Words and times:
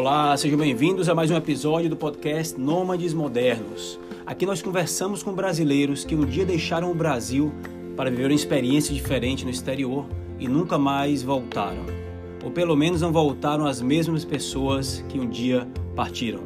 Olá, 0.00 0.34
sejam 0.34 0.58
bem-vindos 0.58 1.10
a 1.10 1.14
mais 1.14 1.30
um 1.30 1.36
episódio 1.36 1.90
do 1.90 1.94
podcast 1.94 2.58
Nômades 2.58 3.12
Modernos. 3.12 4.00
Aqui 4.24 4.46
nós 4.46 4.62
conversamos 4.62 5.22
com 5.22 5.34
brasileiros 5.34 6.06
que 6.06 6.14
um 6.14 6.24
dia 6.24 6.46
deixaram 6.46 6.90
o 6.90 6.94
Brasil 6.94 7.52
para 7.98 8.08
viver 8.08 8.24
uma 8.24 8.34
experiência 8.34 8.94
diferente 8.94 9.44
no 9.44 9.50
exterior 9.50 10.06
e 10.38 10.48
nunca 10.48 10.78
mais 10.78 11.22
voltaram. 11.22 11.84
Ou 12.42 12.50
pelo 12.50 12.74
menos 12.74 13.02
não 13.02 13.12
voltaram 13.12 13.66
as 13.66 13.82
mesmas 13.82 14.24
pessoas 14.24 15.04
que 15.06 15.20
um 15.20 15.28
dia 15.28 15.68
partiram. 15.94 16.40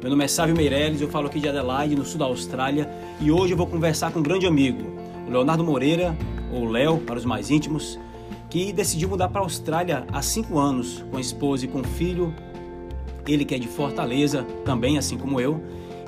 Meu 0.00 0.08
nome 0.08 0.24
é 0.24 0.28
Sávio 0.28 0.56
Meirelles, 0.56 1.02
eu 1.02 1.08
falo 1.10 1.26
aqui 1.26 1.40
de 1.40 1.48
Adelaide, 1.50 1.96
no 1.96 2.06
sul 2.06 2.18
da 2.18 2.24
Austrália, 2.24 2.88
e 3.20 3.30
hoje 3.30 3.52
eu 3.52 3.56
vou 3.58 3.66
conversar 3.66 4.12
com 4.12 4.20
um 4.20 4.22
grande 4.22 4.46
amigo, 4.46 4.82
o 5.28 5.30
Leonardo 5.30 5.62
Moreira, 5.62 6.16
ou 6.50 6.64
Léo 6.64 6.96
para 7.00 7.18
os 7.18 7.26
mais 7.26 7.50
íntimos, 7.50 7.98
que 8.48 8.72
decidiu 8.72 9.10
mudar 9.10 9.28
para 9.28 9.42
a 9.42 9.44
Austrália 9.44 10.06
há 10.10 10.22
cinco 10.22 10.58
anos, 10.58 11.04
com 11.10 11.18
a 11.18 11.20
esposa 11.20 11.66
e 11.66 11.68
com 11.68 11.80
o 11.80 11.84
filho. 11.84 12.32
Ele 13.26 13.44
que 13.44 13.54
é 13.54 13.58
de 13.58 13.68
Fortaleza, 13.68 14.44
também 14.64 14.98
assim 14.98 15.16
como 15.16 15.40
eu. 15.40 15.60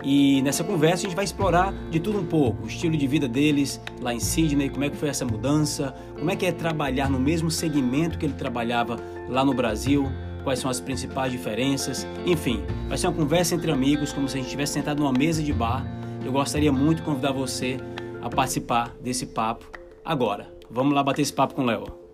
E 0.03 0.41
nessa 0.43 0.63
conversa 0.63 1.07
a 1.07 1.09
gente 1.09 1.17
vai 1.17 1.25
explorar 1.25 1.73
de 1.91 1.99
tudo 1.99 2.19
um 2.19 2.25
pouco, 2.25 2.65
o 2.65 2.67
estilo 2.69 2.97
de 2.97 3.07
vida 3.07 3.27
deles 3.27 3.81
lá 4.01 4.15
em 4.15 4.21
Sydney, 4.21 4.69
como 4.69 4.85
é 4.85 4.91
que 4.91 4.97
foi 4.97 5.09
essa 5.09 5.25
mudança, 5.25 5.95
como 6.17 6.31
é 6.31 6.37
que 6.37 6.47
é 6.47 6.53
trabalhar 6.53 7.11
no 7.11 7.19
mesmo 7.19 7.51
segmento 7.51 8.17
que 8.17 8.25
ele 8.25 8.35
trabalhava 8.35 9.01
lá 9.29 9.45
no 9.45 9.53
Brasil, 9.53 10.07
quais 10.45 10.61
são 10.61 10.71
as 10.71 10.79
principais 10.79 11.33
diferenças. 11.33 12.07
Enfim, 12.25 12.63
vai 12.89 12.97
ser 12.97 13.09
uma 13.09 13.15
conversa 13.15 13.57
entre 13.57 13.69
amigos, 13.73 14.13
como 14.13 14.29
se 14.29 14.35
a 14.35 14.39
gente 14.39 14.47
estivesse 14.47 14.75
sentado 14.75 15.01
numa 15.01 15.13
mesa 15.13 15.43
de 15.43 15.53
bar. 15.53 15.85
Eu 16.25 16.31
gostaria 16.31 16.71
muito 16.71 16.99
de 16.99 17.03
convidar 17.03 17.33
você 17.33 17.79
a 18.23 18.29
participar 18.29 18.95
desse 19.01 19.27
papo 19.27 19.67
agora. 20.05 20.49
Vamos 20.71 20.95
lá 20.95 21.03
bater 21.03 21.23
esse 21.23 21.33
papo 21.33 21.55
com 21.55 21.63
o 21.63 21.67
Léo. 21.67 22.06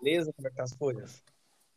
Beleza? 0.00 0.32
Como 0.32 0.46
é 0.46 0.50
que 0.50 0.56
tá 0.56 0.62
as 0.62 0.74
coisas? 0.74 1.22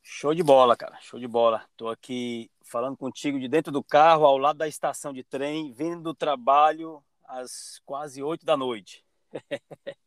Show 0.01 0.33
de 0.33 0.41
bola, 0.41 0.75
cara. 0.75 0.97
Show 1.01 1.19
de 1.19 1.27
bola. 1.27 1.65
Tô 1.75 1.89
aqui 1.89 2.49
falando 2.63 2.95
contigo 2.95 3.39
de 3.39 3.47
dentro 3.47 3.71
do 3.71 3.83
carro, 3.83 4.25
ao 4.25 4.37
lado 4.37 4.57
da 4.57 4.67
estação 4.67 5.11
de 5.11 5.23
trem, 5.23 5.71
vindo 5.73 6.01
do 6.01 6.13
trabalho 6.13 7.03
às 7.25 7.81
quase 7.85 8.23
8 8.23 8.45
da 8.45 8.55
noite. 8.55 9.03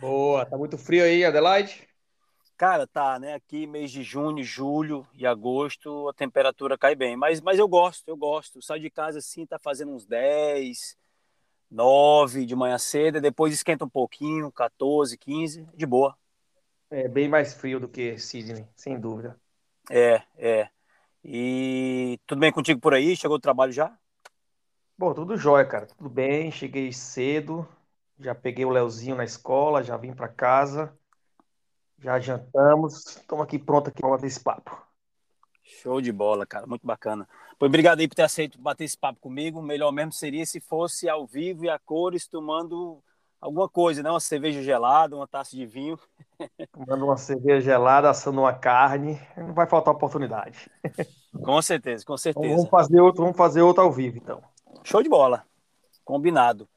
Boa, 0.00 0.46
tá 0.46 0.56
muito 0.56 0.78
frio 0.78 1.04
aí, 1.04 1.24
Adelaide? 1.24 1.86
Cara, 2.56 2.86
tá, 2.86 3.18
né? 3.18 3.34
Aqui 3.34 3.66
mês 3.66 3.90
de 3.90 4.02
junho, 4.02 4.42
julho 4.42 5.06
e 5.14 5.26
agosto, 5.26 6.08
a 6.08 6.14
temperatura 6.14 6.78
cai 6.78 6.94
bem. 6.94 7.16
Mas, 7.16 7.40
mas 7.40 7.58
eu 7.58 7.68
gosto, 7.68 8.08
eu 8.08 8.16
gosto. 8.16 8.62
Saio 8.62 8.80
de 8.80 8.90
casa 8.90 9.18
assim, 9.18 9.46
tá 9.46 9.58
fazendo 9.58 9.92
uns 9.92 10.06
10, 10.06 10.96
9 11.70 12.44
de 12.44 12.56
manhã 12.56 12.78
cedo, 12.78 13.20
depois 13.20 13.54
esquenta 13.54 13.84
um 13.84 13.88
pouquinho, 13.88 14.50
14, 14.50 15.16
15, 15.16 15.66
de 15.74 15.86
boa. 15.86 16.16
É 16.90 17.06
bem 17.06 17.28
mais 17.28 17.54
frio 17.54 17.78
do 17.78 17.88
que 17.88 18.18
Sydney, 18.18 18.66
sem 18.74 18.98
dúvida. 18.98 19.38
É, 19.88 20.22
é. 20.36 20.68
E 21.24 22.18
tudo 22.26 22.40
bem 22.40 22.50
contigo 22.50 22.80
por 22.80 22.94
aí? 22.94 23.14
Chegou 23.16 23.38
do 23.38 23.42
trabalho 23.42 23.72
já? 23.72 23.96
Bom, 24.98 25.14
tudo 25.14 25.36
jóia, 25.36 25.64
cara. 25.64 25.86
Tudo 25.86 26.10
bem. 26.10 26.50
Cheguei 26.50 26.92
cedo. 26.92 27.66
Já 28.18 28.34
peguei 28.34 28.64
o 28.64 28.70
Leozinho 28.70 29.16
na 29.16 29.24
escola, 29.24 29.82
já 29.82 29.96
vim 29.96 30.12
para 30.12 30.28
casa. 30.28 30.92
Já 31.98 32.18
jantamos. 32.18 33.06
Estamos 33.16 33.44
aqui 33.44 33.58
pronto 33.58 33.88
aqui 33.88 34.00
para 34.00 34.10
bater 34.10 34.26
esse 34.26 34.40
papo. 34.40 34.76
Show 35.62 36.00
de 36.00 36.10
bola, 36.10 36.44
cara. 36.44 36.66
Muito 36.66 36.86
bacana. 36.86 37.28
Pois 37.58 37.68
obrigado 37.68 38.00
aí 38.00 38.08
por 38.08 38.14
ter 38.14 38.22
aceito 38.22 38.60
bater 38.60 38.84
esse 38.84 38.98
papo 38.98 39.20
comigo. 39.20 39.62
Melhor 39.62 39.92
mesmo 39.92 40.12
seria 40.12 40.44
se 40.44 40.60
fosse 40.60 41.08
ao 41.08 41.26
vivo 41.26 41.64
e 41.64 41.70
a 41.70 41.78
cores, 41.78 42.26
tomando 42.26 43.02
alguma 43.40 43.68
coisa, 43.68 44.02
né? 44.02 44.10
Uma 44.10 44.20
cerveja 44.20 44.62
gelada, 44.62 45.16
uma 45.16 45.26
taça 45.26 45.56
de 45.56 45.64
vinho. 45.64 45.98
Tomando 46.72 47.04
uma 47.04 47.16
cerveja 47.16 47.60
gelada, 47.60 48.10
assando 48.10 48.40
uma 48.40 48.52
carne, 48.52 49.20
não 49.36 49.54
vai 49.54 49.66
faltar 49.66 49.94
oportunidade. 49.94 50.70
Com 51.42 51.60
certeza, 51.62 52.04
com 52.04 52.16
certeza. 52.16 52.46
Então, 52.46 52.56
vamos 52.56 52.70
fazer 52.70 53.00
outro, 53.00 53.22
vamos 53.22 53.36
fazer 53.36 53.62
outro 53.62 53.82
ao 53.82 53.92
vivo, 53.92 54.18
então. 54.18 54.42
Show 54.84 55.02
de 55.02 55.08
bola. 55.08 55.44
Combinado. 56.04 56.68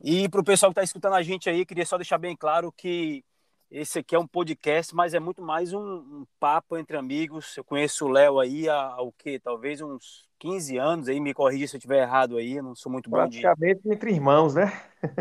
E 0.00 0.28
para 0.28 0.40
o 0.40 0.44
pessoal 0.44 0.70
que 0.70 0.72
está 0.72 0.82
escutando 0.82 1.14
a 1.14 1.22
gente 1.22 1.50
aí, 1.50 1.66
queria 1.66 1.84
só 1.84 1.96
deixar 1.96 2.18
bem 2.18 2.36
claro 2.36 2.72
que 2.72 3.24
esse 3.70 3.98
aqui 3.98 4.14
é 4.14 4.18
um 4.18 4.26
podcast, 4.26 4.94
mas 4.94 5.12
é 5.12 5.20
muito 5.20 5.42
mais 5.42 5.72
um, 5.72 5.80
um 5.80 6.26
papo 6.38 6.76
entre 6.76 6.96
amigos. 6.96 7.56
Eu 7.56 7.64
conheço 7.64 8.06
o 8.06 8.08
Léo 8.08 8.38
aí 8.38 8.68
há, 8.68 8.80
há 8.80 9.02
o 9.02 9.12
quê? 9.12 9.38
Talvez 9.38 9.80
uns 9.80 10.27
15 10.38 10.78
anos 10.78 11.08
aí, 11.08 11.20
me 11.20 11.34
corrija 11.34 11.66
se 11.66 11.76
eu 11.76 11.78
estiver 11.78 12.02
errado 12.02 12.36
aí, 12.36 12.60
não 12.62 12.74
sou 12.74 12.90
muito 12.90 13.10
bom 13.10 13.16
de... 13.28 13.40
Praticamente 13.40 13.80
entre 13.88 14.12
irmãos, 14.12 14.54
né? 14.54 14.72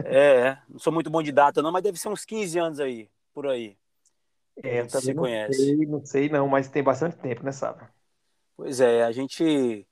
é, 0.06 0.36
é, 0.48 0.58
não 0.70 0.80
sou 0.80 0.94
muito 0.94 1.10
bom 1.10 1.22
de 1.22 1.32
data 1.32 1.62
não, 1.62 1.72
mas 1.72 1.84
deve 1.84 1.98
ser 1.98 2.10
uns 2.10 2.24
15 2.26 2.60
anos 2.60 2.80
aí, 2.80 3.10
por 3.34 3.48
aí. 3.48 3.78
É, 4.64 4.82
eu 4.82 4.88
também 4.88 5.14
não 5.14 5.24
conhece. 5.24 5.54
sei, 5.54 5.86
não 5.86 6.06
sei 6.06 6.30
não, 6.30 6.48
mas 6.48 6.68
tem 6.68 6.84
bastante 6.84 7.18
tempo, 7.18 7.44
né, 7.44 7.52
sabe? 7.52 7.84
Pois 8.56 8.80
é, 8.80 9.04
a 9.04 9.12
gente 9.12 9.86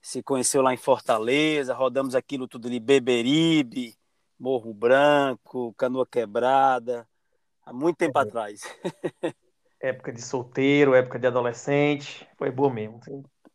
se 0.00 0.22
conheceu 0.22 0.60
lá 0.62 0.74
em 0.74 0.76
Fortaleza, 0.78 1.72
rodamos 1.72 2.14
aquilo 2.14 2.48
tudo 2.48 2.68
ali, 2.68 2.80
Beberibe, 2.80 3.96
Morro 4.38 4.74
Branco, 4.74 5.72
Canoa 5.74 6.06
Quebrada, 6.06 7.06
há 7.64 7.72
muito 7.72 7.96
tempo 7.96 8.18
é. 8.18 8.22
atrás. 8.22 8.62
época 9.80 10.12
de 10.12 10.22
solteiro, 10.22 10.94
época 10.94 11.18
de 11.18 11.26
adolescente, 11.26 12.26
foi 12.36 12.50
boa 12.50 12.72
mesmo. 12.72 13.00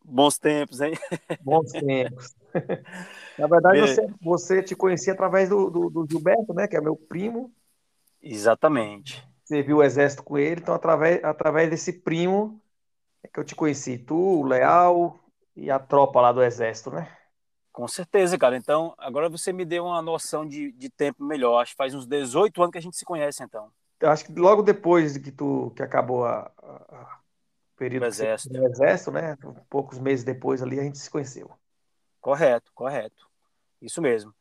Bons 0.08 0.38
tempos, 0.38 0.80
hein? 0.80 0.94
Bons 1.42 1.70
tempos. 1.70 2.34
Na 3.38 3.46
verdade, 3.46 3.80
você, 3.80 4.06
você, 4.22 4.62
te 4.62 4.74
conhecia 4.74 5.12
através 5.12 5.48
do, 5.50 5.70
do, 5.70 5.90
do, 5.90 6.06
Gilberto, 6.08 6.54
né? 6.54 6.66
Que 6.66 6.76
é 6.76 6.80
meu 6.80 6.96
primo. 6.96 7.52
Exatamente. 8.22 9.22
Você 9.44 9.62
viu 9.62 9.76
o 9.76 9.82
exército 9.82 10.22
com 10.22 10.38
ele, 10.38 10.60
então 10.60 10.74
através, 10.74 11.22
através 11.22 11.70
desse 11.70 11.92
primo 11.92 12.60
é 13.22 13.28
que 13.28 13.38
eu 13.38 13.44
te 13.44 13.54
conheci. 13.54 13.98
Tu, 13.98 14.16
o 14.16 14.42
Leal 14.44 15.18
e 15.54 15.70
a 15.70 15.78
tropa 15.78 16.20
lá 16.20 16.32
do 16.32 16.42
exército, 16.42 16.90
né? 16.90 17.14
Com 17.70 17.86
certeza, 17.86 18.36
cara. 18.38 18.56
Então, 18.56 18.94
agora 18.98 19.28
você 19.28 19.52
me 19.52 19.64
deu 19.64 19.84
uma 19.84 20.02
noção 20.02 20.46
de, 20.46 20.72
de 20.72 20.88
tempo 20.88 21.22
melhor. 21.22 21.60
Acho 21.60 21.72
que 21.72 21.76
faz 21.76 21.94
uns 21.94 22.06
18 22.06 22.60
anos 22.62 22.72
que 22.72 22.78
a 22.78 22.82
gente 22.82 22.96
se 22.96 23.04
conhece, 23.04 23.42
então. 23.42 23.70
Eu 24.00 24.10
acho 24.10 24.24
que 24.24 24.32
logo 24.32 24.62
depois 24.62 25.16
que 25.18 25.30
tu 25.30 25.72
que 25.76 25.82
acabou 25.82 26.24
a, 26.24 26.50
a 26.62 27.18
período 27.78 28.02
do 28.02 28.06
exército. 28.06 28.52
do 28.52 28.66
exército, 28.66 29.10
né? 29.12 29.36
Poucos 29.70 29.98
meses 29.98 30.24
depois 30.24 30.62
ali 30.62 30.78
a 30.78 30.82
gente 30.82 30.98
se 30.98 31.08
conheceu. 31.08 31.50
Correto, 32.20 32.70
correto. 32.74 33.28
Isso 33.80 34.02
mesmo. 34.02 34.34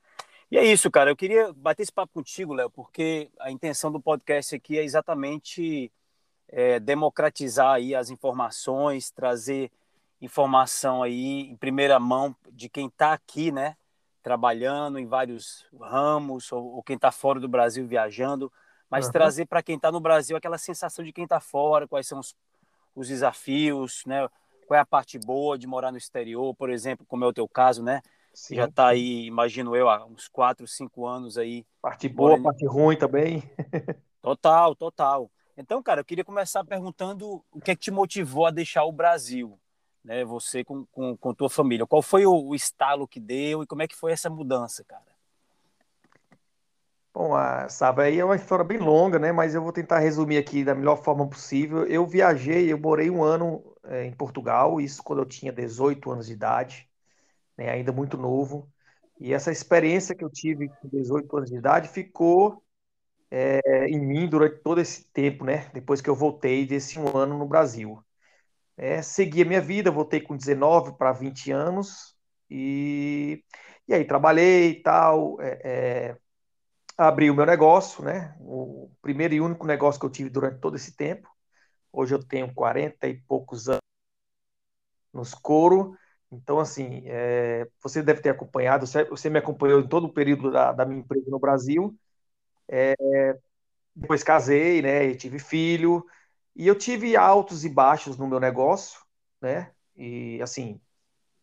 E 0.50 0.58
é 0.58 0.66
isso, 0.66 0.90
cara. 0.90 1.12
Eu 1.12 1.16
queria 1.16 1.54
bater 1.54 1.84
esse 1.84 1.92
papo 1.92 2.14
contigo, 2.14 2.54
Léo, 2.54 2.70
porque 2.70 3.30
a 3.40 3.52
intenção 3.52 3.92
do 3.92 4.02
podcast 4.02 4.56
aqui 4.56 4.80
é 4.80 4.84
exatamente 4.84 5.92
é, 6.48 6.80
democratizar 6.80 7.74
aí 7.74 7.94
as 7.94 8.10
informações, 8.10 9.12
trazer 9.12 9.72
informação 10.22 11.04
aí 11.04 11.42
em 11.42 11.56
primeira 11.56 12.00
mão 12.00 12.36
de 12.52 12.70
quem 12.70 12.88
está 12.88 13.14
aqui, 13.14 13.52
né? 13.52 13.76
Trabalhando 14.24 14.98
em 14.98 15.06
vários 15.06 15.66
ramos, 15.80 16.52
ou, 16.52 16.76
ou 16.76 16.84
quem 16.84 16.96
está 16.96 17.12
fora 17.12 17.40
do 17.40 17.48
Brasil 17.48 17.86
viajando, 17.86 18.52
mas 18.90 19.06
uhum. 19.06 19.12
trazer 19.12 19.46
para 19.46 19.62
quem 19.62 19.76
está 19.76 19.92
no 19.92 20.00
Brasil 20.00 20.36
aquela 20.36 20.58
sensação 20.58 21.04
de 21.04 21.14
quem 21.14 21.26
está 21.26 21.40
fora, 21.40 21.88
quais 21.88 22.08
são 22.08 22.20
os 22.20 22.36
os 22.98 23.08
desafios, 23.08 24.02
né? 24.06 24.28
Qual 24.66 24.78
é 24.78 24.82
a 24.82 24.86
parte 24.86 25.18
boa 25.20 25.58
de 25.58 25.68
morar 25.68 25.92
no 25.92 25.98
exterior, 25.98 26.54
por 26.56 26.70
exemplo, 26.70 27.06
como 27.06 27.24
é 27.24 27.28
o 27.28 27.34
teu 27.34 27.48
caso, 27.48 27.84
né? 27.84 28.02
Sim. 28.34 28.56
Já 28.56 28.66
está 28.66 28.88
aí, 28.88 29.26
imagino 29.26 29.76
eu, 29.76 29.88
há 29.88 30.04
uns 30.06 30.28
quatro, 30.28 30.68
cinco 30.68 31.06
anos 31.06 31.38
aí. 31.38 31.66
Parte 31.82 32.10
boa, 32.10 32.32
morando... 32.32 32.44
parte 32.44 32.66
ruim 32.66 32.98
também. 32.98 33.44
total, 34.22 34.76
total. 34.76 35.32
Então, 35.56 35.82
cara, 35.82 36.02
eu 36.02 36.06
queria 36.06 36.26
começar 36.26 36.64
perguntando 36.64 37.44
o 37.52 37.62
que 37.62 37.72
é 37.72 37.76
que 37.76 37.82
te 37.82 37.92
motivou 37.92 38.46
a 38.46 38.52
deixar 38.52 38.84
o 38.84 38.92
Brasil, 38.92 39.60
né? 40.04 40.26
Você 40.26 40.64
com, 40.64 40.86
com, 40.88 41.16
com 41.16 41.34
tua 41.34 41.50
família. 41.50 41.86
Qual 41.86 42.02
foi 42.02 42.26
o, 42.26 42.50
o 42.50 42.56
estalo 42.56 43.08
que 43.08 43.20
deu 43.20 43.64
e 43.64 43.68
como 43.68 43.84
é 43.84 43.88
que 43.88 43.96
foi 43.96 44.12
essa 44.12 44.30
mudança, 44.30 44.84
cara? 44.84 45.17
Bom, 47.18 47.34
a, 47.36 47.68
sabe, 47.68 48.04
aí 48.04 48.20
é 48.20 48.24
uma 48.26 48.36
história 48.36 48.64
bem 48.64 48.78
longa, 48.78 49.18
né? 49.18 49.32
Mas 49.32 49.56
eu 49.56 49.62
vou 49.64 49.72
tentar 49.74 49.98
resumir 49.98 50.38
aqui 50.38 50.64
da 50.64 50.76
melhor 50.76 50.98
forma 51.04 51.28
possível. 51.28 51.84
Eu 51.88 52.06
viajei, 52.06 52.72
eu 52.72 52.78
morei 52.78 53.10
um 53.10 53.24
ano 53.24 53.76
é, 53.86 54.06
em 54.06 54.14
Portugal, 54.14 54.80
isso 54.80 55.02
quando 55.04 55.20
eu 55.24 55.26
tinha 55.26 55.52
18 55.52 56.12
anos 56.12 56.28
de 56.28 56.34
idade, 56.34 56.88
né? 57.58 57.70
Ainda 57.72 57.92
muito 57.94 58.18
novo. 58.18 58.72
E 59.20 59.34
essa 59.34 59.52
experiência 59.52 60.16
que 60.16 60.24
eu 60.24 60.30
tive 60.30 60.70
com 60.70 60.90
18 60.90 61.38
anos 61.38 61.50
de 61.50 61.58
idade 61.58 61.90
ficou 61.90 62.64
é, 63.64 63.88
em 63.88 64.00
mim 64.00 64.28
durante 64.30 64.58
todo 64.62 64.82
esse 64.82 65.06
tempo, 65.12 65.44
né? 65.46 65.70
Depois 65.74 66.02
que 66.02 66.10
eu 66.10 66.16
voltei 66.16 66.66
desse 66.66 67.00
um 67.00 67.16
ano 67.18 67.38
no 67.38 67.48
Brasil. 67.48 68.04
É, 68.78 69.02
segui 69.02 69.44
a 69.44 69.46
minha 69.46 69.62
vida, 69.62 69.92
voltei 69.92 70.22
com 70.22 70.38
19 70.38 70.94
para 70.98 71.12
20 71.14 71.52
anos 71.52 72.16
e, 72.50 73.44
e 73.88 73.94
aí 73.94 74.06
trabalhei 74.06 74.72
e 74.72 74.84
tal. 74.84 75.38
É 75.42 76.18
abri 76.98 77.30
o 77.30 77.36
meu 77.36 77.46
negócio, 77.46 78.04
né? 78.04 78.36
O 78.40 78.92
primeiro 79.02 79.34
e 79.34 79.42
único 79.42 79.66
negócio 79.66 80.00
que 80.00 80.06
eu 80.06 80.10
tive 80.12 80.30
durante 80.30 80.60
todo 80.60 80.76
esse 80.76 80.96
tempo. 80.96 81.30
Hoje 81.94 82.16
eu 82.16 82.24
tenho 82.24 82.54
40 82.54 83.08
e 83.08 83.16
poucos 83.22 83.70
anos 83.70 83.82
nos 85.14 85.34
couro. 85.34 85.98
Então, 86.32 86.60
assim, 86.60 87.04
é, 87.06 87.68
você 87.82 88.04
deve 88.04 88.22
ter 88.22 88.30
acompanhado, 88.30 88.86
você 89.10 89.30
me 89.30 89.40
acompanhou 89.40 89.80
em 89.80 89.88
todo 89.88 90.06
o 90.08 90.14
período 90.14 90.52
da, 90.52 90.72
da 90.74 90.86
minha 90.86 91.00
empresa 91.00 91.30
no 91.30 91.40
Brasil. 91.40 91.98
É, 92.70 92.96
depois 93.96 94.24
casei, 94.24 94.82
né? 94.82 95.06
E 95.08 95.16
tive 95.16 95.40
filho. 95.40 96.06
E 96.56 96.68
eu 96.68 96.76
tive 96.78 97.16
altos 97.16 97.66
e 97.66 97.70
baixos 97.70 98.18
no 98.18 98.28
meu 98.28 98.40
negócio, 98.40 99.00
né? 99.42 99.72
E 99.96 100.40
assim, 100.42 100.80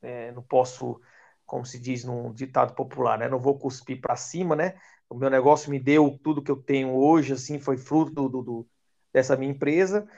é, 0.03 0.33
não 0.33 0.43
posso, 0.43 1.00
como 1.46 1.64
se 1.64 1.79
diz 1.79 2.05
num 2.05 2.32
ditado 2.32 2.75
popular, 2.75 3.19
né? 3.19 3.29
Não 3.29 3.38
vou 3.38 3.58
cuspir 3.58 4.00
para 4.00 4.17
cima, 4.17 4.56
né? 4.56 4.75
O 5.08 5.14
meu 5.14 5.31
negócio 5.31 5.70
me 5.70 5.79
deu 5.79 6.19
tudo 6.23 6.43
que 6.43 6.50
eu 6.50 6.56
tenho 6.56 6.94
hoje, 6.94 7.32
assim, 7.32 7.58
foi 7.58 7.76
fruto 7.76 8.29
do, 8.29 8.43
do 8.43 8.67
dessa 9.12 9.37
minha 9.37 9.52
empresa. 9.52 10.08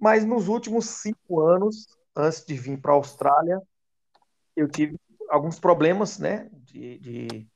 Mas 0.00 0.24
nos 0.24 0.48
últimos 0.48 0.86
cinco 0.86 1.40
anos, 1.40 1.86
antes 2.16 2.44
de 2.44 2.54
vir 2.54 2.80
para 2.80 2.92
a 2.92 2.96
Austrália, 2.96 3.60
eu 4.56 4.68
tive 4.68 4.96
alguns 5.28 5.58
problemas, 5.58 6.18
né? 6.18 6.48
De, 6.52 6.98
de, 6.98 7.48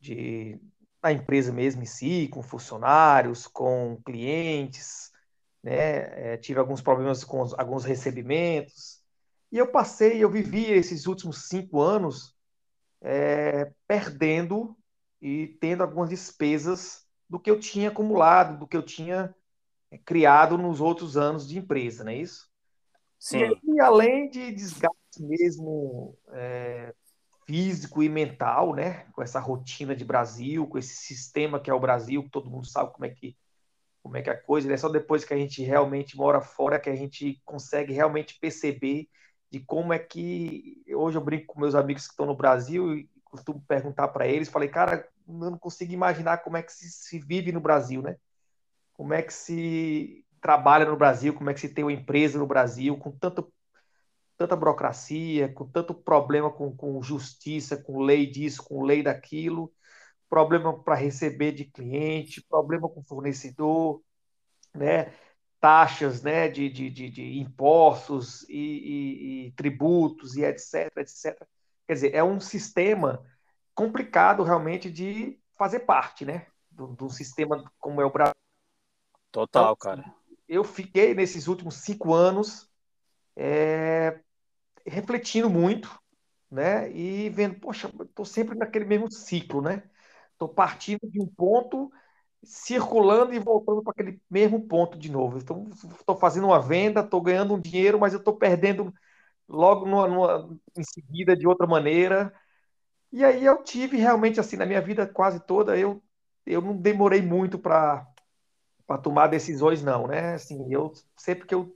de 0.00 0.60
a 1.02 1.12
empresa 1.12 1.52
mesmo 1.52 1.82
em 1.82 1.86
si, 1.86 2.28
com 2.28 2.42
funcionários, 2.42 3.46
com 3.46 4.00
clientes, 4.04 5.10
né? 5.62 6.34
É, 6.34 6.36
tive 6.36 6.60
alguns 6.60 6.82
problemas 6.82 7.24
com 7.24 7.40
os, 7.40 7.54
alguns 7.54 7.84
recebimentos. 7.84 9.00
E 9.50 9.58
eu 9.58 9.70
passei, 9.70 10.22
eu 10.22 10.30
vivi 10.30 10.64
esses 10.70 11.06
últimos 11.06 11.48
cinco 11.48 11.80
anos 11.80 12.35
é, 13.00 13.72
perdendo 13.86 14.76
e 15.20 15.48
tendo 15.60 15.82
algumas 15.82 16.10
despesas 16.10 17.06
do 17.28 17.38
que 17.40 17.50
eu 17.50 17.58
tinha 17.58 17.88
acumulado, 17.88 18.58
do 18.58 18.66
que 18.66 18.76
eu 18.76 18.82
tinha 18.82 19.34
é, 19.90 19.98
criado 19.98 20.56
nos 20.56 20.80
outros 20.80 21.16
anos 21.16 21.48
de 21.48 21.58
empresa, 21.58 22.04
não 22.04 22.12
é 22.12 22.16
isso? 22.16 22.48
Sim. 23.18 23.58
E, 23.64 23.80
além 23.80 24.28
de 24.28 24.52
desgaste 24.52 25.20
mesmo 25.20 26.16
é, 26.32 26.94
físico 27.46 28.02
e 28.02 28.08
mental, 28.08 28.74
né? 28.74 29.06
Com 29.12 29.22
essa 29.22 29.40
rotina 29.40 29.96
de 29.96 30.04
Brasil, 30.04 30.66
com 30.66 30.78
esse 30.78 30.96
sistema 30.96 31.58
que 31.58 31.70
é 31.70 31.74
o 31.74 31.80
Brasil, 31.80 32.22
que 32.22 32.30
todo 32.30 32.50
mundo 32.50 32.66
sabe 32.66 32.92
como 32.92 33.04
é 33.04 33.10
que 33.10 33.36
como 34.02 34.16
é 34.16 34.22
que 34.22 34.30
é 34.30 34.34
a 34.34 34.40
coisa, 34.40 34.72
é 34.72 34.76
só 34.76 34.88
depois 34.88 35.24
que 35.24 35.34
a 35.34 35.36
gente 35.36 35.64
realmente 35.64 36.16
mora 36.16 36.40
fora 36.40 36.78
que 36.78 36.88
a 36.88 36.94
gente 36.94 37.42
consegue 37.44 37.92
realmente 37.92 38.38
perceber 38.38 39.08
de 39.50 39.60
como 39.60 39.92
é 39.92 39.98
que 39.98 40.82
hoje 40.94 41.16
eu 41.16 41.24
brinco 41.24 41.46
com 41.46 41.60
meus 41.60 41.74
amigos 41.74 42.06
que 42.06 42.12
estão 42.12 42.26
no 42.26 42.36
Brasil 42.36 42.94
e 42.94 43.10
costumo 43.24 43.62
perguntar 43.66 44.08
para 44.08 44.26
eles, 44.26 44.48
falei, 44.48 44.68
cara, 44.68 45.08
eu 45.26 45.34
não 45.34 45.58
consigo 45.58 45.92
imaginar 45.92 46.38
como 46.38 46.56
é 46.56 46.62
que 46.62 46.72
se, 46.72 46.88
se 46.90 47.18
vive 47.18 47.52
no 47.52 47.60
Brasil, 47.60 48.02
né? 48.02 48.16
Como 48.94 49.12
é 49.12 49.22
que 49.22 49.32
se 49.32 50.24
trabalha 50.40 50.86
no 50.86 50.96
Brasil, 50.96 51.34
como 51.34 51.50
é 51.50 51.54
que 51.54 51.60
se 51.60 51.68
tem 51.68 51.84
uma 51.84 51.92
empresa 51.92 52.38
no 52.38 52.46
Brasil 52.46 52.96
com 52.96 53.10
tanto 53.10 53.52
tanta 54.36 54.54
burocracia, 54.54 55.52
com 55.52 55.66
tanto 55.66 55.94
problema 55.94 56.50
com, 56.52 56.74
com 56.76 57.02
justiça, 57.02 57.76
com 57.76 58.02
lei 58.02 58.26
disso, 58.26 58.62
com 58.62 58.84
lei 58.84 59.02
daquilo, 59.02 59.72
problema 60.28 60.78
para 60.82 60.94
receber 60.94 61.52
de 61.52 61.64
cliente, 61.64 62.44
problema 62.48 62.88
com 62.88 63.02
fornecedor, 63.02 64.02
né? 64.74 65.12
Taxas 65.60 66.22
né? 66.22 66.48
de, 66.48 66.68
de, 66.68 66.90
de, 66.90 67.10
de 67.10 67.38
impostos 67.38 68.42
e, 68.48 68.54
e, 68.54 69.46
e, 69.46 69.52
tributos 69.52 70.36
e 70.36 70.44
etc, 70.44 70.90
etc. 70.96 71.46
Quer 71.86 71.94
dizer, 71.94 72.14
é 72.14 72.22
um 72.22 72.40
sistema 72.40 73.24
complicado 73.74 74.42
realmente 74.42 74.90
de 74.90 75.38
fazer 75.56 75.80
parte, 75.80 76.24
né? 76.24 76.46
De 76.70 77.04
um 77.04 77.08
sistema 77.08 77.64
como 77.78 78.00
é 78.00 78.04
o 78.04 78.10
Brasil. 78.10 78.34
Total, 79.30 79.64
então, 79.64 79.76
cara. 79.76 80.14
Eu 80.48 80.64
fiquei 80.64 81.14
nesses 81.14 81.48
últimos 81.48 81.76
cinco 81.76 82.14
anos 82.14 82.70
é, 83.36 84.20
refletindo 84.86 85.50
muito, 85.50 86.00
né? 86.50 86.90
E 86.92 87.28
vendo, 87.30 87.58
poxa, 87.60 87.90
estou 88.00 88.24
sempre 88.24 88.56
naquele 88.56 88.84
mesmo 88.84 89.10
ciclo, 89.10 89.60
né? 89.60 89.82
Estou 90.32 90.48
partindo 90.48 91.00
de 91.04 91.20
um 91.20 91.26
ponto, 91.26 91.90
circulando 92.46 93.34
e 93.34 93.38
voltando 93.38 93.82
para 93.82 93.92
aquele 93.92 94.20
mesmo 94.30 94.66
ponto 94.66 94.98
de 94.98 95.10
novo. 95.10 95.38
Então, 95.38 95.68
estou 95.98 96.16
fazendo 96.16 96.46
uma 96.46 96.60
venda, 96.60 97.00
estou 97.00 97.20
ganhando 97.20 97.54
um 97.54 97.60
dinheiro, 97.60 97.98
mas 97.98 98.12
eu 98.12 98.18
estou 98.18 98.36
perdendo 98.36 98.92
logo 99.48 99.86
numa, 99.86 100.08
numa, 100.08 100.58
em 100.76 100.84
seguida 100.84 101.36
de 101.36 101.46
outra 101.46 101.66
maneira. 101.66 102.32
E 103.12 103.24
aí 103.24 103.44
eu 103.44 103.62
tive 103.62 103.96
realmente 103.96 104.40
assim 104.40 104.56
na 104.56 104.66
minha 104.66 104.80
vida 104.80 105.06
quase 105.06 105.40
toda 105.40 105.76
eu 105.76 106.02
eu 106.46 106.60
não 106.60 106.76
demorei 106.76 107.20
muito 107.20 107.58
para 107.58 108.06
tomar 109.02 109.26
decisões 109.26 109.82
não, 109.82 110.06
né? 110.06 110.34
Assim, 110.34 110.72
eu 110.72 110.92
sempre 111.16 111.44
que 111.46 111.54
eu 111.54 111.74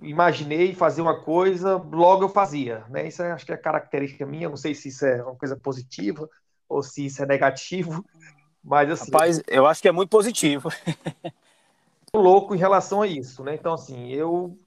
imaginei 0.00 0.74
fazer 0.74 1.02
uma 1.02 1.20
coisa, 1.20 1.76
logo 1.76 2.24
eu 2.24 2.28
fazia, 2.28 2.84
né? 2.88 3.08
Isso 3.08 3.22
é, 3.22 3.32
acho 3.32 3.44
que 3.44 3.52
é 3.52 3.56
característica 3.56 4.24
minha, 4.24 4.48
não 4.48 4.56
sei 4.56 4.74
se 4.74 4.88
isso 4.88 5.04
é 5.04 5.22
uma 5.22 5.36
coisa 5.36 5.56
positiva 5.56 6.28
ou 6.68 6.82
se 6.82 7.06
isso 7.06 7.22
é 7.22 7.26
negativo, 7.26 8.04
mas 8.62 8.90
assim... 8.90 9.10
Rapaz, 9.10 9.42
eu 9.48 9.66
acho 9.66 9.82
que 9.82 9.88
é 9.88 9.92
muito 9.92 10.10
positivo. 10.10 10.68
louco 12.14 12.54
em 12.54 12.58
relação 12.58 13.02
a 13.02 13.06
isso, 13.06 13.42
né? 13.42 13.54
Então, 13.54 13.72
assim, 13.72 14.08
eu... 14.08 14.58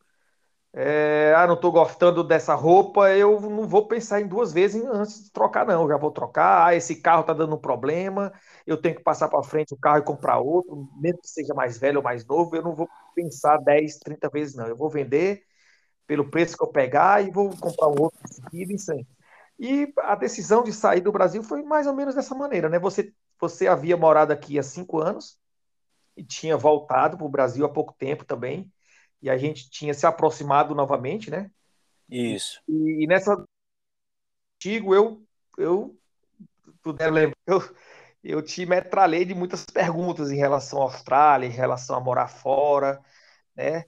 É, 0.78 1.34
ah, 1.38 1.48
não 1.48 1.54
estou 1.54 1.72
gostando 1.72 2.22
dessa 2.22 2.54
roupa, 2.54 3.10
eu 3.12 3.40
não 3.40 3.66
vou 3.66 3.88
pensar 3.88 4.20
em 4.20 4.28
duas 4.28 4.52
vezes 4.52 4.84
antes 4.84 5.24
de 5.24 5.32
trocar, 5.32 5.66
não. 5.66 5.84
Eu 5.84 5.90
já 5.90 5.98
vou 5.98 6.12
trocar. 6.12 6.68
Ah, 6.68 6.76
esse 6.76 6.98
carro 7.02 7.22
está 7.22 7.34
dando 7.34 7.56
um 7.56 7.60
problema, 7.60 8.34
eu 8.68 8.76
tenho 8.76 8.96
que 8.96 9.04
passar 9.04 9.30
para 9.30 9.42
frente 9.42 9.74
o 9.74 9.78
carro 9.78 10.00
e 10.00 10.04
comprar 10.04 10.40
outro, 10.40 10.90
mesmo 10.98 11.22
que 11.22 11.30
seja 11.30 11.54
mais 11.54 11.78
velho 11.78 12.00
ou 12.00 12.04
mais 12.04 12.26
novo, 12.26 12.56
eu 12.58 12.62
não 12.62 12.76
vou 12.76 12.90
pensar 13.16 13.58
10, 13.58 14.00
30 14.00 14.30
vezes, 14.30 14.54
não. 14.56 14.68
Eu 14.68 14.76
vou 14.76 14.90
vender 14.90 15.44
pelo 16.08 16.30
preço 16.30 16.58
que 16.58 16.64
eu 16.64 16.68
pegar 16.68 17.24
e 17.26 17.32
vou 17.32 17.56
comprar 17.58 17.88
um 17.88 18.02
outro 18.02 18.20
em 18.26 18.34
seguida, 18.34 18.74
isso 18.74 18.92
aí. 18.92 19.08
E 19.58 19.94
a 20.00 20.16
decisão 20.16 20.64
de 20.64 20.74
sair 20.74 21.02
do 21.02 21.12
Brasil 21.12 21.42
foi 21.42 21.64
mais 21.64 21.88
ou 21.88 21.94
menos 21.94 22.16
dessa 22.16 22.36
maneira, 22.36 22.68
né? 22.68 22.80
Você, 22.80 23.14
você 23.40 23.68
havia 23.68 23.98
morado 23.98 24.32
aqui 24.32 24.58
há 24.58 24.64
cinco 24.64 25.00
anos 25.00 25.40
e 26.16 26.24
tinha 26.24 26.58
voltado 26.58 27.18
para 27.18 27.26
o 27.26 27.30
Brasil 27.30 27.66
há 27.66 27.70
pouco 27.70 27.94
tempo 27.94 28.24
também, 28.24 28.72
e 29.22 29.30
a 29.30 29.38
gente 29.38 29.70
tinha 29.70 29.94
se 29.94 30.06
aproximado 30.06 30.74
novamente, 30.74 31.30
né? 31.30 31.52
Isso. 32.10 32.62
E, 32.68 33.04
e 33.04 33.08
nessa 33.08 33.44
antigo 34.56 34.96
eu 34.96 35.24
eu 35.58 35.98
tu 36.82 36.94
deve 36.94 37.12
lembrar, 37.12 37.38
eu, 37.48 37.76
eu 38.24 38.42
te 38.42 38.66
metralhei 38.66 39.26
de 39.26 39.34
muitas 39.34 39.66
perguntas 39.66 40.32
em 40.32 40.38
relação 40.38 40.80
à 40.82 40.84
Austrália, 40.84 41.48
em 41.48 41.52
relação 41.52 41.96
a 41.96 42.00
morar 42.00 42.28
fora, 42.28 43.02
né? 43.56 43.86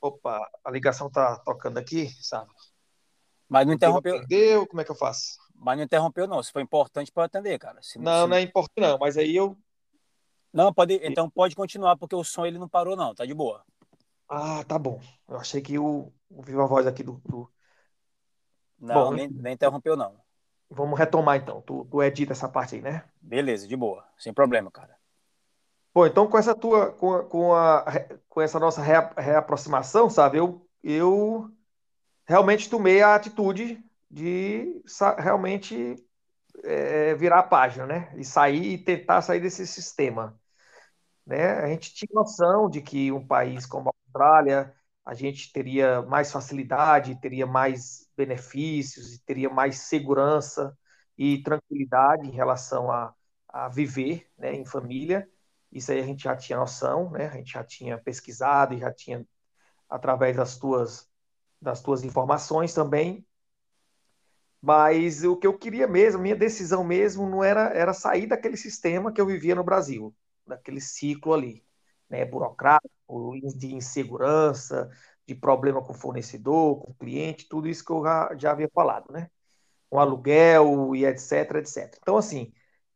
Opa, 0.00 0.40
a 0.64 0.70
ligação 0.70 1.10
tá 1.10 1.36
tocando 1.38 1.78
aqui, 1.78 2.08
sabe? 2.22 2.50
Mas 3.48 3.66
não 3.66 3.74
interrompeu. 3.74 4.16
Entendeu? 4.16 4.66
Como 4.66 4.80
é 4.80 4.84
que 4.84 4.90
eu 4.90 4.96
faço? 4.96 5.38
Mas 5.60 5.76
não 5.76 5.84
interrompeu, 5.84 6.26
não. 6.26 6.42
Se 6.42 6.50
foi 6.50 6.62
importante 6.62 7.12
para 7.12 7.24
atender, 7.24 7.58
cara. 7.58 7.82
Se, 7.82 7.98
não, 7.98 8.22
se... 8.22 8.28
não 8.28 8.36
é 8.36 8.40
importante, 8.40 8.80
não. 8.80 8.98
Mas 8.98 9.18
aí 9.18 9.36
eu. 9.36 9.56
Não, 10.50 10.72
pode. 10.72 10.98
Então 11.02 11.28
pode 11.28 11.54
continuar, 11.54 11.96
porque 11.96 12.16
o 12.16 12.24
som 12.24 12.46
ele 12.46 12.58
não 12.58 12.68
parou, 12.68 12.96
não. 12.96 13.14
Tá 13.14 13.26
de 13.26 13.34
boa. 13.34 13.62
Ah, 14.26 14.64
tá 14.64 14.78
bom. 14.78 14.98
Eu 15.28 15.36
achei 15.36 15.60
que 15.60 15.78
o, 15.78 16.10
o 16.30 16.42
viva 16.42 16.66
voz 16.66 16.86
aqui 16.86 17.02
do. 17.02 17.20
do... 17.26 17.50
Não, 18.78 18.94
bom, 18.94 19.12
nem, 19.12 19.28
nem 19.28 19.52
interrompeu, 19.52 19.96
não. 19.96 20.18
Vamos 20.70 20.98
retomar 20.98 21.36
então. 21.36 21.60
Tu, 21.60 21.84
tu 21.84 22.02
edita 22.02 22.32
essa 22.32 22.48
parte 22.48 22.76
aí, 22.76 22.80
né? 22.80 23.04
Beleza, 23.20 23.68
de 23.68 23.76
boa. 23.76 24.06
Sem 24.16 24.32
problema, 24.32 24.70
cara. 24.70 24.96
Bom, 25.92 26.06
então 26.06 26.26
com 26.26 26.38
essa 26.38 26.54
tua, 26.54 26.92
com, 26.92 27.12
a, 27.12 27.24
com, 27.24 27.54
a, 27.54 27.84
com 28.28 28.40
essa 28.40 28.58
nossa 28.58 28.80
rea, 28.80 29.12
reaproximação, 29.18 30.08
sabe, 30.08 30.38
eu, 30.38 30.66
eu 30.82 31.50
realmente 32.24 32.70
tomei 32.70 33.02
a 33.02 33.16
atitude 33.16 33.84
de 34.10 34.82
realmente 35.18 35.96
é, 36.64 37.14
virar 37.14 37.40
a 37.40 37.42
página, 37.44 37.86
né? 37.86 38.12
E 38.16 38.24
sair 38.24 38.74
e 38.74 38.78
tentar 38.78 39.22
sair 39.22 39.40
desse 39.40 39.66
sistema. 39.66 40.38
Né? 41.26 41.52
A 41.60 41.68
gente 41.68 41.94
tinha 41.94 42.10
noção 42.12 42.68
de 42.68 42.80
que 42.82 43.12
um 43.12 43.26
país 43.26 43.66
como 43.66 43.90
a 43.90 43.92
Austrália 44.06 44.74
a 45.04 45.14
gente 45.14 45.52
teria 45.52 46.02
mais 46.02 46.30
facilidade, 46.30 47.20
teria 47.20 47.46
mais 47.46 48.08
benefícios, 48.16 49.18
teria 49.20 49.48
mais 49.50 49.78
segurança 49.80 50.76
e 51.16 51.42
tranquilidade 51.42 52.28
em 52.28 52.32
relação 52.32 52.90
a, 52.90 53.14
a 53.48 53.68
viver 53.68 54.26
né, 54.38 54.54
em 54.54 54.64
família. 54.64 55.28
Isso 55.72 55.92
aí 55.92 56.00
a 56.00 56.04
gente 56.04 56.24
já 56.24 56.36
tinha 56.36 56.58
noção, 56.58 57.10
né? 57.10 57.28
a 57.28 57.36
gente 57.36 57.52
já 57.52 57.64
tinha 57.64 57.98
pesquisado 57.98 58.74
e 58.74 58.78
já 58.80 58.92
tinha, 58.92 59.26
através 59.88 60.36
das 60.36 60.58
tuas, 60.58 61.08
das 61.60 61.80
tuas 61.82 62.04
informações 62.04 62.74
também. 62.74 63.26
Mas 64.62 65.24
o 65.24 65.36
que 65.36 65.46
eu 65.46 65.56
queria 65.58 65.86
mesmo, 65.88 66.20
minha 66.20 66.36
decisão 66.36 66.84
mesmo, 66.84 67.28
não 67.28 67.42
era, 67.42 67.70
era 67.74 67.94
sair 67.94 68.26
daquele 68.26 68.56
sistema 68.56 69.12
que 69.12 69.20
eu 69.20 69.26
vivia 69.26 69.54
no 69.54 69.64
Brasil, 69.64 70.14
daquele 70.46 70.80
ciclo 70.80 71.32
ali, 71.32 71.64
né, 72.08 72.24
burocrático, 72.24 72.90
de 73.56 73.74
insegurança, 73.74 74.90
de 75.26 75.34
problema 75.34 75.82
com 75.82 75.92
o 75.92 75.96
fornecedor, 75.96 76.82
com 76.82 76.90
o 76.92 76.94
cliente, 76.94 77.48
tudo 77.48 77.68
isso 77.68 77.84
que 77.84 77.92
eu 77.92 78.02
já, 78.04 78.34
já 78.36 78.50
havia 78.52 78.68
falado, 78.74 79.10
né? 79.12 79.30
Com 79.90 79.98
aluguel 80.00 80.94
e 80.96 81.04
etc, 81.06 81.56
etc. 81.56 81.98
Então, 82.02 82.16
assim, 82.16 82.52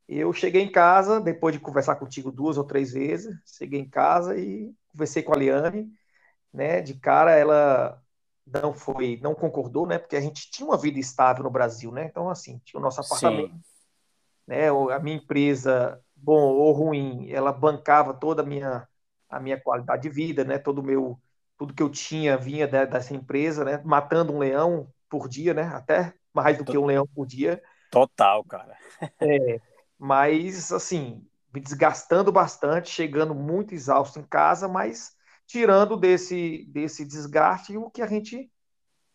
eu 0.09 0.33
cheguei 0.33 0.63
em 0.63 0.73
casa, 0.73 1.21
depois 1.21 1.55
de 1.55 1.61
conversar 1.61 1.97
contigo 1.97 2.33
duas 2.33 2.59
ou 2.59 2.65
três 2.65 2.93
vezes, 2.93 3.37
cheguei 3.59 3.81
em 3.81 3.89
casa 3.91 4.39
e 4.39 4.75
conversei 4.93 5.23
com 5.23 5.35
a 5.35 5.37
Liane, 5.39 5.91
né? 6.53 6.83
De 6.83 6.95
cara, 6.95 7.33
ela 7.33 8.04
não 8.47 8.75
foi, 8.75 9.19
não 9.23 9.35
concordou, 9.35 9.87
né? 9.87 9.99
Porque 9.99 10.17
a 10.17 10.21
gente 10.21 10.51
tinha 10.51 10.67
uma 10.67 10.77
vida 10.77 10.99
estável 10.99 11.45
no 11.45 11.51
Brasil, 11.51 11.91
né? 11.91 12.07
Então, 12.07 12.29
assim, 12.29 12.61
tinha 12.65 12.79
o 12.79 12.83
nosso 12.83 13.01
apartamento, 13.01 13.55
Sim. 13.55 13.63
né? 14.47 14.69
A 14.69 14.99
minha 14.99 15.17
empresa 15.17 16.01
bom 16.15 16.55
ou 16.55 16.73
ruim, 16.73 17.31
ela 17.31 17.53
bancava 17.53 18.15
toda 18.15 18.43
a 18.43 18.45
minha, 18.45 18.89
a 19.29 19.41
minha 19.41 19.61
qualidade 19.61 20.03
de 20.03 20.09
vida, 20.09 20.45
né? 20.45 20.59
Todo 20.59 20.79
o 20.79 20.83
meu, 20.83 21.21
tudo 21.59 21.75
que 21.75 21.83
eu 21.83 21.91
tinha 21.91 22.37
vinha 22.37 22.67
dessa 22.67 23.15
empresa, 23.15 23.65
né? 23.65 23.81
Matando 23.85 24.33
um 24.33 24.39
leão 24.39 24.89
por 25.09 25.29
dia, 25.29 25.53
né? 25.53 25.63
Até 25.63 26.15
mais 26.33 26.59
do 26.59 26.65
que 26.65 26.79
um 26.79 26.87
leão 26.87 27.07
por 27.07 27.27
dia. 27.27 27.63
Total, 27.91 28.43
cara. 28.45 28.77
É, 29.21 29.61
mas, 29.99 30.73
assim, 30.73 31.25
me 31.53 31.61
desgastando 31.61 32.33
bastante, 32.33 32.91
chegando 32.91 33.35
muito 33.35 33.75
exausto 33.75 34.19
em 34.19 34.25
casa, 34.25 34.67
mas 34.67 35.15
tirando 35.47 35.97
desse, 35.97 36.65
desse 36.67 37.05
desgaste 37.05 37.77
o 37.77 37.91
que 37.91 38.03
a 38.03 38.07
gente, 38.07 38.51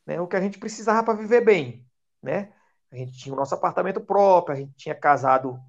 né, 0.06 0.20
o 0.22 0.28
que 0.28 0.36
a 0.36 0.42
gente 0.42 0.60
precisava 0.60 1.04
para 1.04 1.20
viver 1.20 1.42
bem, 1.42 1.86
né? 2.22 2.54
A 2.92 2.96
gente 2.96 3.14
tinha 3.18 3.34
o 3.34 3.38
nosso 3.38 3.54
apartamento 3.54 4.02
próprio, 4.02 4.56
a 4.56 4.60
gente 4.60 4.74
tinha 4.76 4.96
casado, 4.96 5.60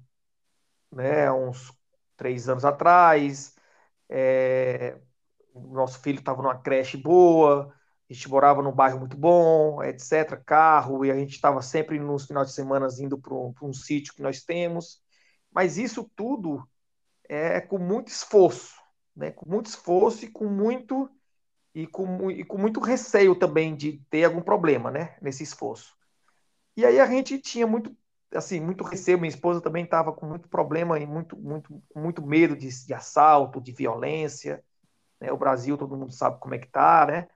né, 0.91 1.31
uns 1.31 1.71
três 2.17 2.49
anos 2.49 2.65
atrás, 2.65 3.55
é, 4.09 4.97
nosso 5.53 5.99
filho 6.01 6.19
estava 6.19 6.41
numa 6.41 6.59
creche 6.59 6.97
boa, 6.97 7.73
a 8.09 8.13
gente 8.13 8.29
morava 8.29 8.61
num 8.61 8.71
bairro 8.71 8.99
muito 8.99 9.15
bom, 9.15 9.81
etc, 9.83 10.41
carro, 10.45 11.05
e 11.05 11.11
a 11.11 11.15
gente 11.15 11.31
estava 11.31 11.61
sempre 11.61 11.99
nos 11.99 12.25
finais 12.25 12.47
de 12.47 12.53
semana 12.53 12.87
indo 12.99 13.17
para 13.17 13.33
um, 13.33 13.53
um 13.61 13.73
sítio 13.73 14.13
que 14.13 14.21
nós 14.21 14.43
temos, 14.43 15.01
mas 15.51 15.77
isso 15.77 16.09
tudo 16.15 16.67
é 17.29 17.61
com 17.61 17.77
muito 17.77 18.09
esforço, 18.09 18.80
né? 19.21 19.31
com 19.31 19.49
muito 19.49 19.67
esforço 19.67 20.25
e 20.25 20.29
com 20.29 20.45
muito 20.47 21.09
e 21.73 21.87
com, 21.87 22.29
e 22.29 22.43
com 22.43 22.57
muito 22.57 22.81
receio 22.81 23.35
também 23.35 23.75
de 23.75 23.99
ter 24.09 24.25
algum 24.25 24.41
problema, 24.41 24.91
né, 24.91 25.15
nesse 25.21 25.43
esforço. 25.43 25.95
E 26.75 26.85
aí 26.85 26.99
a 26.99 27.05
gente 27.05 27.39
tinha 27.39 27.65
muito 27.65 27.95
assim, 28.33 28.59
muito 28.59 28.83
receio, 28.83 29.17
minha 29.19 29.29
esposa 29.29 29.61
também 29.61 29.83
estava 29.85 30.13
com 30.13 30.25
muito 30.25 30.49
problema 30.49 30.99
e 30.99 31.05
muito 31.05 31.37
muito 31.37 31.81
muito 31.95 32.25
medo 32.25 32.55
de, 32.55 32.69
de 32.85 32.93
assalto, 32.93 33.61
de 33.61 33.71
violência, 33.71 34.63
né? 35.19 35.31
O 35.31 35.37
Brasil, 35.37 35.77
todo 35.77 35.97
mundo 35.97 36.11
sabe 36.13 36.39
como 36.39 36.55
é 36.55 36.59
que 36.59 36.67
tá, 36.67 37.05
né? 37.05 37.27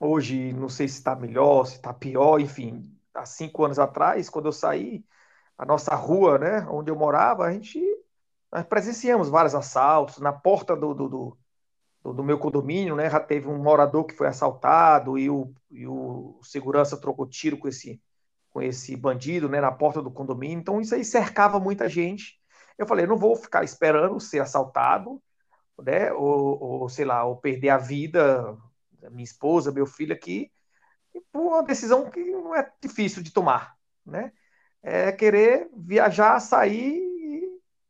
Hoje, 0.00 0.52
não 0.52 0.68
sei 0.68 0.88
se 0.88 0.98
está 0.98 1.14
melhor, 1.16 1.66
se 1.66 1.76
está 1.76 1.92
pior, 1.92 2.40
enfim. 2.40 2.96
Há 3.14 3.26
cinco 3.26 3.64
anos 3.64 3.78
atrás, 3.78 4.30
quando 4.30 4.46
eu 4.46 4.52
saí, 4.52 5.04
a 5.56 5.66
nossa 5.66 5.94
rua, 5.94 6.38
né, 6.38 6.66
onde 6.70 6.90
eu 6.90 6.96
morava, 6.96 7.44
a 7.46 7.52
gente 7.52 7.80
nós 8.50 8.64
presenciamos 8.64 9.28
vários 9.28 9.54
assaltos 9.54 10.18
na 10.18 10.32
porta 10.32 10.74
do, 10.74 10.94
do, 10.94 11.08
do, 11.08 12.14
do, 12.14 12.24
meu 12.24 12.38
condomínio, 12.38 12.96
né? 12.96 13.10
Já 13.10 13.20
teve 13.20 13.48
um 13.48 13.62
morador 13.62 14.04
que 14.04 14.14
foi 14.14 14.26
assaltado 14.26 15.18
e 15.18 15.28
o, 15.28 15.52
e 15.70 15.86
o 15.86 16.38
segurança 16.42 16.96
trocou 16.96 17.26
tiro 17.26 17.58
com 17.58 17.68
esse, 17.68 18.00
com 18.50 18.62
esse 18.62 18.96
bandido, 18.96 19.48
né? 19.48 19.60
Na 19.60 19.72
porta 19.72 20.00
do 20.02 20.10
condomínio. 20.10 20.58
Então 20.58 20.80
isso 20.80 20.94
aí 20.94 21.04
cercava 21.04 21.60
muita 21.60 21.88
gente. 21.88 22.40
Eu 22.78 22.86
falei, 22.86 23.06
não 23.06 23.18
vou 23.18 23.36
ficar 23.36 23.64
esperando 23.64 24.20
ser 24.20 24.40
assaltado, 24.40 25.22
né? 25.78 26.12
Ou, 26.12 26.62
ou 26.62 26.88
sei 26.88 27.04
lá, 27.04 27.24
ou 27.24 27.36
perder 27.36 27.70
a 27.70 27.78
vida, 27.78 28.56
minha 29.10 29.24
esposa, 29.24 29.72
meu 29.72 29.86
filho 29.86 30.14
aqui, 30.14 30.50
por 31.32 31.42
uma 31.42 31.62
decisão 31.62 32.10
que 32.10 32.20
não 32.24 32.54
é 32.54 32.70
difícil 32.80 33.22
de 33.22 33.32
tomar, 33.32 33.76
né? 34.06 34.32
É 34.82 35.12
querer 35.12 35.68
viajar, 35.76 36.40
sair 36.40 37.07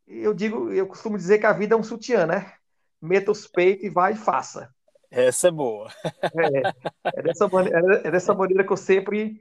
eu 0.09 0.33
digo, 0.33 0.73
eu 0.73 0.87
costumo 0.87 1.17
dizer 1.17 1.39
que 1.39 1.47
a 1.47 1.53
vida 1.53 1.75
é 1.75 1.79
um 1.79 1.83
sutiã, 1.83 2.27
né? 2.27 2.53
Meta 3.01 3.31
os 3.31 3.47
peitos 3.47 3.85
e 3.85 3.91
vai 3.91 4.15
e 4.15 4.17
faça. 4.17 4.73
Essa 5.11 5.49
é 5.49 5.51
boa. 5.51 5.91
É, 6.35 7.19
é, 7.19 7.23
dessa 7.23 7.49
maneira, 7.49 8.03
é 8.05 8.11
dessa 8.11 8.35
maneira 8.35 8.65
que 8.65 8.73
eu 8.73 8.77
sempre 8.77 9.41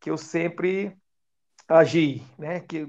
que 0.00 0.10
eu 0.10 0.16
sempre 0.16 0.96
agi, 1.68 2.22
né? 2.38 2.60
Que 2.60 2.88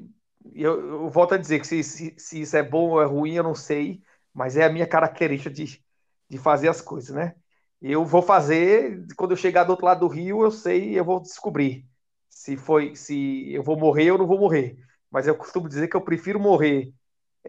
eu, 0.53 1.03
eu 1.03 1.09
volto 1.09 1.33
a 1.33 1.37
dizer 1.37 1.59
que 1.59 1.67
se, 1.67 1.83
se, 1.83 2.15
se, 2.17 2.41
isso 2.41 2.55
é 2.55 2.63
bom 2.63 2.91
ou 2.91 3.01
é 3.01 3.05
ruim, 3.05 3.33
eu 3.33 3.43
não 3.43 3.55
sei, 3.55 4.01
mas 4.33 4.57
é 4.57 4.65
a 4.65 4.69
minha 4.69 4.87
característica 4.87 5.49
de, 5.49 5.83
de 6.29 6.37
fazer 6.37 6.67
as 6.67 6.81
coisas, 6.81 7.15
né? 7.15 7.35
Eu 7.81 8.05
vou 8.05 8.21
fazer, 8.21 9.05
quando 9.15 9.31
eu 9.31 9.37
chegar 9.37 9.63
do 9.63 9.71
outro 9.71 9.85
lado 9.85 10.01
do 10.01 10.07
rio, 10.07 10.43
eu 10.43 10.51
sei, 10.51 10.99
eu 10.99 11.05
vou 11.05 11.19
descobrir 11.19 11.87
se 12.29 12.55
foi, 12.57 12.95
se 12.95 13.51
eu 13.51 13.63
vou 13.63 13.77
morrer 13.77 14.11
ou 14.11 14.17
não 14.17 14.27
vou 14.27 14.39
morrer. 14.39 14.77
Mas 15.09 15.27
eu 15.27 15.35
costumo 15.35 15.67
dizer 15.67 15.87
que 15.87 15.95
eu 15.95 16.01
prefiro 16.01 16.39
morrer 16.39 16.93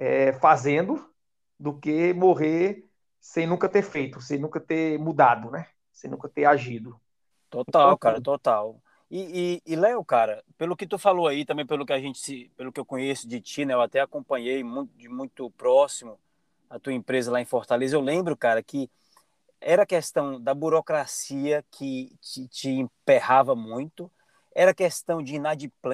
é, 0.00 0.32
fazendo 0.32 1.06
do 1.58 1.78
que 1.78 2.14
morrer 2.14 2.88
sem 3.20 3.46
nunca 3.46 3.68
ter 3.68 3.82
feito, 3.82 4.18
sem 4.18 4.38
nunca 4.38 4.58
ter 4.58 4.98
mudado, 4.98 5.50
né? 5.50 5.66
Sem 5.92 6.10
nunca 6.10 6.26
ter 6.26 6.46
agido. 6.46 6.98
Total, 7.50 7.88
então, 7.88 7.98
cara, 7.98 8.20
total. 8.20 8.80
E, 9.10 9.60
e, 9.66 9.72
e 9.72 9.76
Léo, 9.76 10.02
cara, 10.02 10.42
pelo 10.56 10.74
que 10.74 10.86
tu 10.86 10.98
falou 10.98 11.28
aí, 11.28 11.44
também 11.44 11.66
pelo 11.66 11.84
que 11.84 11.92
a 11.92 12.00
gente 12.00 12.18
se, 12.18 12.50
pelo 12.56 12.72
que 12.72 12.80
eu 12.80 12.84
conheço 12.84 13.28
de 13.28 13.40
ti, 13.42 13.66
né? 13.66 13.74
Eu 13.74 13.82
até 13.82 14.00
acompanhei 14.00 14.64
muito, 14.64 14.90
de 14.96 15.06
muito 15.06 15.50
próximo 15.50 16.18
a 16.70 16.78
tua 16.78 16.94
empresa 16.94 17.30
lá 17.30 17.40
em 17.40 17.44
Fortaleza. 17.44 17.94
Eu 17.94 18.00
lembro, 18.00 18.34
cara, 18.34 18.62
que 18.62 18.88
era 19.60 19.84
questão 19.84 20.40
da 20.40 20.54
burocracia 20.54 21.62
que 21.70 22.16
te, 22.22 22.48
te 22.48 22.70
emperrava 22.70 23.54
muito, 23.54 24.10
era 24.54 24.72
questão 24.72 25.22
de 25.22 25.38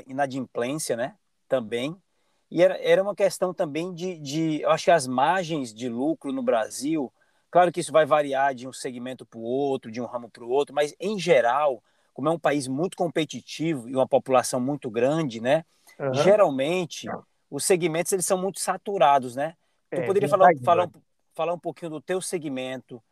inadimplência, 0.07 0.95
né? 0.95 1.17
Também. 1.49 2.01
E 2.51 2.63
era, 2.63 2.79
era 2.79 3.03
uma 3.03 3.15
questão 3.15 3.53
também 3.53 3.93
de, 3.93 4.19
de, 4.19 4.61
eu 4.61 4.71
acho 4.71 4.85
que 4.85 4.91
as 4.91 5.07
margens 5.07 5.75
de 5.75 5.89
lucro 5.89 6.33
no 6.33 6.43
Brasil, 6.43 7.13
claro 7.51 7.73
que 7.73 7.81
isso 7.81 7.93
vai 7.93 8.07
variar 8.07 8.55
de 8.55 8.69
um 8.69 8.73
segmento 8.73 9.27
para 9.27 9.39
o 9.39 9.43
outro, 9.43 9.91
de 9.91 10.01
um 10.01 10.07
ramo 10.07 10.31
para 10.31 10.45
o 10.45 10.49
outro, 10.49 10.75
mas 10.75 10.95
em 11.01 11.19
geral, 11.19 11.83
como 12.15 12.29
é 12.29 12.33
um 12.33 12.39
país 12.39 12.69
muito 12.69 12.97
competitivo 12.97 13.89
e 13.89 13.95
uma 13.95 14.07
população 14.07 14.61
muito 14.61 14.91
grande, 14.91 15.41
né? 15.41 15.65
Uhum. 15.99 16.15
Geralmente, 16.15 17.09
os 17.51 17.65
segmentos 17.65 18.13
eles 18.13 18.27
são 18.27 18.39
muito 18.39 18.61
saturados, 18.61 19.35
né? 19.35 19.55
Tu 19.91 20.01
é, 20.01 20.07
poderia 20.07 20.29
falar, 20.29 20.51
falar, 20.65 20.91
falar 21.35 21.53
um 21.53 21.59
pouquinho 21.59 21.91
do 21.91 22.01
teu 22.01 22.21
segmento 22.21 23.03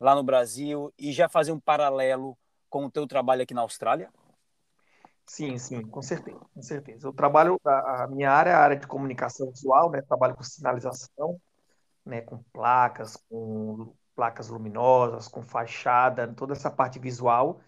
lá 0.00 0.14
no 0.14 0.22
Brasil 0.22 0.92
e 0.98 1.12
já 1.12 1.28
fazer 1.28 1.52
um 1.52 1.60
paralelo 1.60 2.36
com 2.70 2.86
o 2.86 2.90
teu 2.90 3.06
trabalho 3.06 3.42
aqui 3.42 3.54
na 3.54 3.60
Austrália? 3.62 4.10
Sim, 5.26 5.58
sim, 5.58 5.82
com 5.88 6.02
certeza, 6.02 6.38
com 6.54 6.62
certeza. 6.62 7.06
Eu 7.08 7.12
trabalho, 7.12 7.58
a, 7.64 8.04
a 8.04 8.06
minha 8.08 8.30
área 8.30 8.50
é 8.50 8.54
a 8.54 8.58
área 8.60 8.76
de 8.76 8.86
comunicação 8.86 9.50
visual, 9.50 9.90
né? 9.90 10.02
Trabalho 10.02 10.34
com 10.36 10.42
sinalização, 10.42 11.40
né? 12.06 12.22
Com 12.22 12.42
placas, 12.52 13.16
com 13.30 13.94
placas 14.16 14.48
luminosas, 14.48 15.28
com 15.28 15.42
fachada, 15.42 16.32
toda 16.34 16.54
essa 16.54 16.70
parte 16.70 16.98
visual. 16.98 17.60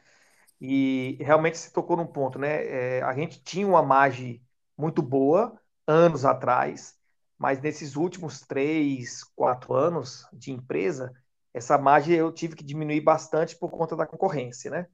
E 0.60 1.18
realmente 1.20 1.58
se 1.58 1.72
tocou 1.72 1.96
num 1.96 2.06
ponto, 2.06 2.38
né? 2.38 2.98
É, 2.98 3.02
a 3.02 3.14
gente 3.14 3.42
tinha 3.42 3.66
uma 3.66 3.82
margem 3.82 4.42
muito 4.78 5.02
boa 5.02 5.60
anos 5.86 6.24
atrás, 6.24 6.96
mas 7.38 7.60
nesses 7.62 7.96
últimos 7.96 8.40
três, 8.42 9.24
quatro 9.36 9.74
anos 9.74 10.26
de 10.32 10.52
empresa, 10.52 11.12
essa 11.54 11.78
margem 11.78 12.14
eu 12.16 12.32
tive 12.32 12.56
que 12.56 12.64
diminuir 12.64 13.00
bastante 13.02 13.56
por 13.58 13.70
conta 13.70 13.96
da 13.96 14.06
concorrência, 14.06 14.70
né? 14.70 14.86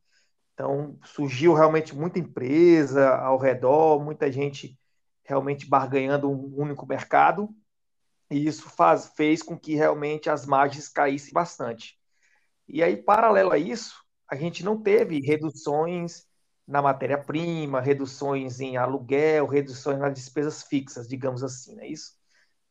Então, 0.54 0.99
surgiu 1.04 1.54
realmente 1.54 1.94
muita 1.94 2.18
empresa 2.18 3.16
ao 3.16 3.38
redor, 3.38 4.02
muita 4.02 4.30
gente 4.30 4.78
realmente 5.25 5.66
barganhando 5.66 6.30
um 6.30 6.54
único 6.56 6.87
mercado, 6.87 7.49
e 8.30 8.47
isso 8.47 8.68
faz, 8.71 9.12
fez 9.16 9.42
com 9.42 9.59
que 9.59 9.75
realmente 9.75 10.28
as 10.28 10.47
margens 10.47 10.88
caíssem 10.88 11.32
bastante. 11.32 11.99
E 12.68 12.82
aí, 12.82 12.97
paralelo 12.97 13.52
a 13.52 13.59
isso, 13.59 14.02
a 14.28 14.35
gente 14.35 14.64
não 14.64 14.80
teve 14.80 15.21
reduções 15.21 16.25
na 16.66 16.80
matéria-prima, 16.80 17.80
reduções 17.80 18.61
em 18.61 18.76
aluguel, 18.76 19.47
reduções 19.47 19.99
nas 19.99 20.14
despesas 20.14 20.62
fixas, 20.62 21.09
digamos 21.09 21.42
assim, 21.42 21.78
é 21.80 21.87
isso? 21.87 22.12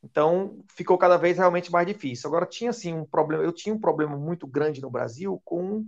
Então, 0.04 0.64
ficou 0.76 0.98
cada 0.98 1.18
vez 1.18 1.38
realmente 1.38 1.72
mais 1.72 1.86
difícil. 1.86 2.28
Agora, 2.28 2.46
tinha 2.46 2.72
assim 2.72 2.94
um 2.94 3.06
problema, 3.06 3.44
eu 3.44 3.52
tinha 3.52 3.76
um 3.76 3.80
problema 3.80 4.18
muito 4.18 4.48
grande 4.48 4.82
no 4.82 4.90
Brasil 4.90 5.40
com 5.46 5.86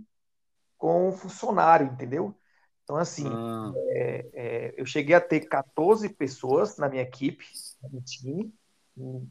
com 0.84 1.10
funcionário, 1.12 1.86
entendeu? 1.86 2.34
Então, 2.82 2.96
assim, 2.96 3.26
ah. 3.26 3.72
é, 3.88 4.28
é, 4.34 4.74
eu 4.76 4.84
cheguei 4.84 5.14
a 5.14 5.20
ter 5.20 5.40
14 5.40 6.10
pessoas 6.10 6.76
na 6.76 6.90
minha 6.90 7.00
equipe, 7.00 7.46
no 7.90 8.02
time, 8.02 8.52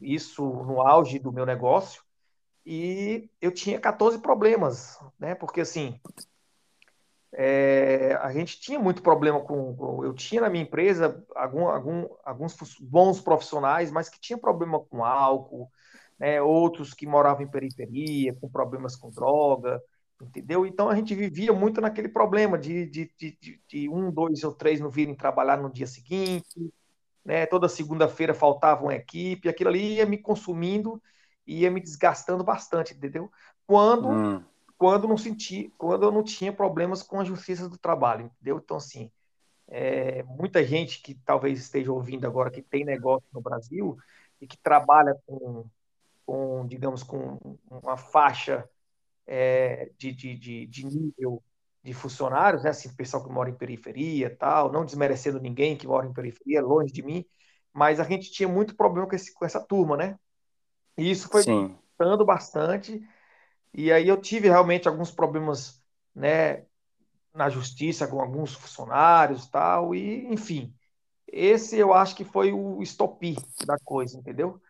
isso 0.02 0.44
no 0.44 0.80
auge 0.80 1.16
do 1.20 1.30
meu 1.30 1.46
negócio, 1.46 2.02
e 2.66 3.30
eu 3.40 3.52
tinha 3.52 3.78
14 3.78 4.18
problemas, 4.18 4.98
né? 5.16 5.36
Porque, 5.36 5.60
assim, 5.60 6.00
é, 7.32 8.18
a 8.20 8.32
gente 8.32 8.58
tinha 8.58 8.80
muito 8.80 9.00
problema 9.00 9.40
com, 9.40 9.76
com, 9.76 10.04
Eu 10.04 10.12
tinha 10.12 10.40
na 10.40 10.50
minha 10.50 10.64
empresa 10.64 11.24
algum, 11.36 11.68
algum, 11.68 12.08
alguns 12.24 12.56
bons 12.80 13.20
profissionais, 13.20 13.92
mas 13.92 14.08
que 14.08 14.18
tinham 14.18 14.40
problema 14.40 14.80
com 14.80 15.04
álcool, 15.04 15.70
né? 16.18 16.42
outros 16.42 16.92
que 16.92 17.06
moravam 17.06 17.44
em 17.44 17.50
periferia, 17.50 18.34
com 18.34 18.48
problemas 18.48 18.96
com 18.96 19.08
droga, 19.08 19.80
entendeu? 20.20 20.66
Então 20.66 20.88
a 20.88 20.94
gente 20.94 21.14
vivia 21.14 21.52
muito 21.52 21.80
naquele 21.80 22.08
problema 22.08 22.58
de, 22.58 22.86
de, 22.86 23.12
de, 23.18 23.60
de 23.68 23.88
um, 23.88 24.10
dois 24.10 24.44
ou 24.44 24.52
três 24.52 24.80
não 24.80 24.90
virem 24.90 25.14
trabalhar 25.14 25.56
no 25.56 25.72
dia 25.72 25.86
seguinte, 25.86 26.72
né? 27.24 27.46
Toda 27.46 27.68
segunda-feira 27.68 28.34
faltava 28.34 28.82
uma 28.82 28.94
equipe, 28.94 29.48
aquilo 29.48 29.70
ali 29.70 29.94
ia 29.94 30.06
me 30.06 30.18
consumindo 30.18 31.02
e 31.46 31.60
ia 31.60 31.70
me 31.70 31.80
desgastando 31.80 32.44
bastante, 32.44 32.94
entendeu? 32.94 33.30
Quando 33.66 34.08
hum. 34.08 34.44
quando 34.76 35.08
não 35.08 35.16
senti, 35.16 35.72
quando 35.78 36.04
eu 36.04 36.12
não 36.12 36.22
tinha 36.22 36.52
problemas 36.52 37.02
com 37.02 37.20
a 37.20 37.24
justiça 37.24 37.68
do 37.68 37.78
trabalho, 37.78 38.26
entendeu? 38.26 38.60
Então 38.62 38.76
assim, 38.76 39.10
é, 39.68 40.22
muita 40.24 40.64
gente 40.64 41.00
que 41.02 41.14
talvez 41.24 41.58
esteja 41.58 41.92
ouvindo 41.92 42.26
agora 42.26 42.50
que 42.50 42.62
tem 42.62 42.84
negócio 42.84 43.26
no 43.32 43.40
Brasil, 43.40 43.96
e 44.44 44.46
que 44.46 44.58
trabalha 44.58 45.16
com, 45.26 45.64
com 46.26 46.66
digamos, 46.66 47.02
com 47.02 47.38
uma 47.70 47.96
faixa 47.96 48.68
é, 49.26 49.90
de, 49.98 50.12
de, 50.12 50.36
de, 50.36 50.66
de, 50.66 50.86
nível 50.86 51.42
de 51.82 51.92
funcionários, 51.92 52.62
né? 52.62 52.70
Assim, 52.70 52.94
pessoal 52.94 53.24
que 53.24 53.32
mora 53.32 53.50
em 53.50 53.54
periferia 53.54 54.34
tal, 54.36 54.72
não 54.72 54.84
desmerecendo 54.84 55.40
ninguém 55.40 55.76
que 55.76 55.86
mora 55.86 56.06
em 56.06 56.12
periferia, 56.12 56.62
longe 56.62 56.92
de 56.92 57.02
mim, 57.02 57.24
mas 57.72 58.00
a 58.00 58.04
gente 58.04 58.30
tinha 58.30 58.48
muito 58.48 58.76
problema 58.76 59.08
com, 59.08 59.16
esse, 59.16 59.32
com 59.34 59.44
essa 59.44 59.60
turma, 59.60 59.96
né? 59.96 60.18
E 60.96 61.10
isso 61.10 61.28
foi 61.28 61.42
dando 61.98 62.24
bastante, 62.24 63.02
e 63.72 63.92
aí 63.92 64.08
eu 64.08 64.20
tive 64.20 64.48
realmente 64.48 64.88
alguns 64.88 65.10
problemas, 65.10 65.82
né, 66.14 66.64
na 67.32 67.48
justiça 67.48 68.06
com 68.06 68.20
alguns 68.20 68.54
funcionários 68.54 69.48
tal, 69.48 69.94
e 69.94 70.24
enfim, 70.32 70.72
esse 71.26 71.76
eu 71.76 71.92
acho 71.92 72.14
que 72.14 72.24
foi 72.24 72.52
o 72.52 72.80
estopi 72.80 73.36
da 73.66 73.76
coisa, 73.80 74.16
entendeu? 74.16 74.60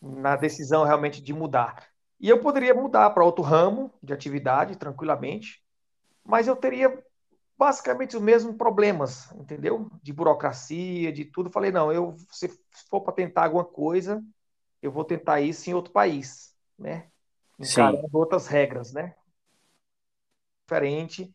Na 0.00 0.36
decisão 0.36 0.84
realmente 0.84 1.20
de 1.20 1.32
mudar. 1.32 1.88
E 2.24 2.28
eu 2.30 2.40
poderia 2.40 2.72
mudar 2.72 3.10
para 3.10 3.22
outro 3.22 3.44
ramo 3.44 3.92
de 4.02 4.10
atividade 4.10 4.76
tranquilamente, 4.76 5.62
mas 6.24 6.48
eu 6.48 6.56
teria 6.56 7.04
basicamente 7.58 8.16
os 8.16 8.22
mesmos 8.22 8.56
problemas, 8.56 9.30
entendeu? 9.32 9.90
De 10.02 10.10
burocracia, 10.10 11.12
de 11.12 11.26
tudo. 11.26 11.50
Falei, 11.50 11.70
não, 11.70 11.92
eu 11.92 12.16
se 12.32 12.48
for 12.88 13.02
para 13.02 13.12
tentar 13.12 13.44
alguma 13.44 13.62
coisa, 13.62 14.24
eu 14.80 14.90
vou 14.90 15.04
tentar 15.04 15.42
isso 15.42 15.68
em 15.68 15.74
outro 15.74 15.92
país, 15.92 16.56
né? 16.78 17.10
Encarando 17.60 18.08
outras 18.14 18.46
regras, 18.46 18.90
né? 18.90 19.14
Diferente, 20.62 21.30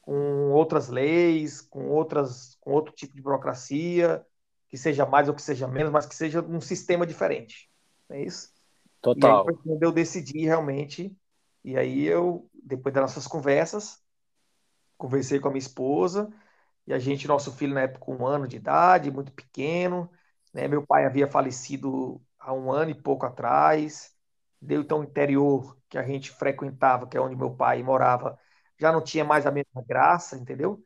com 0.00 0.52
outras 0.52 0.86
leis, 0.86 1.60
com 1.60 1.88
outras, 1.88 2.56
com 2.60 2.70
outro 2.70 2.94
tipo 2.94 3.12
de 3.12 3.20
burocracia, 3.20 4.24
que 4.68 4.76
seja 4.76 5.04
mais 5.04 5.28
ou 5.28 5.34
que 5.34 5.42
seja 5.42 5.66
menos, 5.66 5.90
mas 5.90 6.06
que 6.06 6.14
seja 6.14 6.40
um 6.40 6.60
sistema 6.60 7.04
diferente. 7.04 7.68
Não 8.08 8.16
é 8.16 8.22
isso? 8.22 8.56
Total. 9.02 9.14
E 9.14 9.26
aí 9.26 9.40
quando 9.42 9.82
eu 9.82 9.92
decidi 9.92 10.44
realmente, 10.46 11.16
e 11.64 11.76
aí 11.76 12.04
eu, 12.04 12.50
depois 12.54 12.94
das 12.94 13.02
nossas 13.02 13.26
conversas, 13.26 14.02
conversei 14.96 15.40
com 15.40 15.48
a 15.48 15.50
minha 15.50 15.58
esposa, 15.60 16.30
e 16.86 16.92
a 16.94 16.98
gente, 16.98 17.28
nosso 17.28 17.52
filho 17.52 17.74
na 17.74 17.82
época 17.82 18.10
um 18.12 18.26
ano 18.26 18.48
de 18.48 18.56
idade, 18.56 19.10
muito 19.10 19.32
pequeno, 19.32 20.10
né? 20.54 20.68
Meu 20.68 20.86
pai 20.86 21.04
havia 21.06 21.28
falecido 21.28 22.22
há 22.38 22.52
um 22.54 22.72
ano 22.72 22.90
e 22.92 22.94
pouco 22.94 23.26
atrás, 23.26 24.14
deu 24.60 24.82
então 24.82 25.00
o 25.00 25.04
interior 25.04 25.78
que 25.88 25.98
a 25.98 26.02
gente 26.04 26.30
frequentava, 26.32 27.06
que 27.08 27.16
é 27.16 27.20
onde 27.20 27.36
meu 27.36 27.54
pai 27.54 27.82
morava, 27.82 28.38
já 28.78 28.92
não 28.92 29.02
tinha 29.02 29.24
mais 29.24 29.46
a 29.46 29.50
mesma 29.52 29.82
graça, 29.86 30.36
entendeu? 30.36 30.82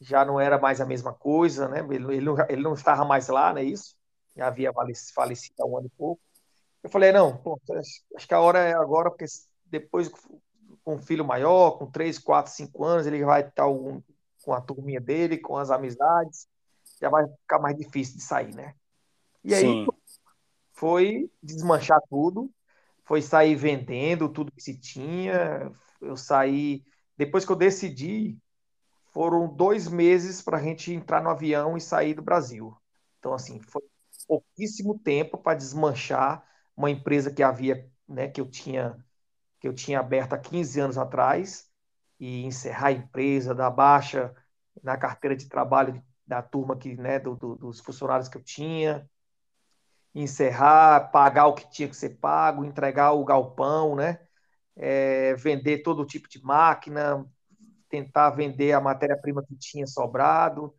Já 0.00 0.24
não 0.24 0.40
era 0.40 0.58
mais 0.58 0.80
a 0.80 0.86
mesma 0.86 1.14
coisa, 1.14 1.68
né? 1.68 1.80
Ele, 1.80 2.16
ele, 2.16 2.20
não, 2.26 2.36
ele 2.48 2.62
não 2.62 2.74
estava 2.74 3.04
mais 3.04 3.28
lá, 3.28 3.52
não 3.52 3.60
é 3.60 3.64
isso? 3.64 3.96
Já 4.36 4.48
havia 4.48 4.72
falecido 5.14 5.62
há 5.62 5.66
um 5.66 5.78
ano 5.78 5.86
e 5.86 5.90
pouco. 5.90 6.22
Eu 6.84 6.90
falei, 6.90 7.12
não, 7.12 7.34
pô, 7.38 7.58
acho 8.14 8.28
que 8.28 8.34
a 8.34 8.40
hora 8.40 8.58
é 8.58 8.74
agora, 8.74 9.10
porque 9.10 9.24
depois 9.64 10.10
com 10.84 10.96
um 10.96 11.00
filho 11.00 11.24
maior, 11.24 11.78
com 11.78 11.90
3, 11.90 12.18
4, 12.18 12.52
5 12.52 12.84
anos, 12.84 13.06
ele 13.06 13.24
vai 13.24 13.40
estar 13.40 13.66
um, 13.66 14.02
com 14.44 14.52
a 14.52 14.60
turminha 14.60 15.00
dele, 15.00 15.38
com 15.38 15.56
as 15.56 15.70
amizades, 15.70 16.46
já 17.00 17.08
vai 17.08 17.26
ficar 17.26 17.58
mais 17.58 17.74
difícil 17.74 18.16
de 18.16 18.22
sair, 18.22 18.54
né? 18.54 18.74
E 19.42 19.54
aí 19.54 19.62
Sim. 19.62 19.86
foi 20.74 21.30
desmanchar 21.42 21.98
tudo, 22.10 22.52
foi 23.02 23.22
sair 23.22 23.56
vendendo 23.56 24.28
tudo 24.28 24.52
que 24.52 24.62
se 24.62 24.78
tinha. 24.78 25.72
Eu 26.02 26.18
saí. 26.18 26.84
Depois 27.16 27.46
que 27.46 27.52
eu 27.52 27.56
decidi, 27.56 28.36
foram 29.06 29.48
dois 29.48 29.88
meses 29.88 30.42
para 30.42 30.58
a 30.58 30.62
gente 30.62 30.92
entrar 30.92 31.22
no 31.22 31.30
avião 31.30 31.78
e 31.78 31.80
sair 31.80 32.12
do 32.12 32.22
Brasil. 32.22 32.76
Então, 33.18 33.32
assim, 33.32 33.58
foi 33.58 33.82
pouquíssimo 34.28 34.98
tempo 34.98 35.38
para 35.38 35.56
desmanchar 35.56 36.44
uma 36.76 36.90
empresa 36.90 37.32
que 37.32 37.42
havia, 37.42 37.88
né, 38.08 38.28
que 38.28 38.40
eu 38.40 38.48
tinha 38.48 38.96
que 39.60 39.68
eu 39.68 39.74
tinha 39.74 39.98
aberto 40.00 40.34
há 40.34 40.38
15 40.38 40.78
anos 40.78 40.98
atrás 40.98 41.70
e 42.20 42.44
encerrar 42.44 42.88
a 42.88 42.92
empresa, 42.92 43.54
dar 43.54 43.70
baixa 43.70 44.34
na 44.82 44.94
carteira 44.96 45.34
de 45.34 45.48
trabalho 45.48 46.02
da 46.26 46.42
turma 46.42 46.76
que, 46.76 46.94
né, 46.96 47.18
do, 47.18 47.34
do, 47.34 47.56
dos 47.56 47.80
funcionários 47.80 48.28
que 48.28 48.36
eu 48.36 48.42
tinha, 48.42 49.08
encerrar, 50.14 51.10
pagar 51.10 51.46
o 51.46 51.54
que 51.54 51.70
tinha 51.70 51.88
que 51.88 51.96
ser 51.96 52.10
pago, 52.18 52.64
entregar 52.64 53.12
o 53.12 53.24
galpão, 53.24 53.96
né, 53.96 54.20
é, 54.76 55.34
vender 55.34 55.82
todo 55.82 56.04
tipo 56.04 56.28
de 56.28 56.42
máquina, 56.42 57.26
tentar 57.88 58.30
vender 58.30 58.72
a 58.72 58.80
matéria-prima 58.80 59.44
que 59.46 59.56
tinha 59.56 59.86
sobrado. 59.86 60.74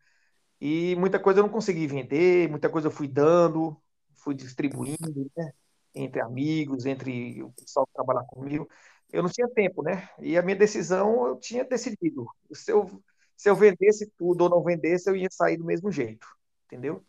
E 0.61 0.95
muita 0.97 1.19
coisa 1.19 1.39
eu 1.39 1.43
não 1.43 1.49
consegui 1.51 1.87
vender, 1.87 2.49
muita 2.49 2.69
coisa 2.69 2.87
eu 2.87 2.91
fui 2.91 3.07
dando, 3.07 3.81
fui 4.15 4.35
distribuindo, 4.35 5.31
né? 5.35 5.51
Entre 5.95 6.21
amigos, 6.21 6.85
entre 6.85 7.41
o 7.43 7.51
pessoal 7.53 7.87
que 7.87 7.93
trabalha 7.93 8.25
comigo. 8.27 8.67
Eu 9.11 9.23
não 9.23 9.29
tinha 9.29 9.47
tempo, 9.49 9.81
né? 9.83 10.09
E 10.19 10.37
a 10.37 10.41
minha 10.41 10.55
decisão 10.57 11.27
eu 11.27 11.37
tinha 11.37 11.63
decidido. 11.63 12.27
Se 12.53 12.71
eu, 12.71 13.01
se 13.37 13.49
eu 13.49 13.55
vendesse 13.55 14.11
tudo 14.17 14.43
ou 14.43 14.49
não 14.49 14.63
vendesse, 14.63 15.09
eu 15.09 15.15
ia 15.15 15.29
sair 15.31 15.57
do 15.57 15.65
mesmo 15.65 15.91
jeito, 15.91 16.27
entendeu? 16.65 17.03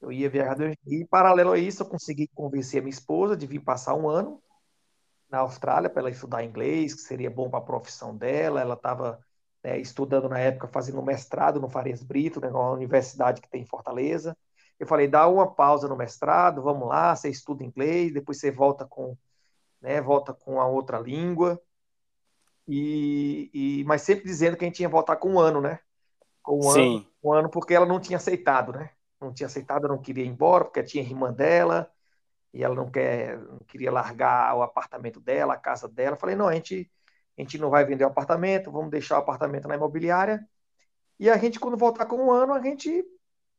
Eu 0.00 0.12
ia 0.12 0.28
viajar. 0.28 0.56
E, 0.86 1.04
paralelo 1.06 1.52
a 1.52 1.58
isso, 1.58 1.82
eu 1.82 1.88
consegui 1.88 2.28
convencer 2.34 2.80
a 2.80 2.82
minha 2.82 2.92
esposa 2.92 3.36
de 3.36 3.46
vir 3.46 3.60
passar 3.60 3.94
um 3.94 4.08
ano 4.08 4.42
na 5.30 5.38
Austrália 5.38 5.90
para 5.90 6.00
ela 6.00 6.10
estudar 6.10 6.44
inglês, 6.44 6.94
que 6.94 7.00
seria 7.00 7.30
bom 7.30 7.50
para 7.50 7.58
a 7.60 7.62
profissão 7.62 8.16
dela. 8.16 8.60
Ela 8.60 8.74
estava 8.74 9.18
né, 9.64 9.78
estudando 9.78 10.28
na 10.28 10.38
época, 10.38 10.68
fazendo 10.68 11.02
mestrado 11.02 11.60
no 11.60 11.68
Farias 11.68 12.02
Brito, 12.02 12.40
né, 12.40 12.48
uma 12.48 12.70
universidade 12.72 13.40
que 13.40 13.48
tem 13.48 13.62
em 13.62 13.66
Fortaleza. 13.66 14.36
Eu 14.78 14.86
falei, 14.86 15.08
dá 15.08 15.26
uma 15.26 15.50
pausa 15.50 15.88
no 15.88 15.96
mestrado, 15.96 16.62
vamos 16.62 16.88
lá, 16.88 17.14
você 17.14 17.30
estuda 17.30 17.64
inglês, 17.64 18.12
depois 18.12 18.38
você 18.38 18.50
volta 18.50 18.84
com, 18.84 19.16
né, 19.80 20.00
volta 20.00 20.34
com 20.34 20.60
a 20.60 20.66
outra 20.66 20.98
língua. 20.98 21.60
E, 22.68 23.50
e, 23.54 23.84
mas 23.84 24.02
sempre 24.02 24.24
dizendo 24.24 24.56
que 24.56 24.64
a 24.64 24.68
gente 24.68 24.80
ia 24.80 24.88
voltar 24.88 25.16
com 25.16 25.34
um 25.34 25.38
ano, 25.38 25.60
né? 25.60 25.78
Com 26.42 26.58
um 26.58 26.70
Sim. 26.70 26.96
ano, 26.96 27.06
um 27.22 27.32
ano, 27.32 27.50
porque 27.50 27.74
ela 27.74 27.86
não 27.86 28.00
tinha 28.00 28.16
aceitado, 28.16 28.72
né? 28.72 28.90
Não 29.20 29.32
tinha 29.32 29.46
aceitado, 29.46 29.88
não 29.88 29.98
queria 29.98 30.24
ir 30.24 30.28
embora, 30.28 30.64
porque 30.64 30.82
tinha 30.82 31.02
irmã 31.02 31.32
dela, 31.32 31.90
e 32.52 32.64
ela 32.64 32.74
não, 32.74 32.90
quer, 32.90 33.38
não 33.38 33.58
queria 33.60 33.90
largar 33.90 34.54
o 34.56 34.62
apartamento 34.62 35.20
dela, 35.20 35.54
a 35.54 35.58
casa 35.58 35.88
dela. 35.88 36.16
Eu 36.16 36.20
falei, 36.20 36.34
não, 36.34 36.48
a 36.48 36.54
gente, 36.54 36.90
a 37.38 37.40
gente 37.40 37.58
não 37.58 37.70
vai 37.70 37.84
vender 37.84 38.04
o 38.04 38.08
apartamento, 38.08 38.70
vamos 38.70 38.90
deixar 38.90 39.16
o 39.16 39.20
apartamento 39.20 39.68
na 39.68 39.76
imobiliária. 39.76 40.46
E 41.18 41.30
a 41.30 41.36
gente, 41.36 41.60
quando 41.60 41.76
voltar 41.76 42.06
com 42.06 42.16
um 42.16 42.30
ano, 42.30 42.52
a 42.52 42.60
gente 42.60 43.04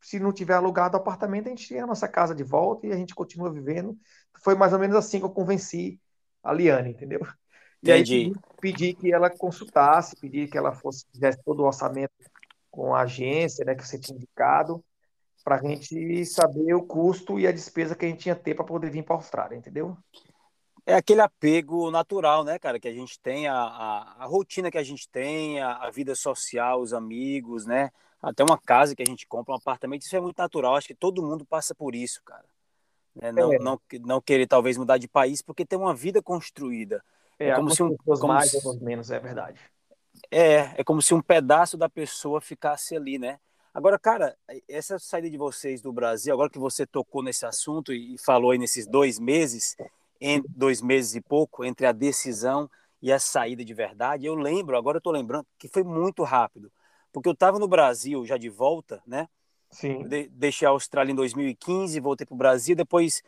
se 0.02 0.20
não 0.20 0.32
tiver 0.32 0.54
alugado 0.54 0.98
o 0.98 1.00
apartamento, 1.00 1.48
a 1.48 1.50
gente 1.50 1.68
tem 1.68 1.80
a 1.80 1.88
nossa 1.88 2.08
casa 2.08 2.34
de 2.34 2.44
volta 2.44 2.88
e 2.88 2.92
a 2.92 2.96
gente 2.96 3.16
continua 3.16 3.52
vivendo. 3.52 3.98
Foi 4.44 4.56
mais 4.56 4.74
ou 4.74 4.80
menos 4.80 4.96
assim 4.96 5.20
que 5.20 5.26
eu 5.26 5.30
convenci 5.30 6.00
a 6.44 6.54
Liane, 6.54 6.92
entendeu? 6.92 7.22
E 7.82 7.92
Entendi. 7.92 8.16
aí 8.16 8.34
pedi 8.60 8.94
que 8.94 9.14
ela 9.14 9.30
consultasse, 9.30 10.16
pedi 10.16 10.48
que 10.48 10.58
ela 10.58 10.72
fosse, 10.74 11.06
fizesse 11.12 11.40
todo 11.44 11.62
o 11.62 11.66
orçamento 11.66 12.12
com 12.70 12.94
a 12.94 13.02
agência, 13.02 13.66
né, 13.66 13.76
que 13.76 13.88
você 13.88 14.00
tinha 14.00 14.16
indicado, 14.16 14.84
para 15.44 15.56
a 15.56 15.62
gente 15.62 16.26
saber 16.26 16.74
o 16.74 16.84
custo 16.84 17.40
e 17.40 17.48
a 17.48 17.52
despesa 17.52 17.96
que 17.96 18.06
a 18.06 18.10
gente 18.10 18.20
tinha 18.22 18.36
ter 18.36 18.54
para 18.54 18.66
poder 18.66 18.90
vir 18.90 19.04
para 19.04 19.16
a 19.16 19.18
Austrália, 19.18 19.56
entendeu? 19.56 19.98
É 20.86 20.96
aquele 20.96 21.22
apego 21.22 21.90
natural, 21.92 22.44
né, 22.44 22.60
cara, 22.60 22.80
que 22.80 22.88
a 22.88 22.94
gente 22.94 23.20
tem, 23.20 23.48
a, 23.48 23.56
a, 23.56 24.24
a 24.24 24.26
rotina 24.26 24.72
que 24.72 24.78
a 24.78 24.84
gente 24.84 25.10
tem, 25.10 25.60
a, 25.60 25.78
a 25.78 25.90
vida 25.90 26.16
social, 26.16 26.82
os 26.82 26.94
amigos, 26.94 27.66
né? 27.66 27.92
Até 28.22 28.44
uma 28.44 28.58
casa 28.58 28.96
que 28.96 29.04
a 29.04 29.06
gente 29.06 29.28
compra, 29.28 29.54
um 29.54 29.58
apartamento, 29.58 30.02
isso 30.02 30.16
é 30.16 30.20
muito 30.20 30.38
natural. 30.38 30.76
Acho 30.76 30.88
que 30.88 30.96
todo 30.96 31.24
mundo 31.24 31.46
passa 31.46 31.76
por 31.76 31.96
isso, 31.96 32.22
cara. 32.24 32.46
É, 33.20 33.32
não, 33.32 33.54
é. 33.54 33.60
não, 33.60 33.80
não 34.02 34.22
querer 34.22 34.48
talvez 34.48 34.78
mudar 34.78 34.98
de 34.98 35.08
país 35.08 35.42
porque 35.42 35.66
tem 35.66 35.78
uma 35.78 35.94
vida 35.94 36.22
construída. 36.22 37.04
É, 37.40 37.50
é 37.50 37.56
como 37.56 37.70
se 37.70 37.84
um 37.84 37.96
como 37.98 38.28
mais 38.28 38.52
se, 38.52 38.84
menos, 38.84 39.12
é 39.12 39.20
verdade. 39.20 39.60
É, 40.32 40.80
é 40.80 40.84
como 40.84 41.02
se 41.02 41.14
um 41.14 41.22
pedaço 41.22 41.78
da 41.78 41.90
pessoa 41.90 42.42
ficasse 42.42 42.96
ali, 42.96 43.18
né? 43.20 43.40
Agora, 43.74 44.00
cara, 44.00 44.36
essa 44.68 44.98
saída 44.98 45.30
de 45.30 45.38
vocês 45.38 45.82
do 45.82 45.94
Brasil, 45.94 46.34
agora 46.34 46.50
que 46.50 46.58
você 46.58 46.86
tocou 46.86 47.22
nesse 47.22 47.46
assunto 47.46 47.94
e 47.94 48.18
falou 48.18 48.50
aí 48.50 48.58
nesses 48.58 48.88
dois 48.88 49.20
meses, 49.20 49.76
em 50.20 50.44
dois 50.50 50.82
meses 50.82 51.14
e 51.14 51.22
pouco, 51.22 51.64
entre 51.64 51.86
a 51.86 51.92
decisão 51.92 52.68
e 53.00 53.12
a 53.12 53.20
saída 53.20 53.64
de 53.64 53.74
verdade, 53.76 54.26
eu 54.26 54.34
lembro, 54.34 54.76
agora 54.76 54.98
eu 54.98 55.02
tô 55.02 55.12
lembrando, 55.12 55.46
que 55.60 55.68
foi 55.68 55.84
muito 55.84 56.24
rápido. 56.24 56.72
Porque 57.18 57.30
eu 57.30 57.34
estava 57.34 57.58
no 57.58 57.68
Brasil 57.68 58.24
já 58.28 58.38
de 58.38 58.48
volta, 58.48 59.02
né? 59.04 59.28
Sim. 59.72 60.08
De, 60.08 60.28
deixei 60.30 60.68
a 60.68 60.72
Austrália 60.72 61.12
em 61.12 61.16
2015, 61.16 62.00
voltei 62.00 62.28
para 62.28 62.36
o 62.36 62.38
Brasil, 62.38 62.76
depois 62.76 63.24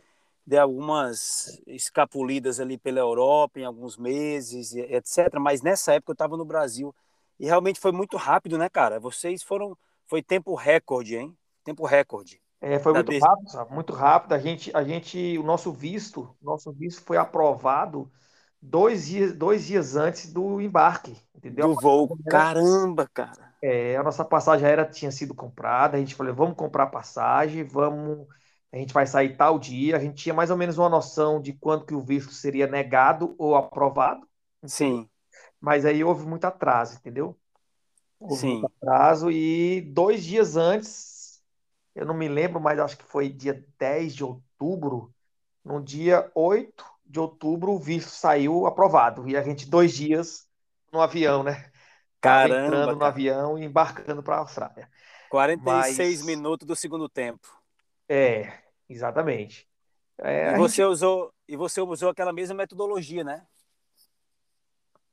dei 0.45 0.59
algumas 0.59 1.59
escapulidas 1.65 2.59
ali 2.59 2.77
pela 2.77 2.99
Europa 2.99 3.59
em 3.59 3.65
alguns 3.65 3.97
meses, 3.97 4.75
etc. 4.75 5.39
Mas 5.39 5.63
nessa 5.63 5.93
época 5.93 6.11
eu 6.11 6.13
estava 6.13 6.37
no 6.37 6.45
Brasil 6.45 6.93
e 7.39 7.47
realmente 7.47 7.79
foi 7.79 7.91
muito 7.91 8.15
rápido, 8.15 8.59
né, 8.59 8.69
cara? 8.69 8.99
Vocês 8.99 9.41
foram, 9.41 9.75
foi 10.05 10.21
tempo 10.21 10.53
recorde, 10.53 11.15
hein? 11.15 11.35
Tempo 11.63 11.83
recorde. 11.83 12.39
É, 12.61 12.77
foi 12.77 12.93
muito 12.93 13.17
rápido, 13.17 13.49
sabe? 13.49 13.73
muito 13.73 13.93
rápido. 13.93 14.33
A 14.33 14.39
gente, 14.39 14.71
a 14.75 14.83
gente, 14.83 15.35
o 15.39 15.43
nosso 15.43 15.71
visto, 15.71 16.29
nosso 16.39 16.71
visto 16.71 17.01
foi 17.01 17.17
aprovado 17.17 18.07
dois 18.61 19.07
dias, 19.07 19.33
dois 19.33 19.65
dias 19.65 19.95
antes 19.95 20.31
do 20.31 20.61
embarque, 20.61 21.17
entendeu? 21.33 21.69
Do 21.69 21.81
voo. 21.81 22.15
Caramba, 22.29 23.09
cara. 23.11 23.48
É, 23.61 23.97
a 23.97 24.03
nossa 24.03 24.23
passagem 24.23 24.65
aérea 24.65 24.85
tinha 24.85 25.11
sido 25.11 25.35
comprada, 25.35 25.97
a 25.97 25.99
gente 25.99 26.15
falou, 26.15 26.33
vamos 26.33 26.55
comprar 26.55 26.87
passagem, 26.87 27.63
vamos 27.63 28.27
a 28.71 28.77
gente 28.77 28.93
vai 28.93 29.05
sair 29.07 29.35
tal 29.35 29.57
dia, 29.57 29.95
a 29.95 29.99
gente 29.99 30.21
tinha 30.21 30.33
mais 30.33 30.51
ou 30.51 30.57
menos 30.57 30.77
uma 30.77 30.89
noção 30.89 31.41
de 31.41 31.53
quando 31.53 31.85
que 31.85 31.93
o 31.93 32.01
visto 32.01 32.31
seria 32.31 32.67
negado 32.67 33.35
ou 33.37 33.55
aprovado. 33.55 34.27
Sim. 34.65 35.09
Mas 35.59 35.85
aí 35.85 36.03
houve 36.03 36.25
muito 36.25 36.45
atraso, 36.45 36.97
entendeu? 36.97 37.37
Houve 38.19 38.41
Sim. 38.41 38.61
muito 38.61 38.73
atraso 38.77 39.31
e 39.31 39.81
dois 39.81 40.23
dias 40.23 40.55
antes, 40.55 41.41
eu 41.95 42.05
não 42.05 42.13
me 42.13 42.27
lembro, 42.27 42.59
mas 42.61 42.79
acho 42.79 42.97
que 42.97 43.03
foi 43.05 43.29
dia 43.29 43.65
10 43.77 44.13
de 44.13 44.23
outubro, 44.23 45.13
no 45.63 45.81
dia 45.81 46.31
8 46.35 46.85
de 47.05 47.19
outubro 47.19 47.71
o 47.71 47.79
visto 47.79 48.09
saiu 48.09 48.67
aprovado. 48.67 49.27
E 49.27 49.35
a 49.35 49.41
gente 49.41 49.67
dois 49.67 49.93
dias 49.93 50.47
no 50.93 51.01
avião, 51.01 51.43
né? 51.43 51.71
Caramba, 52.21 52.43
entrando 52.43 52.95
no 52.95 53.03
cara. 53.03 53.05
avião 53.05 53.57
e 53.57 53.63
embarcando 53.65 54.23
para 54.23 54.35
a 54.37 54.39
Austrália. 54.39 54.89
46 55.27 55.55
Mas 55.55 56.21
minutos 56.21 56.67
do 56.67 56.75
segundo 56.75 57.09
tempo. 57.09 57.47
é, 58.07 58.63
exatamente. 58.87 59.69
É, 60.17 60.49
E 60.49 60.51
a 60.51 60.59
gente 60.59 60.73
você 60.73 60.83
usou, 60.83 61.33
e 61.47 61.55
você 61.55 61.79
usou 61.81 62.09
aquela 62.09 62.33
mesma 62.33 62.55
metodologia, 62.55 63.23
né? 63.23 63.45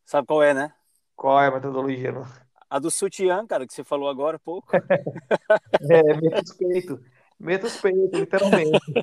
Sabe 0.05 0.27
qual 0.27 0.42
é, 0.42 0.55
né? 0.55 0.75
qual 1.14 1.40
é 1.42 1.49
a 1.49 1.51
metodologia? 1.51 2.12
não? 2.12 2.25
A 2.71 2.79
do 2.79 2.90
sutiã, 2.92 3.45
cara, 3.47 3.66
que 3.66 3.75
você 3.75 3.83
falou 3.85 4.09
agora 4.09 4.37
há 4.37 4.40
pouco. 4.40 4.73
É, 5.90 6.14
meto 6.14 6.40
os 6.42 6.53
peitos. 6.57 7.01
Meto 7.38 7.66
os 7.66 7.77
peitos, 7.77 8.19
literalmente. 8.19 8.97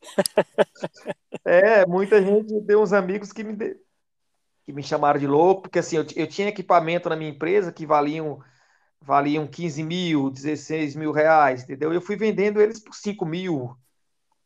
É, 1.44 1.84
muita 1.86 2.22
gente 2.22 2.60
tem 2.66 2.76
uns 2.76 2.92
amigos 2.92 3.32
que 3.32 3.42
me, 3.44 3.54
de- 3.56 3.76
que 4.64 4.72
me 4.72 4.82
chamaram 4.82 5.18
de 5.18 5.26
louco, 5.26 5.62
porque 5.62 5.78
assim, 5.78 5.96
eu, 5.96 6.06
eu 6.16 6.26
tinha 6.26 6.48
equipamento 6.48 7.08
na 7.08 7.16
minha 7.16 7.30
empresa 7.30 7.72
que 7.72 7.86
valiam, 7.86 8.40
valiam 9.00 9.46
15 9.46 9.82
mil, 9.82 10.30
16 10.30 10.94
mil 10.94 11.12
reais, 11.12 11.64
entendeu? 11.64 11.92
Eu 11.92 12.00
fui 12.00 12.16
vendendo 12.16 12.60
eles 12.60 12.78
por 12.78 12.94
5 12.94 13.24
mil, 13.24 13.76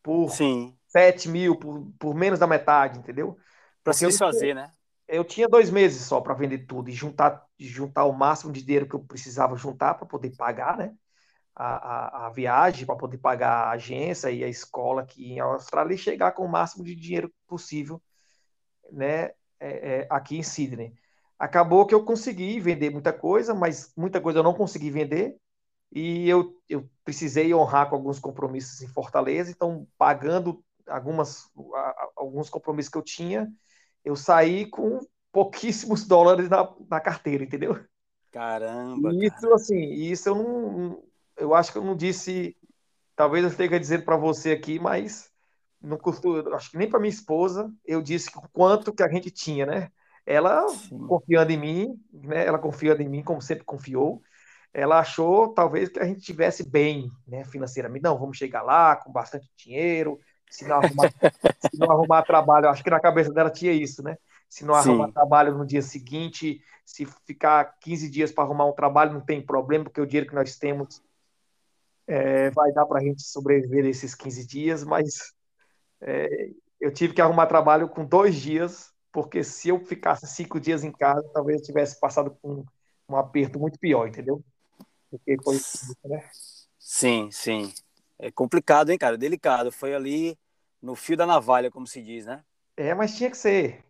por 0.01 0.29
Sim. 0.29 0.75
7 0.87 1.29
mil, 1.29 1.55
por, 1.55 1.91
por 1.99 2.15
menos 2.15 2.39
da 2.39 2.47
metade, 2.47 2.99
entendeu? 2.99 3.37
Para 3.83 3.93
se 3.93 4.05
desfazer, 4.05 4.55
né? 4.55 4.71
eu 5.07 5.23
tinha 5.23 5.47
dois 5.47 5.69
meses 5.69 6.01
só 6.03 6.19
para 6.19 6.33
vender 6.33 6.65
tudo 6.65 6.89
e 6.89 6.93
juntar, 6.93 7.45
juntar 7.57 8.03
o 8.05 8.11
máximo 8.11 8.51
de 8.51 8.61
dinheiro 8.61 8.87
que 8.87 8.95
eu 8.95 8.99
precisava 8.99 9.55
juntar 9.55 9.93
para 9.93 10.05
poder 10.05 10.35
pagar, 10.35 10.77
né? 10.77 10.93
A, 11.55 12.25
a, 12.25 12.27
a 12.27 12.29
viagem, 12.29 12.85
para 12.85 12.95
poder 12.95 13.17
pagar 13.17 13.67
a 13.67 13.71
agência 13.71 14.29
e 14.29 14.43
a 14.43 14.47
escola 14.47 15.01
aqui 15.01 15.33
em 15.33 15.39
Austrália 15.39 15.95
e 15.95 15.97
chegar 15.97 16.33
com 16.33 16.45
o 16.45 16.49
máximo 16.49 16.83
de 16.83 16.93
dinheiro 16.93 17.33
possível, 17.47 18.01
né? 18.91 19.31
É, 19.59 20.01
é, 20.01 20.07
aqui 20.09 20.37
em 20.37 20.43
Sydney. 20.43 20.93
Acabou 21.39 21.85
que 21.85 21.93
eu 21.93 22.03
consegui 22.05 22.59
vender 22.59 22.89
muita 22.89 23.13
coisa, 23.13 23.53
mas 23.53 23.93
muita 23.95 24.19
coisa 24.21 24.39
eu 24.39 24.43
não 24.43 24.53
consegui 24.53 24.89
vender 24.89 25.37
e 25.91 26.27
eu, 26.29 26.55
eu 26.69 26.89
precisei 27.03 27.53
honrar 27.53 27.89
com 27.89 27.95
alguns 27.95 28.19
compromissos 28.19 28.81
em 28.81 28.87
Fortaleza, 28.87 29.51
então 29.51 29.87
pagando 29.97 30.63
algumas, 30.87 31.49
alguns 32.15 32.49
compromissos 32.49 32.91
que 32.91 32.97
eu 32.97 33.03
tinha, 33.03 33.51
eu 34.03 34.15
saí 34.15 34.65
com 34.69 34.99
pouquíssimos 35.31 36.05
dólares 36.07 36.49
na, 36.49 36.73
na 36.89 36.99
carteira, 37.01 37.43
entendeu? 37.43 37.85
Caramba, 38.31 39.13
E 39.13 39.25
cara. 39.25 39.27
isso, 39.27 39.53
assim, 39.53 39.75
isso 39.93 40.29
eu 40.29 40.35
não, 40.35 41.03
eu 41.37 41.53
acho 41.53 41.71
que 41.71 41.77
eu 41.77 41.83
não 41.83 41.95
disse, 41.95 42.57
talvez 43.15 43.43
eu 43.45 43.51
esteja 43.51 43.79
dizendo 43.79 44.05
para 44.05 44.17
você 44.17 44.51
aqui, 44.53 44.79
mas 44.79 45.31
não 45.87 45.97
costumo, 45.97 46.53
acho 46.53 46.71
que 46.71 46.77
nem 46.77 46.89
para 46.89 46.99
minha 46.99 47.09
esposa 47.09 47.71
eu 47.85 48.01
disse 48.01 48.29
o 48.35 48.41
quanto 48.53 48.93
que 48.93 49.03
a 49.03 49.09
gente 49.09 49.31
tinha, 49.31 49.65
né? 49.65 49.91
Ela 50.25 50.67
Sim. 50.67 51.07
confiando 51.07 51.51
em 51.51 51.57
mim, 51.57 52.03
né? 52.11 52.45
Ela 52.45 52.59
confiando 52.59 53.01
em 53.01 53.09
mim, 53.09 53.23
como 53.23 53.41
sempre 53.41 53.63
confiou. 53.63 54.21
Ela 54.73 54.99
achou 54.99 55.53
talvez 55.53 55.89
que 55.89 55.99
a 55.99 56.05
gente 56.05 56.21
tivesse 56.21 56.69
bem, 56.69 57.09
né, 57.27 57.43
financeiramente. 57.45 58.03
Não, 58.03 58.17
vamos 58.17 58.37
chegar 58.37 58.61
lá 58.61 58.95
com 58.95 59.11
bastante 59.11 59.49
dinheiro. 59.57 60.19
Se 60.49 60.67
não 60.67 60.75
arrumar, 60.75 61.09
se 61.71 61.79
não 61.79 61.89
arrumar 61.89 62.23
trabalho, 62.23 62.69
acho 62.69 62.83
que 62.83 62.89
na 62.89 62.99
cabeça 62.99 63.31
dela 63.31 63.49
tinha 63.49 63.71
isso, 63.71 64.03
né? 64.03 64.17
Se 64.49 64.65
não 64.65 64.75
arrumar 64.75 65.07
Sim. 65.07 65.13
trabalho 65.13 65.57
no 65.57 65.65
dia 65.65 65.81
seguinte, 65.81 66.61
se 66.85 67.05
ficar 67.25 67.77
15 67.79 68.09
dias 68.09 68.31
para 68.31 68.43
arrumar 68.43 68.65
um 68.65 68.73
trabalho, 68.73 69.13
não 69.13 69.21
tem 69.21 69.45
problema, 69.45 69.85
porque 69.85 70.01
o 70.01 70.05
dinheiro 70.05 70.29
que 70.29 70.35
nós 70.35 70.57
temos 70.57 71.01
é, 72.07 72.49
vai 72.51 72.71
dar 72.71 72.85
para 72.85 72.99
a 72.99 73.03
gente 73.03 73.21
sobreviver 73.21 73.85
esses 73.85 74.15
15 74.15 74.47
dias, 74.47 74.83
mas 74.83 75.33
é, 76.01 76.49
eu 76.79 76.93
tive 76.93 77.13
que 77.13 77.21
arrumar 77.21 77.47
trabalho 77.47 77.89
com 77.89 78.05
dois 78.05 78.35
dias, 78.35 78.91
porque 79.11 79.43
se 79.43 79.69
eu 79.69 79.79
ficasse 79.79 80.27
cinco 80.27 80.59
dias 80.59 80.83
em 80.83 80.91
casa, 80.91 81.23
talvez 81.33 81.59
eu 81.59 81.65
tivesse 81.65 81.99
passado 81.99 82.37
com 82.41 82.63
um 83.09 83.15
aperto 83.15 83.59
muito 83.59 83.79
pior, 83.79 84.07
entendeu? 84.07 84.43
Porque 85.09 85.37
foi 85.43 85.57
né? 86.05 86.29
Sim, 86.77 87.29
sim. 87.31 87.73
É 88.19 88.31
complicado, 88.31 88.89
hein, 88.89 88.97
cara? 88.97 89.17
Delicado. 89.17 89.71
Foi 89.71 89.93
ali 89.93 90.37
no 90.81 90.95
fio 90.95 91.17
da 91.17 91.25
navalha, 91.25 91.71
como 91.71 91.87
se 91.87 92.01
diz, 92.01 92.25
né? 92.25 92.43
É, 92.75 92.93
mas 92.93 93.15
tinha 93.15 93.29
que 93.29 93.37
ser. 93.37 93.83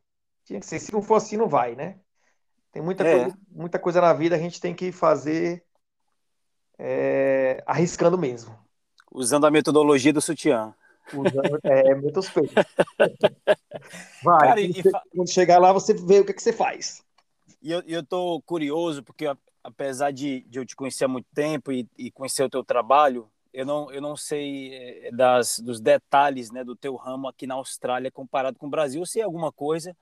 Tinha 0.46 0.60
que 0.60 0.66
ser. 0.66 0.80
Se 0.80 0.92
não 0.94 1.02
for 1.02 1.16
assim, 1.16 1.38
não 1.38 1.48
vai, 1.48 1.76
né? 1.76 2.00
Tem 2.72 2.82
muita 2.82 3.04
É. 3.04 3.20
coisa, 3.20 3.38
muita 3.50 3.80
coisa 3.80 4.02
na 4.02 4.14
vida 4.14 4.36
a 4.36 4.40
gente 4.40 4.60
tem 4.62 4.74
que 4.74 4.92
fazer 4.92 5.64
é, 6.78 7.64
arriscando 7.66 8.18
mesmo. 8.18 8.58
Usando 9.12 9.46
a 9.48 9.52
metodologia 9.52 10.14
do 10.14 10.22
sutiã. 10.22 10.76
Usando, 11.12 11.60
é, 11.64 11.96
muitos 11.96 12.30
peitos. 12.30 12.64
Vai, 14.22 14.48
Cara, 14.48 14.60
quando, 14.60 14.74
e, 14.76 14.82
che- 14.82 14.92
fa- 14.92 15.04
quando 15.14 15.30
chegar 15.30 15.60
lá, 15.60 15.72
você 15.72 15.94
vê 15.94 16.20
o 16.20 16.26
que, 16.26 16.34
que 16.34 16.42
você 16.42 16.54
faz. 16.54 17.04
e 17.62 17.72
eu, 17.72 17.82
eu 17.88 18.04
tô 18.06 18.42
curioso, 18.42 19.04
porque 19.04 19.26
apesar 19.64 20.12
de, 20.12 20.42
de 20.42 20.60
eu 20.60 20.66
te 20.66 20.76
conhecer 20.76 21.06
há 21.06 21.08
muito 21.08 21.28
tempo 21.34 21.72
e, 21.72 21.88
e 21.98 22.12
conhecer 22.12 22.44
o 22.44 22.50
teu 22.50 22.64
trabalho, 22.64 23.30
eu 23.54 23.66
não, 23.66 23.92
eu 23.92 24.02
não 24.02 24.16
sei 24.16 24.74
eh, 25.08 25.12
das, 25.12 25.60
dos 25.60 25.80
detalhes 25.80 26.52
né, 26.52 26.64
do 26.64 26.76
teu 26.76 26.96
ramo 26.96 27.28
aqui 27.28 27.48
na 27.48 27.56
Austrália 27.56 28.12
comparado 28.12 28.58
com 28.60 28.68
o 28.68 28.70
Brasil. 28.70 29.02
Eu 29.02 29.06
sei 29.06 29.22
alguma 29.24 29.52
coisa, 29.52 29.96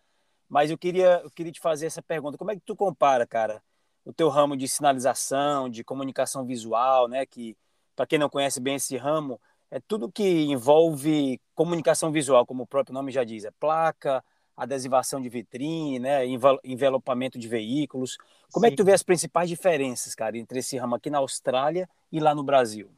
mas 0.49 0.71
eu 0.71 0.77
queria, 0.77 1.21
eu 1.23 1.31
queria 1.31 1.51
te 1.51 1.59
fazer 1.59 1.85
essa 1.87 2.01
pergunta. 2.01 2.37
Como 2.37 2.51
é 2.51 2.55
que 2.55 2.61
tu 2.65 2.75
compara, 2.75 3.25
cara, 3.27 3.63
o 4.05 4.13
teu 4.13 4.29
ramo 4.29 4.57
de 4.57 4.67
sinalização, 4.67 5.69
de 5.69 5.83
comunicação 5.83 6.45
visual, 6.45 7.07
né? 7.07 7.25
Que, 7.25 7.57
para 7.95 8.05
quem 8.07 8.19
não 8.19 8.29
conhece 8.29 8.59
bem 8.59 8.75
esse 8.75 8.97
ramo, 8.97 9.39
é 9.71 9.80
tudo 9.80 10.12
que 10.12 10.23
envolve 10.45 11.39
comunicação 11.56 12.12
visual, 12.12 12.45
como 12.45 12.63
o 12.63 12.67
próprio 12.67 12.93
nome 12.93 13.12
já 13.12 13.23
diz. 13.23 13.45
É 13.45 13.51
placa, 13.51 14.23
adesivação 14.56 15.21
de 15.21 15.30
vitrine, 15.30 15.99
né? 15.99 16.25
envel- 16.25 16.60
Envelopamento 16.63 17.38
de 17.39 17.47
veículos. 17.47 18.17
Como 18.51 18.65
é 18.65 18.69
que 18.71 18.78
tu 18.78 18.84
Sim. 18.84 18.86
vê 18.86 18.93
as 18.93 19.04
principais 19.04 19.49
diferenças, 19.49 20.15
cara, 20.15 20.38
entre 20.38 20.60
esse 20.60 20.78
ramo 20.78 20.95
aqui 20.95 21.10
na 21.10 21.17
Austrália 21.19 21.89
e 22.12 22.19
lá 22.19 22.34
no 22.36 22.43
Brasil? 22.43 22.89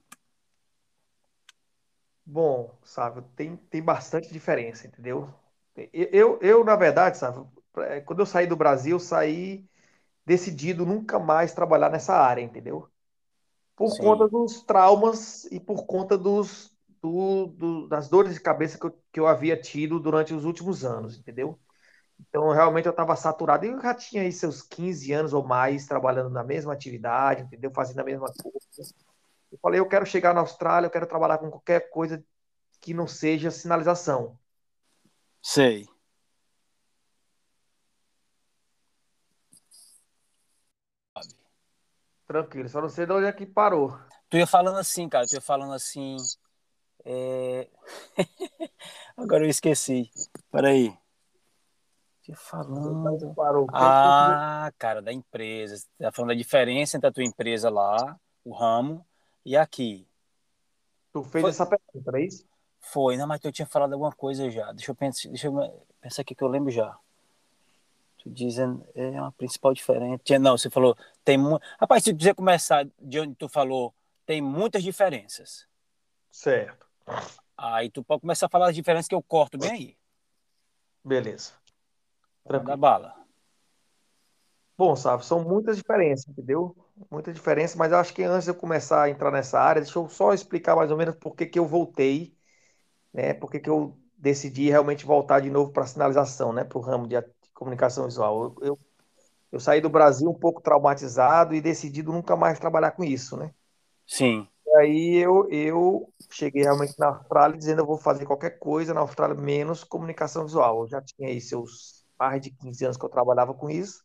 Bom, 2.26 2.78
sabe, 2.84 3.22
tem, 3.36 3.56
tem 3.56 3.82
bastante 3.82 4.32
diferença, 4.32 4.86
entendeu? 4.88 5.34
Eu, 5.76 6.10
eu, 6.12 6.40
eu, 6.42 6.64
na 6.64 6.76
verdade, 6.76 7.18
sabe, 7.18 7.46
é, 7.78 8.02
quando 8.02 8.20
eu 8.20 8.26
saí 8.26 8.46
do 8.48 8.56
Brasil, 8.56 9.00
saí 9.00 9.66
decidido 10.26 10.86
nunca 10.86 11.20
mais 11.20 11.54
trabalhar 11.54 11.90
nessa 11.92 12.16
área, 12.16 12.42
entendeu? 12.42 12.90
Por 13.78 13.98
conta 14.00 14.28
Sim, 14.28 14.30
dos 14.30 14.64
traumas 14.64 15.46
e 15.48 15.62
por 15.62 15.88
conta 15.88 16.18
dos, 16.18 16.76
do, 17.04 17.48
do- 17.50 17.90
das 17.90 18.10
dores 18.10 18.36
de 18.36 18.42
cabeça 18.42 18.80
que 18.80 18.88
eu, 18.88 18.92
que 19.14 19.22
eu 19.22 19.28
havia 19.28 19.58
tido 19.62 20.00
durante 20.02 20.34
os 20.36 20.46
últimos 20.46 20.86
anos, 20.86 21.18
entendeu? 21.20 21.60
Então, 22.30 22.52
realmente, 22.52 22.88
eu 22.88 22.92
estava 22.92 23.16
saturado. 23.16 23.66
E 23.66 23.70
eu 23.70 23.82
já 23.82 23.94
tinha 23.96 24.24
aí 24.24 24.32
seus 24.32 24.62
15 24.64 25.14
anos 25.14 25.34
ou 25.34 25.44
mais 25.46 25.88
trabalhando 25.88 26.30
na 26.32 26.44
mesma 26.44 26.74
atividade, 26.74 27.44
entendeu? 27.44 27.72
Fazendo 27.74 28.00
a 28.02 28.06
mesma 28.06 28.34
coisa. 28.34 28.60
Eu 29.52 29.60
falei, 29.62 29.80
eu 29.80 29.88
quero 29.90 30.06
chegar 30.06 30.34
na 30.34 30.42
Austrália, 30.42 30.88
eu 30.88 30.92
quero 30.92 31.08
trabalhar 31.08 31.38
com 31.40 31.50
qualquer 31.52 31.90
coisa 31.90 32.24
que 32.82 32.94
não 32.94 33.08
seja 33.08 33.52
sinalização. 33.52 34.40
sei. 35.42 35.88
Tranquilo, 42.28 42.68
só 42.68 42.82
não 42.82 42.90
sei 42.90 43.06
de 43.06 43.14
onde 43.14 43.26
é 43.26 43.32
que 43.32 43.46
parou. 43.46 43.98
Tu 44.30 44.38
ia 44.38 44.46
falando 44.46 44.78
assim, 44.78 45.08
cara, 45.08 45.26
tu 45.26 45.34
ia 45.36 45.42
falando 45.42 45.74
assim. 45.74 46.18
é, 47.06 47.70
Agora 49.16 49.46
eu 49.46 49.50
esqueci. 49.50 50.12
Peraí. 50.52 50.92
Tu 52.24 52.32
ia 52.32 52.36
falando. 52.36 53.34
Parou. 53.34 53.66
Porque 53.66 53.80
Ah, 53.80 54.72
cara, 54.78 55.02
da 55.02 55.14
empresa. 55.14 55.78
Você 55.78 55.88
tá 55.98 56.12
falando 56.12 56.30
da 56.30 56.36
diferença 56.36 56.98
entre 56.98 57.08
a 57.08 57.14
tua 57.14 57.24
empresa 57.24 57.70
lá, 57.70 58.20
o 58.44 58.54
ramo, 58.54 59.06
e 59.46 59.56
aqui. 59.56 60.06
tu 61.14 61.24
fez 61.24 61.42
Foi, 61.44 61.50
essa 61.52 61.66
pergunta, 61.66 62.18
é 62.18 62.26
isso? 62.26 62.46
foi, 62.82 63.16
não, 63.16 63.26
mas 63.26 63.40
tu 63.40 63.52
tinha 63.54 63.66
falado 63.66 63.94
alguma 63.94 64.12
coisa 64.12 64.50
já. 64.50 64.72
Deixa 64.74 64.92
eu 64.92 64.96
pensar, 64.96 65.30
deixa 65.30 65.48
eu 65.48 65.86
pensar 66.02 66.22
aqui 66.24 66.36
que 66.36 66.44
eu 66.44 66.50
lembro 66.50 66.72
já. 66.72 66.98
Dizendo, 68.32 68.86
é 68.96 69.10
uma 69.22 69.32
principal 69.32 69.74
diferença. 69.74 70.40
Não, 70.40 70.58
você 70.58 70.70
falou, 70.70 70.96
tem 71.24 71.38
muito. 71.38 71.64
Rapaz, 71.80 72.04
se 72.04 72.14
quiser 72.14 72.36
começar 72.36 72.88
de 73.00 73.20
onde 73.20 73.36
tu 73.36 73.48
falou, 73.50 73.94
tem 74.26 74.42
muitas 74.42 74.84
diferenças. 74.84 75.68
Certo. 76.32 76.88
Aí 77.58 77.90
tu 77.90 78.04
pode 78.04 78.22
começar 78.22 78.46
a 78.46 78.50
falar 78.50 78.70
as 78.70 78.76
diferenças 78.76 79.08
que 79.08 79.16
eu 79.16 79.22
corto 79.22 79.58
bem 79.58 79.72
aí. 79.72 79.98
Beleza. 81.04 81.54
Tranquilo. 82.46 82.78
bala. 82.78 83.16
Bom, 84.78 84.96
sabe, 84.96 85.26
são 85.26 85.44
muitas 85.44 85.78
diferenças, 85.78 86.28
entendeu? 86.28 86.76
Muitas 87.10 87.34
diferenças, 87.34 87.76
mas 87.76 87.92
eu 87.92 87.98
acho 87.98 88.14
que 88.14 88.24
antes 88.24 88.44
de 88.44 88.52
eu 88.52 88.56
começar 88.56 89.04
a 89.04 89.10
entrar 89.10 89.32
nessa 89.32 89.60
área, 89.60 89.82
deixa 89.82 89.98
eu 89.98 90.08
só 90.08 90.34
explicar 90.34 90.76
mais 90.76 90.92
ou 90.92 90.98
menos 90.98 91.16
por 91.16 91.36
que 91.36 91.48
que 91.48 91.58
eu 91.58 91.66
voltei 91.66 92.38
né? 93.18 93.34
Por 93.34 93.50
que, 93.50 93.60
que 93.60 93.70
eu 93.70 93.98
decidi 94.18 94.70
realmente 94.70 95.06
voltar 95.06 95.40
de 95.40 95.50
novo 95.50 95.72
para 95.72 95.84
a 95.84 95.88
sinalização, 95.88 96.54
né? 96.54 96.64
Para 96.64 96.78
o 96.78 96.82
ramo 96.82 97.08
de 97.08 97.16
comunicação 97.58 98.06
visual. 98.06 98.44
Eu, 98.44 98.68
eu, 98.68 98.80
eu, 99.54 99.60
saí 99.60 99.82
do 99.82 99.90
Brasil 99.90 100.30
um 100.30 100.34
pouco 100.34 100.62
traumatizado 100.62 101.56
e 101.56 101.62
decidido 101.62 102.12
nunca 102.12 102.36
mais 102.36 102.60
trabalhar 102.60 102.92
com 102.92 103.04
isso, 103.04 103.36
né? 103.36 103.52
Sim. 104.06 104.48
E 104.66 104.78
aí 104.78 105.16
eu, 105.16 105.50
eu 105.50 106.14
cheguei 106.30 106.64
realmente 106.64 106.98
na 107.00 107.08
Austrália 107.08 107.58
dizendo 107.58 107.82
eu 107.82 107.86
vou 107.86 107.98
fazer 107.98 108.26
qualquer 108.26 108.60
coisa 108.60 108.94
na 108.94 109.02
Austrália 109.02 109.36
menos 109.36 109.84
comunicação 109.84 110.46
visual. 110.46 110.82
Eu 110.82 110.88
já 110.88 111.02
tinha 111.02 111.30
aí 111.30 111.42
seus 111.42 112.06
mais 112.18 112.42
de 112.42 112.52
15 112.52 112.86
anos 112.86 112.98
que 112.98 113.06
eu 113.06 113.10
trabalhava 113.10 113.54
com 113.54 113.70
isso, 113.70 114.04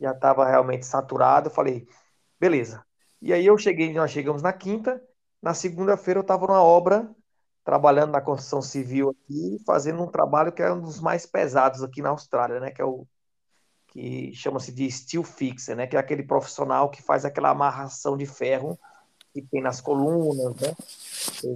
já 0.00 0.12
estava 0.12 0.48
realmente 0.48 0.86
saturado. 0.86 1.48
Eu 1.48 1.54
falei, 1.54 1.86
beleza. 2.38 2.84
E 3.20 3.32
aí 3.32 3.44
eu 3.44 3.58
cheguei, 3.58 3.92
nós 3.92 4.10
chegamos 4.10 4.42
na 4.42 4.52
quinta, 4.52 5.02
na 5.42 5.54
segunda-feira 5.54 6.18
eu 6.18 6.22
estava 6.22 6.46
numa 6.46 6.62
obra 6.62 7.10
trabalhando 7.68 8.12
na 8.12 8.20
construção 8.22 8.62
civil 8.62 9.10
aqui, 9.10 9.62
fazendo 9.66 10.02
um 10.02 10.06
trabalho 10.06 10.50
que 10.50 10.62
é 10.62 10.72
um 10.72 10.80
dos 10.80 11.00
mais 11.00 11.26
pesados 11.26 11.82
aqui 11.82 12.00
na 12.00 12.08
Austrália, 12.08 12.58
né? 12.60 12.70
Que 12.70 12.80
é 12.80 12.84
o 12.86 13.06
que 13.88 14.32
chama-se 14.32 14.72
de 14.72 14.90
steel 14.90 15.22
fixer, 15.22 15.76
né? 15.76 15.86
Que 15.86 15.94
é 15.94 16.00
aquele 16.00 16.22
profissional 16.22 16.88
que 16.88 17.02
faz 17.02 17.26
aquela 17.26 17.50
amarração 17.50 18.16
de 18.16 18.24
ferro 18.24 18.80
que 19.34 19.42
tem 19.42 19.60
nas 19.60 19.82
colunas, 19.82 20.58
né? 20.58 20.74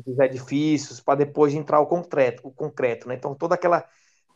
Dos 0.05 0.19
edifícios 0.19 1.01
para 1.01 1.15
depois 1.15 1.55
entrar 1.55 1.81
o 1.81 1.87
concreto, 1.87 2.47
o 2.47 2.53
concreto, 2.53 3.09
né? 3.09 3.15
Então 3.15 3.35
toda 3.35 3.55
aquela 3.55 3.83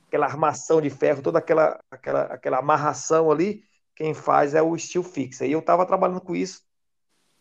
aquela 0.09 0.25
armação 0.25 0.81
de 0.81 0.89
ferro, 0.89 1.21
toda 1.21 1.41
aquela 1.41 1.79
aquela 1.91 2.23
aquela 2.23 2.59
amarração 2.59 3.31
ali, 3.31 3.63
quem 3.95 4.15
faz 4.15 4.55
é 4.55 4.63
o 4.63 4.79
steel 4.79 5.05
fixer. 5.05 5.47
E 5.47 5.53
eu 5.53 5.59
estava 5.59 5.85
trabalhando 5.85 6.23
com 6.23 6.35
isso 6.35 6.63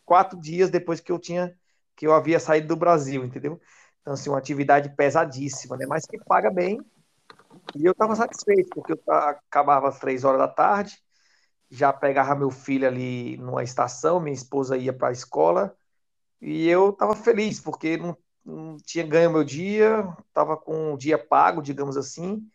quatro 0.04 0.38
dias 0.38 0.70
depois 0.70 1.00
que 1.00 1.14
eu 1.14 1.20
tinha 1.20 1.58
que 1.96 2.06
eu 2.06 2.14
havia 2.14 2.38
saído 2.38 2.68
do 2.68 2.76
Brasil, 2.76 3.24
entendeu? 3.24 3.62
Então, 4.06 4.14
assim, 4.14 4.30
uma 4.30 4.38
atividade 4.38 4.96
pesadíssima, 4.96 5.76
né? 5.76 5.88
Mas 5.88 6.06
que 6.06 6.20
paga 6.20 6.52
bem. 6.52 6.80
E 7.76 7.84
eu 7.84 7.92
estava 7.92 8.16
satisfeito, 8.16 8.70
porque 8.70 8.94
eu 8.94 9.02
acabava 9.12 9.90
às 9.90 9.98
três 9.98 10.24
horas 10.24 10.40
da 10.40 10.48
tarde, 10.48 10.96
já 11.72 11.92
pegava 11.92 12.36
meu 12.36 12.52
filho 12.52 12.88
ali 12.88 13.36
numa 13.38 13.64
estação, 13.64 14.20
minha 14.20 14.36
esposa 14.36 14.78
ia 14.78 14.94
para 14.94 15.08
a 15.08 15.12
escola, 15.12 15.76
e 16.40 16.70
eu 16.70 16.92
estava 16.92 17.16
feliz, 17.16 17.60
porque 17.60 17.98
não, 17.98 18.16
não 18.46 18.78
tinha 18.78 19.08
ganho 19.08 19.32
meu 19.32 19.44
dia, 19.44 20.08
estava 20.28 20.56
com 20.56 20.94
um 20.94 20.98
dia 20.98 21.18
pago, 21.18 21.60
digamos 21.64 21.98
assim, 21.98 22.48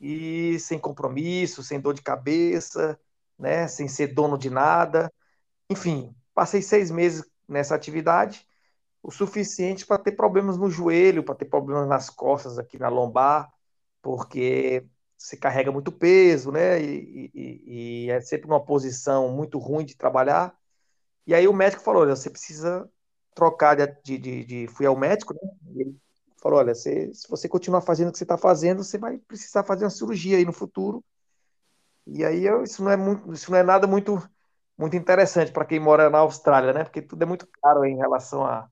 e 0.00 0.56
sem 0.60 0.78
compromisso, 0.78 1.64
sem 1.64 1.80
dor 1.80 1.94
de 1.94 2.02
cabeça, 2.02 2.96
né? 3.36 3.66
Sem 3.66 3.88
ser 3.88 4.08
dono 4.14 4.38
de 4.38 4.50
nada. 4.50 5.12
Enfim, 5.68 6.14
passei 6.34 6.62
seis 6.62 6.92
meses 6.92 7.24
nessa 7.48 7.74
atividade 7.74 8.45
o 9.06 9.10
suficiente 9.12 9.86
para 9.86 10.02
ter 10.02 10.12
problemas 10.12 10.58
no 10.58 10.68
joelho, 10.68 11.22
para 11.22 11.36
ter 11.36 11.44
problemas 11.44 11.86
nas 11.88 12.10
costas, 12.10 12.58
aqui 12.58 12.76
na 12.76 12.88
lombar, 12.88 13.48
porque 14.02 14.84
você 15.16 15.36
carrega 15.36 15.70
muito 15.70 15.92
peso, 15.92 16.50
né? 16.50 16.82
E, 16.82 17.30
e, 17.32 18.06
e, 18.06 18.10
é 18.10 18.20
sempre 18.20 18.48
uma 18.48 18.64
posição 18.64 19.28
muito 19.30 19.58
ruim 19.58 19.84
de 19.84 19.96
trabalhar. 19.96 20.52
E 21.26 21.34
aí 21.34 21.46
o 21.46 21.52
médico 21.52 21.84
falou: 21.84 22.02
olha, 22.02 22.16
você 22.16 22.28
precisa 22.28 22.90
trocar 23.34 23.76
de. 23.76 24.18
de, 24.18 24.44
de... 24.44 24.68
Fui 24.68 24.86
ao 24.86 24.96
médico, 24.96 25.34
né? 25.34 25.40
Ele 25.76 25.96
falou: 26.42 26.58
olha, 26.58 26.74
você, 26.74 27.14
se 27.14 27.28
você 27.28 27.48
continuar 27.48 27.82
fazendo 27.82 28.08
o 28.08 28.12
que 28.12 28.18
você 28.18 28.24
está 28.24 28.36
fazendo, 28.36 28.82
você 28.82 28.98
vai 28.98 29.18
precisar 29.18 29.62
fazer 29.64 29.84
uma 29.84 29.90
cirurgia 29.90 30.36
aí 30.38 30.44
no 30.44 30.52
futuro. 30.52 31.04
E 32.06 32.24
aí 32.24 32.44
eu, 32.44 32.64
isso 32.64 32.82
não 32.82 32.90
é 32.90 32.96
muito, 32.96 33.32
isso 33.32 33.50
não 33.52 33.58
é 33.58 33.62
nada 33.62 33.86
muito 33.86 34.20
muito 34.78 34.96
interessante 34.96 35.52
para 35.52 35.64
quem 35.64 35.80
mora 35.80 36.10
na 36.10 36.18
Austrália, 36.18 36.72
né? 36.72 36.84
Porque 36.84 37.02
tudo 37.02 37.22
é 37.22 37.26
muito 37.26 37.46
caro 37.62 37.84
em 37.84 37.96
relação 37.96 38.44
a, 38.44 38.68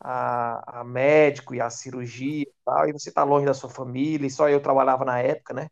a, 0.00 0.80
a 0.80 0.84
médico 0.84 1.54
e 1.54 1.60
a 1.60 1.70
cirurgia 1.70 2.42
e 2.42 2.52
tal, 2.64 2.88
e 2.88 2.92
você 2.92 3.08
está 3.08 3.24
longe 3.24 3.46
da 3.46 3.54
sua 3.54 3.70
família, 3.70 4.26
e 4.26 4.30
só 4.30 4.48
eu 4.48 4.60
trabalhava 4.60 5.04
na 5.04 5.18
época, 5.18 5.54
né? 5.54 5.68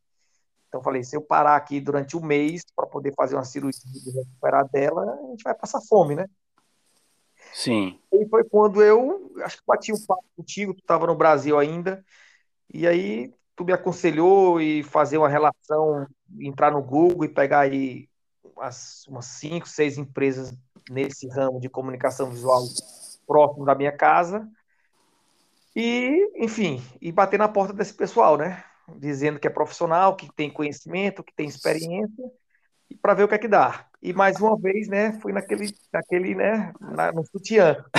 Então 0.69 0.83
falei, 0.83 1.05
se 1.05 1.17
eu 1.17 1.23
parar 1.23 1.57
aqui 1.57 1.81
durante 1.81 2.17
um 2.17 2.21
mês 2.21 2.65
para 2.75 2.87
poder 2.87 3.15
fazer 3.15 3.37
uma 3.37 3.45
cirurgia 3.45 3.83
e 4.07 4.11
recuperar 4.11 4.69
dela, 4.69 5.03
a 5.03 5.31
gente 5.31 5.43
vai 5.43 5.55
passar 5.55 5.81
fome, 5.81 6.17
né? 6.17 6.27
Sim. 7.53 7.99
E 8.13 8.29
foi 8.29 8.45
quando 8.45 8.83
eu, 8.83 9.33
acho 9.43 9.59
que 9.59 9.63
bati 9.67 9.93
um 9.93 10.07
papo 10.07 10.25
contigo, 10.37 10.75
tu 10.75 10.81
estava 10.81 11.07
no 11.07 11.15
Brasil 11.15 11.59
ainda, 11.59 12.05
e 12.73 12.87
aí 12.87 13.33
tu 13.55 13.65
me 13.65 13.73
aconselhou 13.73 14.61
e 14.61 14.83
fazer 14.83 15.19
uma 15.19 15.29
relação, 15.29 16.07
entrar 16.39 16.73
no 16.73 16.83
Google 16.83 17.25
e 17.25 17.29
pegar 17.29 17.61
aí 17.61 18.09
umas, 18.45 19.07
umas 19.07 19.27
cinco, 19.27 19.69
seis 19.69 19.97
empresas 19.97 20.53
nesse 20.91 21.29
ramo 21.29 21.61
de 21.61 21.69
comunicação 21.69 22.31
visual 22.31 22.63
próximo 23.27 23.65
da 23.65 23.75
minha 23.75 23.93
casa. 23.93 24.49
E, 25.75 26.33
enfim, 26.37 26.83
e 27.01 27.13
bater 27.13 27.39
na 27.39 27.49
porta 27.49 27.73
desse 27.73 27.93
pessoal, 27.93 28.37
né? 28.37 28.65
Dizendo 28.97 29.39
que 29.39 29.47
é 29.47 29.51
profissional, 29.51 30.17
que 30.17 30.33
tem 30.35 30.51
conhecimento, 30.51 31.23
que 31.23 31.35
tem 31.35 31.47
experiência, 31.47 32.25
e 32.89 32.95
para 32.97 33.15
ver 33.15 33.25
o 33.25 33.29
que 33.29 33.35
é 33.35 33.39
que 33.39 33.49
dá. 33.49 33.87
E 34.01 34.13
mais 34.13 34.41
uma 34.41 34.57
vez, 34.57 34.89
né, 34.89 35.13
fui 35.21 35.33
naquele, 35.33 35.75
naquele, 35.93 36.35
né, 36.35 36.73
na, 36.81 37.13
no 37.13 37.25
sutiã. 37.27 37.85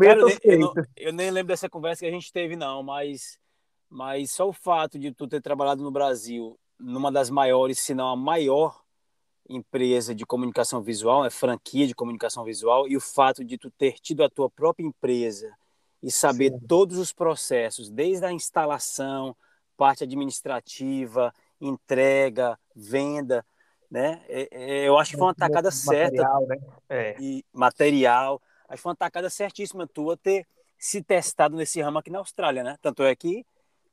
Cara, 0.00 0.20
eu, 0.20 0.28
eu, 0.44 0.58
não, 0.58 0.72
eu, 0.96 1.12
nem 1.12 1.30
lembro 1.30 1.48
dessa 1.48 1.68
conversa 1.68 2.00
que 2.00 2.06
a 2.06 2.10
gente 2.10 2.32
teve, 2.32 2.54
não, 2.56 2.82
mas, 2.82 3.38
mas 3.88 4.30
só 4.30 4.48
o 4.48 4.52
fato 4.52 4.98
de 4.98 5.12
tu 5.12 5.26
ter 5.26 5.40
trabalhado 5.40 5.82
no 5.82 5.90
Brasil, 5.90 6.58
numa 6.78 7.10
das 7.10 7.30
maiores, 7.30 7.80
se 7.80 7.94
não 7.94 8.08
a 8.08 8.16
maior 8.16 8.82
empresa 9.48 10.14
de 10.14 10.26
comunicação 10.26 10.82
visual, 10.82 11.24
é 11.24 11.30
franquia 11.30 11.86
de 11.86 11.94
comunicação 11.94 12.44
visual, 12.44 12.86
e 12.86 12.96
o 12.96 13.00
fato 13.00 13.44
de 13.44 13.56
tu 13.56 13.70
ter 13.70 13.94
tido 14.00 14.22
a 14.22 14.28
tua 14.28 14.50
própria 14.50 14.84
empresa 14.84 15.50
e 16.02 16.10
saber 16.10 16.52
Sim. 16.52 16.60
todos 16.66 16.98
os 16.98 17.12
processos, 17.12 17.90
desde 17.90 18.24
a 18.24 18.32
instalação, 18.32 19.34
parte 19.76 20.04
administrativa, 20.04 21.32
entrega, 21.60 22.58
venda, 22.74 23.44
né? 23.90 24.22
É, 24.28 24.48
é, 24.50 24.88
eu 24.88 24.98
acho 24.98 25.12
que 25.12 25.16
foi 25.16 25.26
uma 25.26 25.34
tacada 25.34 25.70
certa. 25.70 26.22
Material, 26.22 26.46
né? 26.46 26.56
É. 26.88 27.16
E 27.18 27.44
material. 27.52 28.40
Acho 28.68 28.76
que 28.76 28.82
foi 28.82 28.90
uma 28.90 28.96
tacada 28.96 29.30
certíssima 29.30 29.86
tua 29.86 30.16
ter 30.16 30.46
se 30.78 31.02
testado 31.02 31.56
nesse 31.56 31.80
ramo 31.80 31.98
aqui 31.98 32.10
na 32.10 32.18
Austrália, 32.18 32.62
né? 32.62 32.76
Tanto 32.82 33.02
é 33.02 33.14
que 33.16 33.44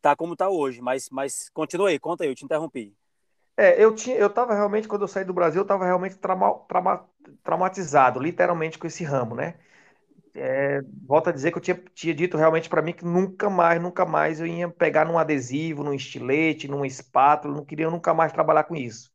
tá 0.01 0.15
como 0.15 0.35
tá 0.35 0.49
hoje. 0.49 0.81
Mas, 0.81 1.09
mas 1.09 1.49
continua 1.49 1.89
aí, 1.89 1.97
conta 1.97 2.23
aí, 2.23 2.29
eu 2.29 2.35
te 2.35 2.43
interrompi. 2.45 2.93
É, 3.57 3.81
eu 3.83 3.95
tinha, 3.95 4.17
eu 4.17 4.29
tava 4.29 4.53
realmente, 4.53 4.87
quando 4.87 5.03
eu 5.03 5.07
saí 5.07 5.23
do 5.23 5.33
Brasil, 5.33 5.61
eu 5.61 5.65
tava 5.67 5.85
realmente 5.85 6.17
trauma, 6.17 6.59
trauma, 6.67 7.09
traumatizado, 7.43 8.19
literalmente, 8.19 8.77
com 8.77 8.85
esse 8.87 9.03
ramo, 9.03 9.33
né? 9.35 9.55
É, 10.33 10.81
volto 11.07 11.29
a 11.29 11.33
dizer 11.33 11.51
que 11.51 11.57
eu 11.57 11.61
tinha, 11.61 11.75
tinha 11.93 12.13
dito 12.13 12.37
realmente 12.37 12.69
para 12.69 12.81
mim 12.81 12.93
que 12.93 13.05
nunca 13.05 13.49
mais, 13.49 13.81
nunca 13.81 14.05
mais 14.05 14.39
eu 14.39 14.47
ia 14.47 14.69
pegar 14.69 15.05
num 15.05 15.17
adesivo, 15.17 15.83
num 15.83 15.93
estilete, 15.93 16.67
numa 16.67 16.87
espátula, 16.87 17.55
não 17.55 17.65
queria 17.65 17.89
nunca 17.89 18.13
mais 18.13 18.31
trabalhar 18.33 18.65
com 18.65 18.75
isso. 18.75 19.11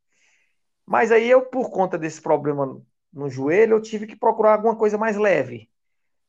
Mas 0.87 1.13
aí 1.13 1.29
eu, 1.31 1.43
por 1.47 1.71
conta 1.71 1.99
desse 1.99 2.21
problema 2.21 2.81
no 3.13 3.29
joelho, 3.31 3.75
eu 3.77 3.83
tive 3.83 4.07
que 4.07 4.17
procurar 4.17 4.55
alguma 4.55 4.77
coisa 4.77 4.99
mais 4.99 5.17
leve. 5.17 5.71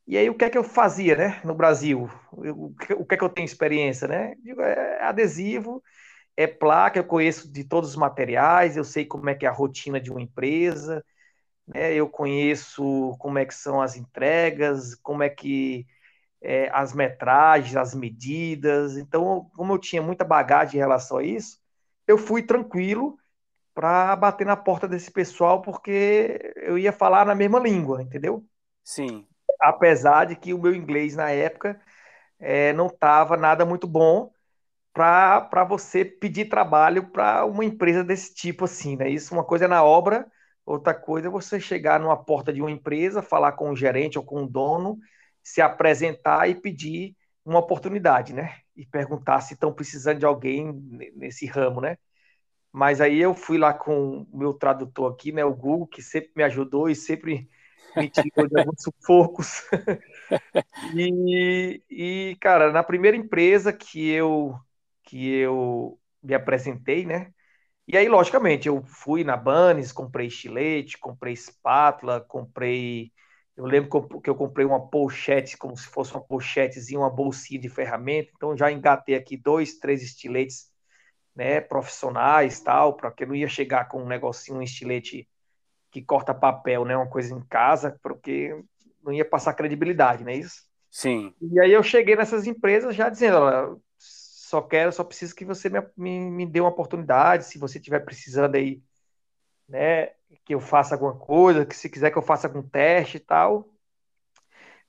E 0.06 0.18
aí 0.18 0.30
o 0.30 0.36
que 0.36 0.44
é 0.44 0.50
que 0.50 0.58
eu 0.58 0.64
fazia, 0.64 1.16
né, 1.16 1.40
no 1.44 1.54
Brasil? 1.54 2.10
Eu, 2.44 2.74
o 2.98 3.06
que 3.06 3.14
é 3.14 3.18
que 3.18 3.24
eu 3.24 3.28
tenho 3.30 3.46
experiência, 3.46 4.08
né? 4.08 4.34
Digo, 4.42 4.62
é 4.62 5.02
adesivo, 5.04 5.82
é 6.36 6.46
placa, 6.46 6.98
eu 6.98 7.04
conheço 7.04 7.50
de 7.50 7.64
todos 7.64 7.90
os 7.90 7.96
materiais, 7.96 8.76
eu 8.76 8.84
sei 8.84 9.04
como 9.04 9.28
é 9.28 9.34
que 9.34 9.46
é 9.46 9.48
a 9.48 9.52
rotina 9.52 10.00
de 10.00 10.10
uma 10.10 10.20
empresa, 10.20 11.04
né? 11.66 11.92
eu 11.94 12.08
conheço 12.08 13.16
como 13.18 13.38
é 13.38 13.44
que 13.44 13.54
são 13.54 13.80
as 13.80 13.96
entregas, 13.96 14.94
como 14.96 15.22
é 15.22 15.28
que 15.28 15.86
é, 16.40 16.68
as 16.72 16.92
metragens, 16.92 17.76
as 17.76 17.94
medidas. 17.94 18.96
Então, 18.96 19.50
como 19.54 19.74
eu 19.74 19.78
tinha 19.78 20.02
muita 20.02 20.24
bagagem 20.24 20.76
em 20.76 20.82
relação 20.82 21.18
a 21.18 21.24
isso, 21.24 21.58
eu 22.06 22.18
fui 22.18 22.42
tranquilo 22.42 23.16
para 23.74 24.14
bater 24.16 24.46
na 24.46 24.56
porta 24.56 24.86
desse 24.88 25.10
pessoal, 25.10 25.62
porque 25.62 26.52
eu 26.56 26.76
ia 26.76 26.92
falar 26.92 27.24
na 27.24 27.34
mesma 27.34 27.58
língua, 27.58 28.02
entendeu? 28.02 28.44
Sim. 28.84 29.26
Apesar 29.60 30.26
de 30.26 30.36
que 30.36 30.52
o 30.52 30.58
meu 30.58 30.74
inglês 30.74 31.14
na 31.14 31.30
época 31.30 31.80
é, 32.38 32.72
não 32.72 32.86
estava 32.88 33.36
nada 33.36 33.64
muito 33.64 33.86
bom, 33.86 34.31
para 34.92 35.64
você 35.64 36.04
pedir 36.04 36.48
trabalho 36.48 37.10
para 37.10 37.44
uma 37.46 37.64
empresa 37.64 38.04
desse 38.04 38.34
tipo 38.34 38.64
assim, 38.66 38.96
né? 38.96 39.08
Isso 39.08 39.34
uma 39.34 39.44
coisa 39.44 39.64
é 39.64 39.68
na 39.68 39.82
obra, 39.82 40.26
outra 40.66 40.94
coisa 40.94 41.28
é 41.28 41.30
você 41.30 41.58
chegar 41.58 41.98
numa 41.98 42.16
porta 42.16 42.52
de 42.52 42.60
uma 42.60 42.70
empresa, 42.70 43.22
falar 43.22 43.52
com 43.52 43.70
o 43.70 43.76
gerente 43.76 44.18
ou 44.18 44.24
com 44.24 44.44
o 44.44 44.48
dono, 44.48 44.98
se 45.42 45.60
apresentar 45.60 46.48
e 46.48 46.54
pedir 46.54 47.16
uma 47.44 47.58
oportunidade, 47.58 48.32
né? 48.34 48.56
E 48.76 48.86
perguntar 48.86 49.40
se 49.40 49.54
estão 49.54 49.72
precisando 49.72 50.18
de 50.18 50.26
alguém 50.26 50.72
nesse 51.16 51.46
ramo, 51.46 51.80
né? 51.80 51.96
Mas 52.72 53.00
aí 53.00 53.20
eu 53.20 53.34
fui 53.34 53.58
lá 53.58 53.74
com 53.74 54.26
o 54.32 54.38
meu 54.38 54.54
tradutor 54.54 55.12
aqui, 55.12 55.30
né, 55.30 55.44
o 55.44 55.54
Google, 55.54 55.86
que 55.86 56.00
sempre 56.00 56.30
me 56.34 56.42
ajudou 56.42 56.88
e 56.88 56.94
sempre 56.94 57.46
me 57.94 58.08
tirou 58.08 58.48
de 58.48 58.58
alguns 58.58 58.82
sufocos. 58.82 59.62
e, 60.96 61.82
e, 61.90 62.36
cara, 62.40 62.72
na 62.72 62.82
primeira 62.82 63.14
empresa 63.14 63.74
que 63.74 64.08
eu 64.08 64.58
que 65.02 65.28
eu 65.30 65.98
me 66.22 66.34
apresentei, 66.34 67.04
né? 67.06 67.32
E 67.86 67.96
aí, 67.96 68.08
logicamente, 68.08 68.68
eu 68.68 68.82
fui 68.84 69.24
na 69.24 69.36
Banes, 69.36 69.92
comprei 69.92 70.28
estilete, 70.28 70.98
comprei 70.98 71.32
espátula, 71.34 72.20
comprei 72.20 73.12
Eu 73.56 73.66
lembro 73.66 73.90
que 74.22 74.30
eu 74.30 74.34
comprei 74.34 74.66
uma 74.66 74.88
pochete, 74.88 75.58
como 75.58 75.76
se 75.76 75.86
fosse 75.88 76.12
uma 76.14 76.22
pochetezinha, 76.24 77.00
uma 77.00 77.10
bolsinha 77.10 77.60
de 77.60 77.68
ferramenta. 77.68 78.30
Então 78.36 78.56
já 78.56 78.70
engatei 78.72 79.14
aqui 79.14 79.36
dois, 79.36 79.78
três 79.78 80.02
estiletes 80.02 80.70
né, 81.34 81.60
profissionais, 81.60 82.60
tal, 82.60 82.96
para 82.96 83.10
que 83.10 83.24
eu 83.24 83.28
não 83.28 83.34
ia 83.34 83.48
chegar 83.48 83.88
com 83.88 84.02
um 84.02 84.08
negocinho, 84.08 84.58
um 84.58 84.62
estilete 84.62 85.28
que 85.90 86.02
corta 86.02 86.34
papel, 86.34 86.84
né, 86.84 86.96
uma 86.96 87.08
coisa 87.08 87.34
em 87.34 87.40
casa, 87.46 87.98
porque 88.02 88.54
não 89.02 89.12
ia 89.12 89.24
passar 89.24 89.54
credibilidade, 89.54 90.24
não 90.24 90.30
é 90.32 90.36
isso? 90.36 90.62
Sim. 90.90 91.34
E 91.40 91.60
aí 91.60 91.72
eu 91.72 91.82
cheguei 91.82 92.16
nessas 92.16 92.46
empresas 92.46 92.94
já 92.94 93.08
dizendo, 93.08 93.38
olha, 93.38 93.76
só 94.52 94.62
quero, 94.62 94.92
só 94.92 95.04
preciso 95.04 95.34
que 95.34 95.44
você 95.44 95.68
me, 95.70 95.80
me, 95.96 96.30
me 96.30 96.46
dê 96.46 96.60
uma 96.60 96.70
oportunidade, 96.70 97.46
se 97.46 97.58
você 97.58 97.78
estiver 97.78 98.00
precisando 98.00 98.54
aí, 98.56 98.82
né, 99.68 100.08
que 100.44 100.54
eu 100.54 100.60
faça 100.60 100.94
alguma 100.94 101.16
coisa, 101.18 101.66
que 101.66 101.74
se 101.76 101.88
quiser 101.90 102.10
que 102.10 102.18
eu 102.18 102.22
faça 102.22 102.46
algum 102.48 102.62
teste 102.62 103.16
e 103.18 103.20
tal, 103.20 103.68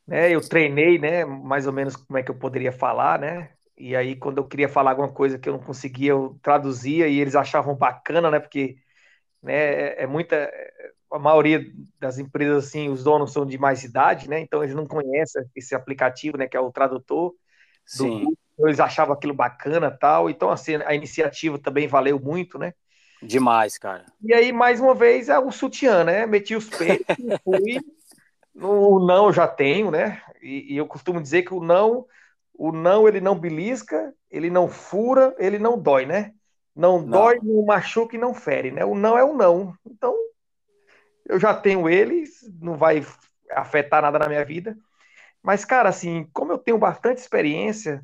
né, 0.06 0.30
eu 0.32 0.42
treinei, 0.42 1.00
né, 1.00 1.26
mais 1.26 1.68
ou 1.68 1.74
menos 1.74 1.96
como 1.96 2.18
é 2.20 2.24
que 2.24 2.32
eu 2.32 2.38
poderia 2.38 2.72
falar, 2.72 3.20
né, 3.20 3.54
e 3.78 3.96
aí, 3.96 4.16
quando 4.16 4.38
eu 4.38 4.48
queria 4.48 4.70
falar 4.70 4.92
alguma 4.92 5.12
coisa 5.12 5.38
que 5.40 5.50
eu 5.50 5.54
não 5.54 5.60
conseguia, 5.60 6.12
eu 6.12 6.40
traduzia 6.42 7.08
e 7.08 7.20
eles 7.20 7.36
achavam 7.36 7.76
bacana, 7.76 8.30
né? 8.30 8.40
Porque 8.40 8.78
né, 9.42 9.54
é, 9.54 10.04
é 10.04 10.08
muita. 10.08 10.52
A 11.12 11.20
maioria 11.20 11.64
das 12.00 12.18
empresas, 12.18 12.68
assim, 12.68 12.90
os 12.90 13.04
donos 13.04 13.34
são 13.34 13.46
de 13.46 13.58
mais 13.58 13.84
idade, 13.84 14.30
né? 14.30 14.40
Então 14.40 14.64
eles 14.64 14.76
não 14.76 14.86
conhecem 14.86 15.44
esse 15.56 15.76
aplicativo, 15.76 16.38
né? 16.38 16.48
Que 16.48 16.58
é 16.58 16.60
o 16.60 16.72
tradutor. 16.72 17.34
Sim. 17.86 18.26
Eles 18.60 18.80
achavam 18.80 19.14
aquilo 19.14 19.34
bacana 19.34 19.90
tal. 19.92 20.30
Então, 20.30 20.50
assim, 20.50 20.76
a 20.86 20.94
iniciativa 20.94 21.58
também 21.58 21.88
valeu 21.88 22.20
muito, 22.20 22.58
né? 22.58 22.74
Demais, 23.22 23.78
cara. 23.78 24.06
E 24.22 24.34
aí, 24.34 24.52
mais 24.52 24.80
uma 24.80 24.94
vez, 24.94 25.30
é 25.30 25.40
o 25.40 25.52
sutiã, 25.52 26.04
né? 26.04 26.26
Meti 26.26 26.56
os 26.56 26.70
peitos, 26.70 27.16
fui. 27.44 27.80
O 28.56 29.00
não 29.00 29.28
eu 29.28 29.34
já 29.34 29.48
tenho, 29.48 29.90
né? 29.90 30.22
E, 30.42 30.74
e 30.74 30.78
eu 30.78 30.86
costumo 30.86 31.22
dizer 31.22 31.44
que 31.44 31.54
o 31.54 31.64
não 31.64 32.06
o 32.54 32.72
não 32.72 33.08
ele 33.08 33.20
não 33.20 33.38
belisca, 33.38 34.14
ele 34.30 34.50
não 34.50 34.68
fura, 34.68 35.36
ele 35.40 35.58
não 35.58 35.78
dói, 35.78 36.06
né? 36.06 36.34
Não, 36.76 37.02
não. 37.02 37.08
dói, 37.08 37.40
não 37.42 37.66
machuca 37.66 38.16
e 38.16 38.20
não 38.20 38.34
fere, 38.34 38.72
né? 38.72 38.86
O 38.86 38.96
não 38.96 39.18
é 39.18 39.24
o 39.24 39.34
não. 39.34 39.76
Então, 39.86 40.16
eu 41.26 41.40
já 41.40 41.54
tenho 41.54 41.90
ele, 41.90 42.24
não 42.60 42.78
vai 42.78 43.06
afetar 43.52 44.02
nada 44.02 44.20
na 44.20 44.28
minha 44.28 44.46
vida. 44.46 44.78
Mas, 45.42 45.66
cara, 45.66 45.90
assim, 45.90 46.28
como 46.32 46.52
eu 46.52 46.58
tenho 46.58 46.78
bastante 46.78 47.18
experiência, 47.18 48.04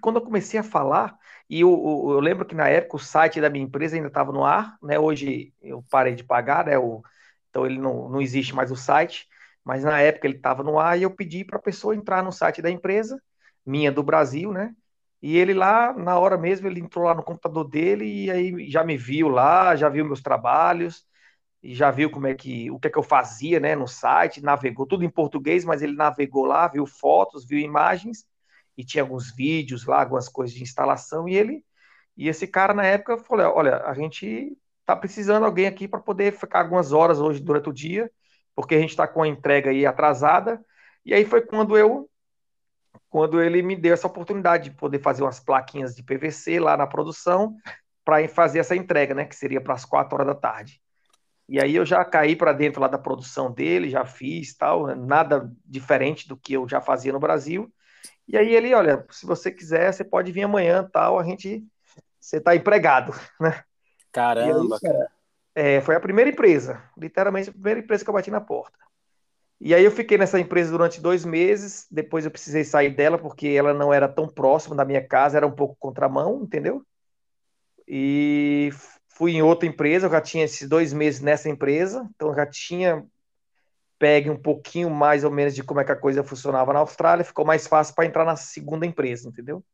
quando 0.00 0.16
eu 0.16 0.22
comecei 0.22 0.58
a 0.60 0.62
falar, 0.62 1.16
e 1.48 1.60
eu, 1.60 1.70
eu, 1.70 2.12
eu 2.14 2.20
lembro 2.20 2.44
que 2.46 2.54
na 2.54 2.68
época 2.68 2.96
o 2.96 2.98
site 2.98 3.40
da 3.40 3.50
minha 3.50 3.64
empresa 3.64 3.96
ainda 3.96 4.08
estava 4.08 4.32
no 4.32 4.44
ar, 4.44 4.76
né? 4.82 4.98
Hoje 4.98 5.52
eu 5.62 5.82
parei 5.90 6.14
de 6.14 6.24
pagar, 6.24 6.66
né? 6.66 6.78
O, 6.78 7.02
então 7.50 7.66
ele 7.66 7.78
não, 7.78 8.08
não 8.08 8.20
existe 8.20 8.54
mais 8.54 8.70
o 8.70 8.76
site 8.76 9.26
mas 9.66 9.82
na 9.82 10.00
época 10.00 10.28
ele 10.28 10.36
estava 10.36 10.62
no 10.62 10.78
ar 10.78 10.96
e 10.96 11.02
eu 11.02 11.10
pedi 11.10 11.44
para 11.44 11.58
a 11.58 11.62
pessoa 11.62 11.96
entrar 11.96 12.22
no 12.22 12.30
site 12.30 12.62
da 12.62 12.70
empresa, 12.70 13.20
minha 13.66 13.90
do 13.90 14.00
Brasil, 14.00 14.52
né? 14.52 14.72
E 15.20 15.36
ele 15.36 15.52
lá, 15.54 15.92
na 15.92 16.16
hora 16.20 16.38
mesmo, 16.38 16.68
ele 16.68 16.78
entrou 16.78 17.04
lá 17.06 17.14
no 17.16 17.22
computador 17.24 17.64
dele 17.68 18.04
e 18.26 18.30
aí 18.30 18.70
já 18.70 18.84
me 18.84 18.96
viu 18.96 19.26
lá, 19.28 19.74
já 19.74 19.88
viu 19.88 20.04
meus 20.04 20.22
trabalhos, 20.22 21.04
e 21.62 21.74
já 21.74 21.90
viu 21.90 22.10
como 22.10 22.28
é 22.28 22.34
que 22.34 22.70
o 22.70 22.78
que 22.78 22.88
é 22.88 22.90
que 22.92 22.98
eu 22.98 23.02
fazia, 23.02 23.58
né, 23.58 23.74
no 23.74 23.88
site, 23.88 24.40
navegou 24.42 24.86
tudo 24.86 25.04
em 25.04 25.10
português, 25.10 25.64
mas 25.64 25.82
ele 25.82 25.94
navegou 25.96 26.44
lá, 26.46 26.68
viu 26.68 26.86
fotos, 26.86 27.44
viu 27.44 27.58
imagens 27.58 28.24
e 28.76 28.84
tinha 28.84 29.02
alguns 29.02 29.34
vídeos 29.34 29.86
lá, 29.86 30.00
algumas 30.00 30.28
coisas 30.28 30.54
de 30.54 30.62
instalação 30.62 31.28
e 31.28 31.36
ele 31.36 31.64
e 32.16 32.28
esse 32.28 32.46
cara 32.46 32.72
na 32.74 32.84
época 32.84 33.18
falou: 33.18 33.54
"Olha, 33.56 33.78
a 33.84 33.94
gente 33.94 34.56
tá 34.84 34.96
precisando 34.96 35.42
de 35.42 35.46
alguém 35.46 35.66
aqui 35.66 35.88
para 35.88 36.00
poder 36.00 36.32
ficar 36.32 36.60
algumas 36.60 36.92
horas 36.92 37.20
hoje 37.20 37.40
durante 37.40 37.68
o 37.68 37.72
dia 37.72 38.10
porque 38.56 38.74
a 38.74 38.80
gente 38.80 38.90
está 38.90 39.06
com 39.06 39.22
a 39.22 39.28
entrega 39.28 39.70
aí 39.70 39.84
atrasada. 39.84 40.64
E 41.04 41.12
aí 41.12 41.26
foi 41.26 41.42
quando 41.42 41.76
eu, 41.76 42.10
quando 43.10 43.40
ele 43.40 43.62
me 43.62 43.76
deu 43.76 43.92
essa 43.92 44.06
oportunidade 44.06 44.70
de 44.70 44.76
poder 44.76 44.98
fazer 45.00 45.22
umas 45.22 45.38
plaquinhas 45.38 45.94
de 45.94 46.02
PVC 46.02 46.58
lá 46.58 46.74
na 46.74 46.86
produção 46.86 47.54
para 48.02 48.26
fazer 48.28 48.60
essa 48.60 48.74
entrega, 48.74 49.14
né? 49.14 49.26
Que 49.26 49.36
seria 49.36 49.60
para 49.60 49.74
as 49.74 49.84
quatro 49.84 50.14
horas 50.14 50.26
da 50.26 50.34
tarde. 50.34 50.80
E 51.48 51.60
aí 51.60 51.76
eu 51.76 51.84
já 51.84 52.04
caí 52.04 52.34
para 52.34 52.52
dentro 52.52 52.80
lá 52.80 52.88
da 52.88 52.98
produção 52.98 53.52
dele, 53.52 53.90
já 53.90 54.04
fiz 54.04 54.56
tal, 54.56 54.96
nada 54.96 55.52
diferente 55.64 56.26
do 56.26 56.36
que 56.36 56.54
eu 56.54 56.66
já 56.66 56.80
fazia 56.80 57.12
no 57.12 57.20
Brasil. 57.20 57.72
E 58.28 58.36
aí 58.36 58.54
ele, 58.54 58.74
olha, 58.74 59.06
se 59.10 59.24
você 59.24 59.50
quiser, 59.50 59.92
você 59.92 60.04
pode 60.04 60.32
vir 60.32 60.42
amanhã, 60.42 60.88
tal, 60.92 61.18
a 61.18 61.24
gente, 61.24 61.64
você 62.20 62.38
está 62.38 62.54
empregado, 62.56 63.12
né? 63.40 63.62
Caramba, 64.12 64.76
aí, 64.76 64.80
cara. 64.80 65.10
É, 65.54 65.80
foi 65.80 65.94
a 65.94 66.00
primeira 66.00 66.28
empresa, 66.28 66.82
literalmente 66.96 67.50
a 67.50 67.52
primeira 67.52 67.80
empresa 67.80 68.04
que 68.04 68.10
eu 68.10 68.14
bati 68.14 68.30
na 68.30 68.40
porta. 68.40 68.76
E 69.58 69.74
aí 69.74 69.84
eu 69.84 69.90
fiquei 69.90 70.18
nessa 70.18 70.38
empresa 70.38 70.70
durante 70.70 71.00
dois 71.00 71.24
meses, 71.24 71.86
depois 71.90 72.24
eu 72.24 72.30
precisei 72.30 72.62
sair 72.62 72.90
dela 72.94 73.16
porque 73.16 73.48
ela 73.48 73.72
não 73.72 73.92
era 73.92 74.06
tão 74.06 74.28
próxima 74.28 74.76
da 74.76 74.84
minha 74.84 75.06
casa, 75.06 75.38
era 75.38 75.46
um 75.46 75.54
pouco 75.54 75.76
contramão, 75.78 76.42
entendeu? 76.42 76.84
E 77.88 78.70
fui 79.08 79.32
em 79.32 79.42
outra 79.42 79.66
empresa, 79.66 80.06
eu 80.06 80.10
já 80.10 80.20
tinha 80.20 80.44
esses 80.44 80.68
dois 80.68 80.92
meses 80.92 81.20
nessa 81.22 81.48
empresa, 81.48 82.06
então 82.14 82.28
eu 82.28 82.34
já 82.34 82.44
tinha 82.46 83.06
pegue 83.98 84.30
um 84.30 84.36
pouquinho 84.36 84.90
mais 84.90 85.24
ou 85.24 85.30
menos 85.30 85.54
de 85.54 85.62
como 85.62 85.80
é 85.80 85.84
que 85.84 85.92
a 85.92 85.96
coisa 85.96 86.22
funcionava 86.22 86.72
na 86.72 86.80
Austrália, 86.80 87.24
ficou 87.24 87.44
mais 87.44 87.66
fácil 87.66 87.94
para 87.94 88.06
entrar 88.06 88.24
na 88.24 88.36
segunda 88.36 88.86
empresa, 88.86 89.28
entendeu? 89.28 89.64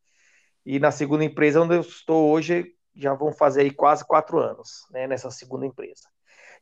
E 0.65 0.79
na 0.79 0.91
segunda 0.91 1.25
empresa 1.25 1.61
onde 1.61 1.75
eu 1.75 1.81
estou 1.81 2.31
hoje, 2.31 2.73
já 2.95 3.13
vão 3.13 3.33
fazer 3.33 3.61
aí 3.61 3.71
quase 3.71 4.05
quatro 4.05 4.39
anos, 4.39 4.85
né, 4.91 5.07
nessa 5.07 5.29
segunda 5.29 5.65
empresa. 5.65 6.07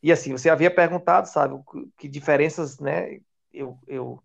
E 0.02 0.12
assim, 0.12 0.32
você 0.32 0.50
havia 0.50 0.74
perguntado, 0.74 1.28
sabe, 1.28 1.56
que 1.98 2.08
diferenças, 2.08 2.80
né, 2.80 3.20
eu, 3.54 3.78
eu, 3.88 4.24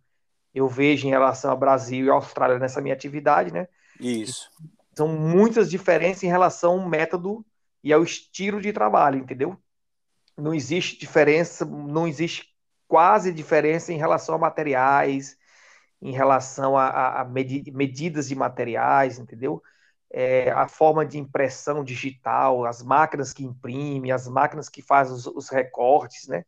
eu 0.55 0.69
vejo 0.69 1.07
em 1.07 1.11
relação 1.11 1.51
ao 1.51 1.59
Brasil 1.59 2.07
e 2.07 2.11
Austrália 2.11 2.59
nessa 2.59 2.81
minha 2.81 2.95
atividade, 2.95 3.53
né? 3.53 3.69
Isso. 4.01 4.51
São 4.97 5.09
muitas 5.09 5.69
diferenças 5.69 6.23
em 6.23 6.29
relação 6.29 6.73
ao 6.73 6.89
método 6.89 7.45
e 7.85 7.93
ao 7.93 8.03
estilo 8.03 8.63
de 8.63 8.73
trabalho, 8.73 9.19
entendeu? 9.19 9.61
Não 10.37 10.55
existe 10.55 10.99
diferença, 10.99 11.67
não 11.67 12.09
existe 12.09 12.56
quase 12.89 13.33
diferença 13.33 13.93
em 13.93 13.99
relação 13.99 14.35
a 14.35 14.39
materiais, 14.39 15.37
em 16.01 16.13
relação 16.13 16.77
a, 16.77 16.87
a, 16.87 17.21
a 17.23 17.25
medidas 17.25 18.29
de 18.29 18.35
materiais, 18.35 19.19
entendeu? 19.19 19.63
é, 20.11 20.51
a 20.51 20.69
forma 20.69 21.05
de 21.05 21.19
impressão 21.19 21.85
digital, 21.85 22.65
as 22.65 22.83
máquinas 22.83 23.33
que 23.33 23.45
imprimem, 23.45 24.13
as 24.13 24.29
máquinas 24.29 24.69
que 24.69 24.83
fazem 24.83 25.15
os, 25.15 25.27
os 25.27 25.49
recortes, 25.49 26.29
né? 26.29 26.45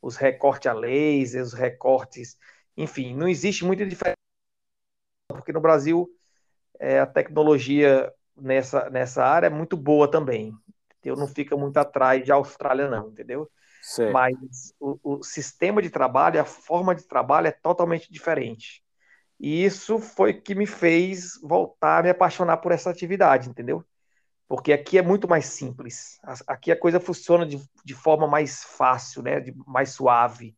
Os 0.00 0.16
recortes 0.16 0.70
a 0.70 0.72
laser, 0.72 1.42
os 1.42 1.52
recortes, 1.52 2.36
enfim, 2.76 3.14
não 3.16 3.26
existe 3.28 3.64
muita 3.64 3.84
diferença, 3.86 4.16
porque 5.28 5.52
no 5.52 5.60
Brasil 5.60 6.08
é, 6.78 7.00
a 7.00 7.06
tecnologia 7.06 8.12
nessa, 8.36 8.88
nessa 8.90 9.24
área 9.24 9.48
é 9.48 9.50
muito 9.50 9.76
boa 9.76 10.10
também. 10.10 10.54
Eu 11.02 11.16
não 11.16 11.26
fica 11.26 11.56
muito 11.56 11.76
atrás 11.78 12.24
de 12.24 12.30
Austrália, 12.30 12.88
não, 12.88 13.08
entendeu? 13.08 13.50
Mas 14.12 14.74
o, 14.78 14.98
o 15.02 15.22
sistema 15.22 15.80
de 15.80 15.88
trabalho, 15.88 16.40
a 16.40 16.44
forma 16.44 16.94
de 16.94 17.04
trabalho 17.04 17.46
é 17.46 17.52
totalmente 17.52 18.12
diferente. 18.12 18.82
E 19.40 19.64
isso 19.64 19.98
foi 19.98 20.34
que 20.34 20.54
me 20.54 20.66
fez 20.66 21.40
voltar 21.42 22.00
a 22.00 22.02
me 22.02 22.10
apaixonar 22.10 22.58
por 22.58 22.72
essa 22.72 22.90
atividade, 22.90 23.48
entendeu? 23.48 23.84
Porque 24.48 24.72
aqui 24.72 24.98
é 24.98 25.02
muito 25.02 25.28
mais 25.28 25.46
simples. 25.46 26.18
Aqui 26.46 26.72
a 26.72 26.78
coisa 26.78 26.98
funciona 26.98 27.46
de, 27.46 27.62
de 27.84 27.94
forma 27.94 28.26
mais 28.26 28.64
fácil, 28.64 29.22
né? 29.22 29.40
De, 29.40 29.54
mais 29.66 29.90
suave, 29.90 30.56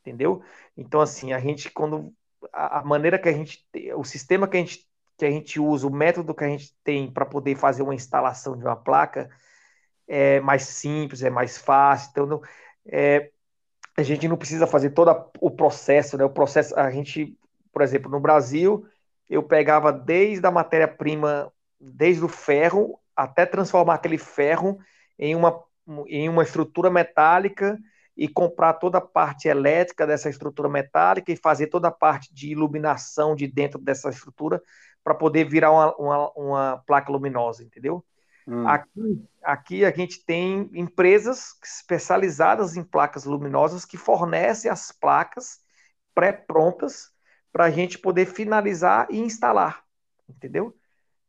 entendeu? 0.00 0.42
Então, 0.76 1.00
assim, 1.00 1.32
a 1.32 1.38
gente, 1.38 1.70
quando. 1.70 2.12
A, 2.52 2.80
a 2.80 2.84
maneira 2.84 3.18
que 3.18 3.28
a 3.28 3.32
gente. 3.32 3.64
O 3.96 4.04
sistema 4.04 4.46
que 4.46 4.56
a 4.56 4.60
gente, 4.60 4.86
que 5.16 5.24
a 5.24 5.30
gente 5.30 5.58
usa, 5.58 5.86
o 5.86 5.92
método 5.92 6.34
que 6.34 6.44
a 6.44 6.48
gente 6.48 6.76
tem 6.84 7.10
para 7.10 7.24
poder 7.24 7.56
fazer 7.56 7.82
uma 7.82 7.94
instalação 7.94 8.56
de 8.56 8.64
uma 8.64 8.76
placa 8.76 9.30
é 10.08 10.40
mais 10.40 10.62
simples, 10.64 11.22
é 11.22 11.30
mais 11.30 11.58
fácil. 11.58 12.10
Então, 12.10 12.26
não, 12.26 12.42
é, 12.86 13.30
a 13.96 14.02
gente 14.02 14.28
não 14.28 14.36
precisa 14.36 14.66
fazer 14.66 14.90
todo 14.90 15.30
o 15.40 15.50
processo, 15.50 16.16
né? 16.16 16.24
O 16.24 16.30
processo, 16.30 16.78
a 16.78 16.90
gente 16.90 17.36
por 17.72 17.82
exemplo, 17.82 18.10
no 18.10 18.20
Brasil, 18.20 18.86
eu 19.28 19.42
pegava 19.42 19.92
desde 19.92 20.46
a 20.46 20.50
matéria-prima, 20.50 21.50
desde 21.80 22.22
o 22.22 22.28
ferro, 22.28 23.00
até 23.16 23.46
transformar 23.46 23.94
aquele 23.94 24.18
ferro 24.18 24.78
em 25.18 25.34
uma, 25.34 25.58
em 26.06 26.28
uma 26.28 26.42
estrutura 26.42 26.90
metálica 26.90 27.78
e 28.14 28.28
comprar 28.28 28.74
toda 28.74 28.98
a 28.98 29.00
parte 29.00 29.48
elétrica 29.48 30.06
dessa 30.06 30.28
estrutura 30.28 30.68
metálica 30.68 31.32
e 31.32 31.36
fazer 31.36 31.68
toda 31.68 31.88
a 31.88 31.92
parte 31.92 32.32
de 32.32 32.50
iluminação 32.50 33.34
de 33.34 33.46
dentro 33.46 33.80
dessa 33.80 34.10
estrutura 34.10 34.62
para 35.02 35.14
poder 35.14 35.44
virar 35.44 35.72
uma, 35.72 35.96
uma, 35.96 36.32
uma, 36.32 36.82
placa 36.86 37.10
luminosa, 37.10 37.64
entendeu? 37.64 38.04
Hum. 38.46 38.66
Aqui, 38.66 39.28
aqui 39.42 39.84
a 39.84 39.90
gente 39.90 40.24
tem 40.24 40.70
empresas 40.74 41.56
especializadas 41.62 42.76
em 42.76 42.82
placas 42.82 43.24
luminosas 43.24 43.84
que 43.84 43.96
fornecem 43.96 44.70
as 44.70 44.92
placas 44.92 45.60
pré-prontas 46.14 47.10
para 47.52 47.64
a 47.64 47.70
gente 47.70 47.98
poder 47.98 48.26
finalizar 48.26 49.06
e 49.10 49.18
instalar, 49.18 49.82
entendeu? 50.28 50.76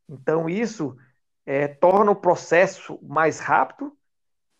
Então 0.09 0.49
isso 0.49 0.97
é, 1.45 1.67
torna 1.67 2.11
o 2.11 2.15
processo 2.15 2.99
mais 3.03 3.39
rápido 3.39 3.95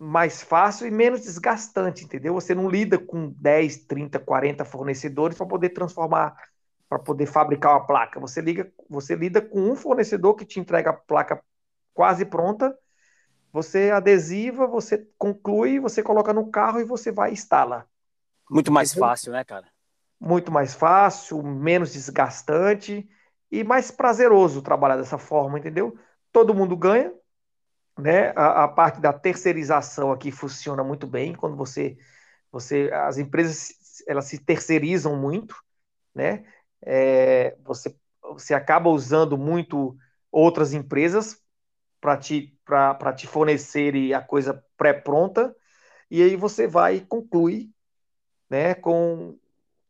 mais 0.04 0.43
fácil 0.43 0.86
e 0.86 0.91
menos 0.91 1.22
desgastante, 1.22 2.04
entendeu? 2.04 2.34
Você 2.34 2.54
não 2.54 2.70
lida 2.70 2.97
com 2.97 3.30
10, 3.38 3.86
30, 3.86 4.20
40 4.20 4.66
fornecedores 4.66 5.38
para 5.38 5.45
poder 5.45 5.70
transformar, 5.70 6.36
para 6.89 6.99
poder 6.99 7.26
fabricar 7.26 7.74
uma 7.74 7.88
placa. 7.88 8.20
Você, 8.20 8.41
liga, 8.41 8.72
você 8.89 9.16
lida 9.16 9.41
com 9.41 9.72
um 9.72 9.76
fornecedor 9.76 10.36
que 10.36 10.45
te 10.45 10.60
entrega 10.60 10.89
a 10.89 10.93
placa 10.93 11.41
quase 11.94 12.26
pronta, 12.26 12.78
você 13.52 13.91
adesiva, 13.91 14.66
você 14.66 15.08
conclui, 15.18 15.80
você 15.80 16.02
coloca 16.02 16.34
no 16.34 16.50
carro 16.50 16.80
e 16.80 16.84
você 16.84 17.12
vai 17.12 17.30
e 17.30 17.34
instala. 17.34 17.88
Muito 18.50 18.72
mais 18.72 18.91
entendeu? 18.91 19.08
fácil, 19.08 19.32
né, 19.32 19.44
cara? 19.44 19.68
Muito 20.20 20.52
mais 20.52 20.74
fácil, 20.74 21.44
menos 21.44 21.94
desgastante 21.94 23.08
e 23.52 23.64
mais 23.64 23.91
prazeroso 23.91 24.64
trabalhar 24.64 24.98
dessa 24.98 25.20
forma, 25.20 25.60
entendeu? 25.60 25.96
Todo 26.32 26.54
mundo 26.54 26.76
ganha, 26.76 27.14
né? 27.98 28.30
A, 28.36 28.64
a, 28.64 28.68
parte 28.68 29.00
da 29.00 29.14
terceirização 29.14 30.12
aqui 30.12 30.32
funciona 30.32 30.84
muito 30.84 31.06
bem 31.06 31.36
quando 31.36 31.56
você, 31.56 31.96
você, 32.52 32.89
as 32.91 33.20
empresas 33.20 33.72
elas 34.08 34.26
se 34.26 34.39
terceirizam 34.39 35.16
muito, 35.16 35.56
né? 36.16 36.44
É, 36.82 37.56
você, 37.64 37.96
você 38.24 38.56
acaba 38.56 38.89
usando 38.89 39.38
muito 39.38 39.96
outras 40.32 40.74
empresas 40.74 41.43
para 42.04 42.18
te, 42.18 42.54
para 42.66 43.14
te 43.14 43.26
fornecer 43.26 44.14
a 44.14 44.20
coisa 44.20 44.62
pré-pronta 44.76 45.56
e 46.12 46.22
aí 46.22 46.36
você 46.36 46.68
vai 46.68 46.97
e 46.97 47.01
conclui, 47.06 47.72
né? 48.49 48.76
Com 48.76 49.39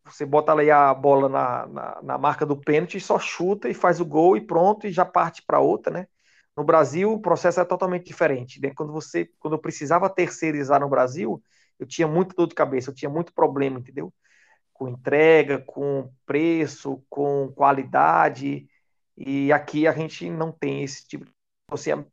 você 0.06 0.24
bota 0.24 0.52
ali 0.52 0.70
a 0.70 0.94
bola 0.94 1.28
na, 1.28 1.66
na, 1.66 2.02
na 2.04 2.18
marca 2.20 2.46
do 2.46 2.56
pênalti, 2.56 3.00
só 3.00 3.18
chuta 3.18 3.68
e 3.68 3.74
faz 3.74 4.00
o 4.00 4.06
gol 4.06 4.38
e 4.38 4.42
pronto 4.46 4.86
e 4.86 4.92
já 4.92 5.04
parte 5.04 5.42
para 5.42 5.60
outra, 5.60 5.92
né? 5.92 6.08
No 6.56 6.64
Brasil, 6.64 7.12
o 7.12 7.20
processo 7.20 7.60
é 7.60 7.66
totalmente 7.66 8.06
diferente. 8.06 8.62
Né? 8.62 8.72
Quando 8.76 8.94
você, 8.94 9.28
quando 9.40 9.56
eu 9.56 9.60
precisava 9.60 10.08
terceirizar 10.08 10.80
no 10.80 10.90
Brasil, 10.90 11.42
eu 11.80 11.88
tinha 11.88 12.08
muito 12.08 12.36
dor 12.36 12.48
de 12.48 12.54
cabeça, 12.54 12.92
eu 12.92 12.96
tinha 12.96 13.10
muito 13.10 13.34
problema, 13.34 13.80
entendeu? 13.80 14.14
Com 14.72 14.88
entrega, 14.88 15.58
com 15.60 16.12
preço, 16.28 17.04
com 17.10 17.52
qualidade. 17.56 18.68
E 19.18 19.52
aqui 19.52 19.88
a 19.88 19.94
gente 19.94 20.30
não 20.30 20.52
tem 20.52 20.84
esse 20.84 21.08
tipo. 21.08 21.26
Assim, 21.76 21.92
a, 21.92 22.04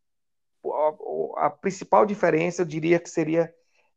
a, 0.64 1.46
a 1.46 1.50
principal 1.50 2.06
diferença, 2.06 2.62
eu 2.62 2.66
diria 2.66 2.98
que 2.98 3.08
seria 3.08 3.52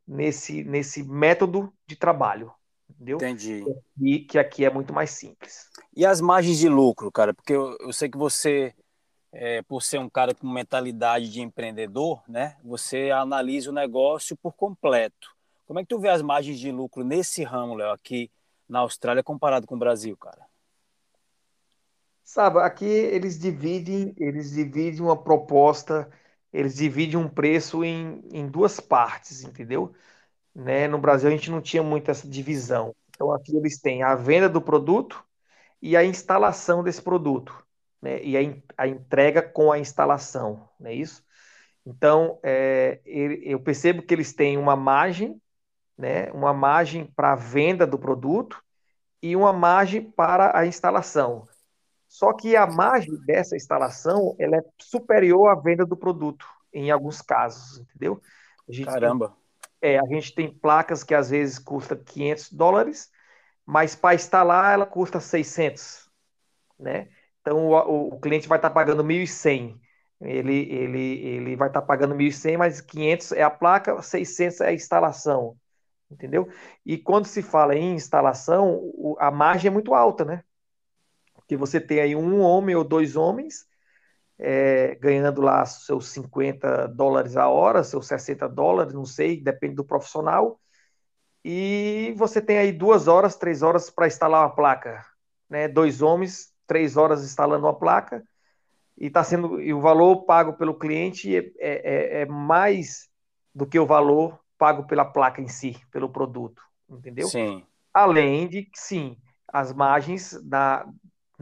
nesse, 0.07 0.63
nesse 0.63 1.03
método 1.03 1.73
de 1.87 1.95
trabalho. 1.95 2.51
Entendeu? 2.89 3.17
Entendi. 3.17 3.63
E 3.99 4.19
que 4.19 4.37
aqui 4.37 4.65
é 4.65 4.69
muito 4.69 4.93
mais 4.93 5.11
simples. 5.11 5.69
E 5.95 6.05
as 6.05 6.21
margens 6.21 6.57
de 6.57 6.69
lucro, 6.69 7.11
cara? 7.11 7.33
Porque 7.33 7.53
eu, 7.53 7.75
eu 7.79 7.93
sei 7.93 8.09
que 8.09 8.17
você 8.17 8.73
é, 9.33 9.63
por 9.63 9.81
ser 9.81 9.97
um 9.99 10.09
cara 10.09 10.35
com 10.35 10.47
mentalidade 10.47 11.29
de 11.29 11.41
empreendedor, 11.41 12.21
né, 12.27 12.55
você 12.63 13.09
analisa 13.09 13.71
o 13.71 13.73
negócio 13.73 14.37
por 14.37 14.53
completo. 14.53 15.33
Como 15.65 15.79
é 15.79 15.83
que 15.83 15.89
tu 15.89 15.99
vê 15.99 16.09
as 16.09 16.21
margens 16.21 16.59
de 16.59 16.71
lucro 16.71 17.03
nesse 17.03 17.43
ramo, 17.43 17.73
Léo, 17.73 17.91
aqui 17.91 18.29
na 18.69 18.79
Austrália 18.79 19.23
comparado 19.23 19.65
com 19.65 19.75
o 19.75 19.79
Brasil, 19.79 20.15
cara? 20.15 20.45
Sabe, 22.33 22.59
aqui 22.61 22.85
eles 22.85 23.37
dividem, 23.37 24.15
eles 24.17 24.49
dividem 24.53 25.01
uma 25.01 25.15
proposta, 25.15 26.09
eles 26.51 26.75
dividem 26.75 27.15
um 27.15 27.29
preço 27.29 27.83
em, 27.83 28.23
em 28.31 28.47
duas 28.49 28.79
partes, 28.79 29.43
entendeu? 29.43 29.93
Né? 30.55 30.87
No 30.87 30.97
Brasil 30.99 31.29
a 31.29 31.31
gente 31.31 31.51
não 31.51 31.61
tinha 31.61 31.83
muito 31.83 32.09
essa 32.11 32.27
divisão. 32.27 32.95
Então 33.09 33.31
aqui 33.31 33.55
eles 33.55 33.79
têm 33.79 34.01
a 34.03 34.15
venda 34.15 34.49
do 34.49 34.61
produto 34.61 35.23
e 35.81 35.95
a 35.95 36.03
instalação 36.03 36.83
desse 36.83 37.03
produto 37.03 37.53
né, 38.01 38.23
e 38.23 38.35
a, 38.35 38.41
a, 38.83 38.87
entrega 38.87 39.41
com 39.43 39.71
a 39.71 39.79
instalação, 39.79 40.67
não 40.79 40.89
é 40.89 40.95
isso? 40.95 41.23
Então, 41.85 42.39
é, 42.43 43.01
eu 43.05 43.59
percebo 43.59 44.03
que 44.03 44.13
eles 44.13 44.33
têm 44.33 44.57
uma 44.57 44.75
margem, 44.75 45.41
né, 45.97 46.31
uma 46.31 46.53
margem 46.53 47.05
para 47.05 47.33
a 47.33 47.35
venda 47.35 47.87
do 47.87 47.99
produto 47.99 48.63
e 49.21 49.35
uma 49.35 49.53
margem 49.53 50.01
para 50.11 50.57
a 50.57 50.65
instalação. 50.65 51.47
Só 52.13 52.31
que 52.31 52.55
a 52.55 52.67
margem 52.67 53.17
dessa 53.25 53.55
instalação 53.55 54.35
ela 54.37 54.57
é 54.57 54.63
superior 54.77 55.47
à 55.47 55.55
venda 55.55 55.83
do 55.83 55.97
produto, 55.97 56.45
em 56.71 56.91
alguns 56.91 57.23
casos, 57.23 57.79
entendeu? 57.79 58.21
Caramba! 58.85 59.35
Tem, 59.81 59.93
é, 59.95 59.99
a 59.99 60.05
gente 60.05 60.35
tem 60.35 60.47
placas 60.47 61.03
que 61.03 61.15
às 61.15 61.31
vezes 61.31 61.57
custa 61.57 61.95
500 61.95 62.51
dólares, 62.51 63.09
mas 63.65 63.95
para 63.95 64.13
instalar 64.13 64.75
ela 64.75 64.85
custa 64.85 65.19
600, 65.19 66.07
né? 66.79 67.09
Então 67.41 67.69
o, 67.69 68.09
o 68.09 68.19
cliente 68.19 68.47
vai 68.47 68.59
estar 68.59 68.69
tá 68.69 68.75
pagando 68.75 69.03
1.100. 69.03 69.81
Ele, 70.21 70.71
ele, 70.71 71.25
ele 71.25 71.55
vai 71.55 71.67
estar 71.67 71.81
tá 71.81 71.87
pagando 71.87 72.13
1.100, 72.13 72.57
mas 72.57 72.79
500 72.79 73.31
é 73.31 73.41
a 73.41 73.49
placa, 73.49 73.99
600 73.99 74.61
é 74.61 74.67
a 74.67 74.73
instalação. 74.73 75.57
Entendeu? 76.11 76.47
E 76.85 76.95
quando 76.95 77.25
se 77.25 77.41
fala 77.41 77.75
em 77.75 77.95
instalação, 77.95 78.93
a 79.17 79.31
margem 79.31 79.69
é 79.69 79.73
muito 79.73 79.95
alta, 79.95 80.23
né? 80.23 80.43
Porque 81.43 81.57
você 81.57 81.79
tem 81.79 81.99
aí 81.99 82.15
um 82.15 82.41
homem 82.41 82.75
ou 82.75 82.83
dois 82.83 83.15
homens 83.15 83.65
é, 84.39 84.95
ganhando 84.95 85.41
lá 85.41 85.65
seus 85.65 86.07
50 86.09 86.87
dólares 86.87 87.37
a 87.37 87.47
hora, 87.47 87.83
seus 87.83 88.07
60 88.07 88.47
dólares, 88.49 88.93
não 88.93 89.05
sei, 89.05 89.41
depende 89.41 89.75
do 89.75 89.85
profissional. 89.85 90.59
E 91.45 92.13
você 92.17 92.41
tem 92.41 92.57
aí 92.57 92.71
duas 92.71 93.07
horas, 93.07 93.35
três 93.35 93.61
horas 93.61 93.89
para 93.89 94.07
instalar 94.07 94.41
uma 94.41 94.55
placa. 94.55 95.05
Né? 95.49 95.67
Dois 95.67 96.01
homens 96.01 96.53
três 96.67 96.97
horas 96.97 97.23
instalando 97.23 97.65
uma 97.65 97.77
placa 97.77 98.23
e 98.97 99.07
está 99.07 99.23
sendo 99.23 99.61
e 99.61 99.73
o 99.73 99.81
valor 99.81 100.23
pago 100.23 100.53
pelo 100.53 100.73
cliente 100.73 101.35
é, 101.35 101.51
é, 101.59 102.21
é, 102.21 102.25
mais 102.25 103.09
do 103.53 103.65
que 103.65 103.79
o 103.79 103.85
valor 103.85 104.39
pago 104.57 104.85
pela 104.85 105.05
placa 105.05 105.41
em 105.41 105.47
si, 105.47 105.75
pelo 105.91 106.09
produto, 106.09 106.61
entendeu? 106.89 107.27
Sim. 107.27 107.63
Além 107.93 108.47
de 108.47 108.63
que, 108.63 108.79
sim, 108.79 109.17
as 109.47 109.73
margens 109.73 110.39
na, 110.43 110.87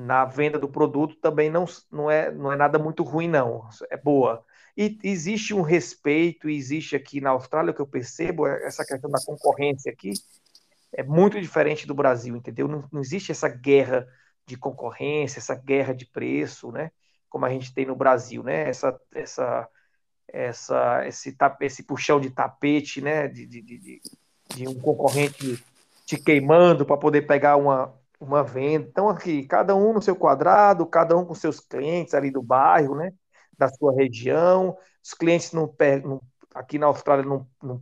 na 0.02 0.26
venda 0.26 0.58
do 0.58 0.68
produto 0.68 1.16
também 1.16 1.50
não, 1.50 1.66
não, 1.92 2.10
é, 2.10 2.32
não 2.32 2.52
é 2.52 2.56
nada 2.56 2.80
muito 2.80 3.04
ruim, 3.04 3.28
não. 3.28 3.68
É 3.90 3.98
boa. 3.98 4.44
E 4.76 4.98
existe 5.04 5.54
um 5.54 5.62
respeito, 5.62 6.50
existe 6.50 6.96
aqui 6.96 7.22
na 7.22 7.32
Austrália, 7.32 7.72
o 7.72 7.74
que 7.74 7.82
eu 7.82 7.88
percebo, 7.88 8.48
é 8.48 8.66
essa 8.66 8.86
questão 8.86 9.10
da 9.10 9.20
concorrência 9.24 9.92
aqui, 9.92 10.12
é 10.94 11.04
muito 11.04 11.40
diferente 11.40 11.86
do 11.86 11.94
Brasil, 11.94 12.36
entendeu? 12.36 12.68
Não, 12.68 12.88
não 12.92 13.02
existe 13.02 13.32
essa 13.32 13.48
guerra 13.48 14.08
de 14.46 14.58
concorrência, 14.58 15.40
essa 15.40 15.56
guerra 15.56 15.94
de 15.94 16.06
preço, 16.06 16.72
né? 16.72 16.92
Como 17.30 17.46
a 17.46 17.50
gente 17.50 17.74
tem 17.74 17.86
no 17.86 17.96
Brasil, 17.96 18.44
né? 18.44 18.70
Essa, 18.70 19.00
essa, 19.14 19.70
essa, 20.28 21.08
esse, 21.08 21.38
esse 21.62 21.84
puxão 21.84 22.20
de 22.20 22.30
tapete, 22.30 23.02
né? 23.02 23.28
De, 23.28 23.46
de, 23.46 23.62
de, 23.62 24.02
de 24.56 24.68
um 24.68 24.80
concorrente 24.80 25.64
te 26.06 26.18
queimando 26.18 26.86
para 26.86 26.98
poder 26.98 27.22
pegar 27.24 27.56
uma, 27.56 27.94
uma 28.22 28.44
venda. 28.44 28.88
Então, 28.90 29.10
aqui, 29.10 29.46
cada 29.48 29.76
um 29.76 29.94
no 29.94 30.02
seu 30.02 30.16
quadrado, 30.16 30.86
cada 30.86 31.18
um 31.18 31.26
com 31.26 31.34
seus 31.34 31.60
clientes 31.60 32.14
ali 32.14 32.32
do 32.32 32.42
bairro, 32.42 32.96
né? 32.96 33.12
Da 33.58 33.68
sua 33.70 33.94
região. 33.94 34.78
Os 35.04 35.14
clientes 35.14 35.52
não 35.52 35.68
pegam. 35.68 36.22
Aqui 36.54 36.78
na 36.78 36.88
Austrália 36.88 37.26
não, 37.26 37.48
não, 37.62 37.82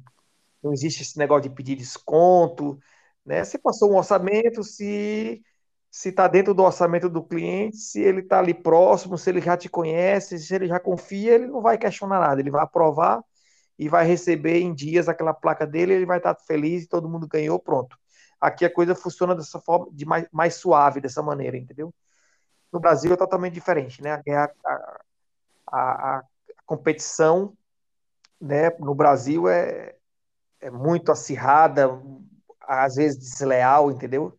não 0.63 0.73
existe 0.73 1.03
esse 1.03 1.17
negócio 1.17 1.49
de 1.49 1.55
pedir 1.55 1.75
desconto. 1.75 2.79
Né? 3.25 3.43
Você 3.43 3.57
passou 3.57 3.91
um 3.91 3.97
orçamento, 3.97 4.63
se 4.63 5.41
se 5.91 6.09
está 6.09 6.27
dentro 6.27 6.53
do 6.53 6.63
orçamento 6.63 7.09
do 7.09 7.23
cliente, 7.23 7.77
se 7.77 7.99
ele 8.01 8.21
está 8.21 8.39
ali 8.39 8.53
próximo, 8.53 9.17
se 9.17 9.29
ele 9.29 9.41
já 9.41 9.57
te 9.57 9.67
conhece, 9.67 10.37
se 10.37 10.53
ele 10.53 10.67
já 10.67 10.79
confia, 10.79 11.33
ele 11.33 11.47
não 11.47 11.61
vai 11.61 11.77
questionar 11.77 12.19
nada, 12.19 12.39
ele 12.39 12.51
vai 12.51 12.63
aprovar 12.63 13.23
e 13.77 13.89
vai 13.89 14.05
receber 14.05 14.59
em 14.59 14.73
dias 14.73 15.09
aquela 15.09 15.33
placa 15.33 15.65
dele, 15.65 15.93
ele 15.93 16.05
vai 16.05 16.17
estar 16.17 16.35
tá 16.35 16.43
feliz, 16.45 16.87
todo 16.87 17.09
mundo 17.09 17.27
ganhou, 17.27 17.59
pronto. 17.59 17.97
Aqui 18.39 18.65
a 18.65 18.73
coisa 18.73 18.95
funciona 18.95 19.35
dessa 19.35 19.59
forma, 19.59 19.87
de 19.91 20.05
mais, 20.05 20.27
mais 20.31 20.55
suave, 20.55 21.01
dessa 21.01 21.21
maneira, 21.21 21.57
entendeu? 21.57 21.93
No 22.71 22.79
Brasil 22.79 23.13
é 23.13 23.17
totalmente 23.17 23.53
diferente, 23.53 24.01
né? 24.01 24.13
A, 24.13 24.43
a, 24.65 25.01
a, 25.71 26.17
a 26.17 26.23
competição 26.65 27.57
né, 28.39 28.69
no 28.79 28.95
Brasil 28.95 29.49
é, 29.49 29.95
é 30.61 30.69
muito 30.69 31.11
acirrada, 31.11 31.89
às 32.61 32.95
vezes 32.95 33.17
desleal, 33.17 33.91
entendeu? 33.91 34.37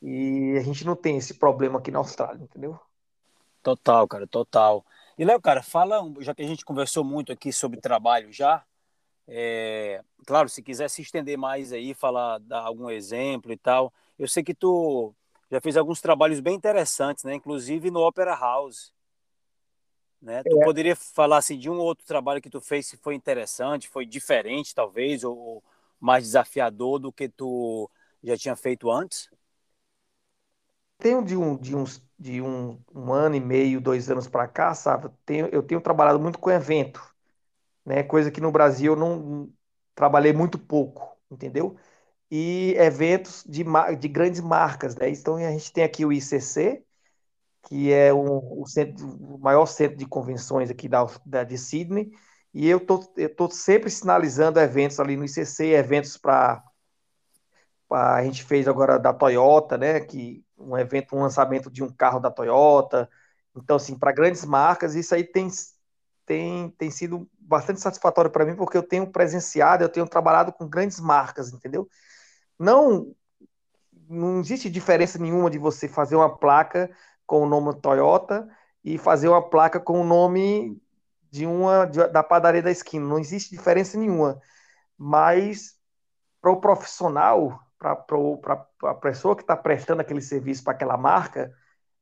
E 0.00 0.56
a 0.58 0.60
gente 0.60 0.84
não 0.84 0.94
tem 0.94 1.16
esse 1.16 1.34
problema 1.34 1.78
aqui 1.78 1.90
na 1.90 1.98
Austrália, 1.98 2.42
entendeu? 2.42 2.78
Total, 3.62 4.06
cara, 4.06 4.26
total. 4.26 4.84
E 5.16 5.24
Léo, 5.24 5.40
cara, 5.40 5.62
fala, 5.62 6.02
já 6.20 6.34
que 6.34 6.42
a 6.42 6.46
gente 6.46 6.64
conversou 6.64 7.02
muito 7.02 7.32
aqui 7.32 7.50
sobre 7.50 7.80
trabalho 7.80 8.30
já, 8.30 8.62
é, 9.26 10.02
claro, 10.26 10.48
se 10.48 10.62
quiser 10.62 10.88
se 10.88 11.02
estender 11.02 11.36
mais 11.36 11.72
aí, 11.72 11.94
falar, 11.94 12.38
dar 12.38 12.60
algum 12.60 12.90
exemplo 12.90 13.52
e 13.52 13.56
tal. 13.56 13.92
Eu 14.18 14.28
sei 14.28 14.42
que 14.42 14.54
tu 14.54 15.14
já 15.50 15.60
fez 15.60 15.76
alguns 15.76 16.00
trabalhos 16.00 16.40
bem 16.40 16.54
interessantes, 16.54 17.24
né? 17.24 17.34
Inclusive 17.34 17.90
no 17.90 18.00
Opera 18.00 18.34
House. 18.34 18.92
Né? 20.20 20.42
Tu 20.42 20.60
é. 20.60 20.64
poderia 20.64 20.96
falar 20.96 21.38
assim, 21.38 21.58
de 21.58 21.68
um 21.68 21.78
outro 21.78 22.06
trabalho 22.06 22.40
que 22.40 22.48
tu 22.48 22.60
fez 22.60 22.90
que 22.90 22.96
foi 22.96 23.14
interessante, 23.14 23.88
foi 23.88 24.06
diferente, 24.06 24.74
talvez, 24.74 25.22
ou 25.22 25.62
mais 26.00 26.24
desafiador 26.24 26.98
do 26.98 27.12
que 27.12 27.28
tu 27.28 27.90
já 28.22 28.36
tinha 28.36 28.56
feito 28.56 28.90
antes? 28.90 29.28
tenho 31.04 31.22
de 31.22 31.36
um, 31.36 31.56
de 31.56 31.76
uns, 31.76 32.02
de 32.18 32.40
um, 32.40 32.80
um 32.94 33.12
ano 33.12 33.34
e 33.36 33.40
meio, 33.40 33.78
dois 33.78 34.10
anos 34.10 34.26
para 34.26 34.48
cá, 34.48 34.74
sabe? 34.74 35.06
Eu 35.06 35.14
tenho, 35.26 35.46
eu 35.48 35.62
tenho 35.62 35.80
trabalhado 35.80 36.18
muito 36.18 36.38
com 36.38 36.50
evento, 36.50 37.13
né? 37.84 38.02
Coisa 38.02 38.30
que 38.30 38.40
no 38.40 38.52
Brasil 38.52 38.92
eu 38.94 38.98
não 38.98 39.50
trabalhei 39.94 40.32
muito 40.32 40.58
pouco, 40.58 41.16
entendeu? 41.30 41.76
E 42.30 42.74
eventos 42.78 43.44
de, 43.46 43.64
de 43.98 44.08
grandes 44.08 44.40
marcas, 44.40 44.96
né? 44.96 45.10
Então 45.10 45.36
a 45.36 45.50
gente 45.52 45.72
tem 45.72 45.84
aqui 45.84 46.04
o 46.04 46.12
ICC, 46.12 46.84
que 47.68 47.92
é 47.92 48.12
um, 48.12 48.60
o, 48.62 48.66
centro, 48.66 49.06
o 49.06 49.38
maior 49.38 49.66
centro 49.66 49.96
de 49.96 50.06
convenções 50.06 50.70
aqui 50.70 50.88
da, 50.88 51.06
da 51.24 51.44
de 51.44 51.58
Sydney, 51.58 52.10
e 52.52 52.68
eu 52.68 52.80
tô, 52.80 52.98
tô 53.36 53.50
sempre 53.50 53.90
sinalizando 53.90 54.60
eventos 54.60 55.00
ali 55.00 55.16
no 55.16 55.24
ICC, 55.24 55.74
eventos 55.74 56.16
para 56.16 56.62
a 57.90 58.22
gente 58.24 58.44
fez 58.44 58.66
agora 58.68 58.98
da 58.98 59.12
Toyota, 59.12 59.78
né? 59.78 60.00
Que 60.00 60.44
um 60.56 60.76
evento, 60.76 61.14
um 61.16 61.20
lançamento 61.22 61.70
de 61.70 61.82
um 61.82 61.92
carro 61.92 62.20
da 62.20 62.30
Toyota. 62.30 63.08
Então, 63.56 63.76
assim, 63.76 63.98
para 63.98 64.12
grandes 64.12 64.44
marcas, 64.44 64.94
isso 64.94 65.14
aí 65.14 65.24
tem, 65.24 65.48
tem, 66.26 66.70
tem 66.70 66.90
sido 66.90 67.28
bastante 67.38 67.80
satisfatório 67.80 68.30
para 68.30 68.44
mim, 68.44 68.56
porque 68.56 68.76
eu 68.76 68.82
tenho 68.82 69.10
presenciado, 69.10 69.84
eu 69.84 69.88
tenho 69.88 70.06
trabalhado 70.06 70.52
com 70.52 70.68
grandes 70.68 71.00
marcas, 71.00 71.52
entendeu? 71.52 71.88
Não, 72.58 73.14
não 74.08 74.40
existe 74.40 74.70
diferença 74.70 75.18
nenhuma 75.18 75.50
de 75.50 75.58
você 75.58 75.88
fazer 75.88 76.16
uma 76.16 76.36
placa 76.36 76.90
com 77.26 77.42
o 77.42 77.48
nome 77.48 77.80
Toyota 77.80 78.48
e 78.82 78.98
fazer 78.98 79.28
uma 79.28 79.42
placa 79.48 79.80
com 79.80 80.00
o 80.00 80.04
nome 80.04 80.80
de 81.30 81.46
uma 81.46 81.86
de, 81.86 82.06
da 82.08 82.22
padaria 82.22 82.62
da 82.62 82.70
esquina. 82.70 83.06
Não 83.06 83.18
existe 83.18 83.50
diferença 83.50 83.98
nenhuma. 83.98 84.40
Mas 84.96 85.76
para 86.40 86.52
o 86.52 86.60
profissional, 86.60 87.60
para 87.78 87.92
a 88.84 88.94
pessoa 88.94 89.34
que 89.36 89.42
está 89.42 89.56
prestando 89.56 90.00
aquele 90.02 90.20
serviço 90.20 90.62
para 90.62 90.74
aquela 90.74 90.96
marca, 90.96 91.52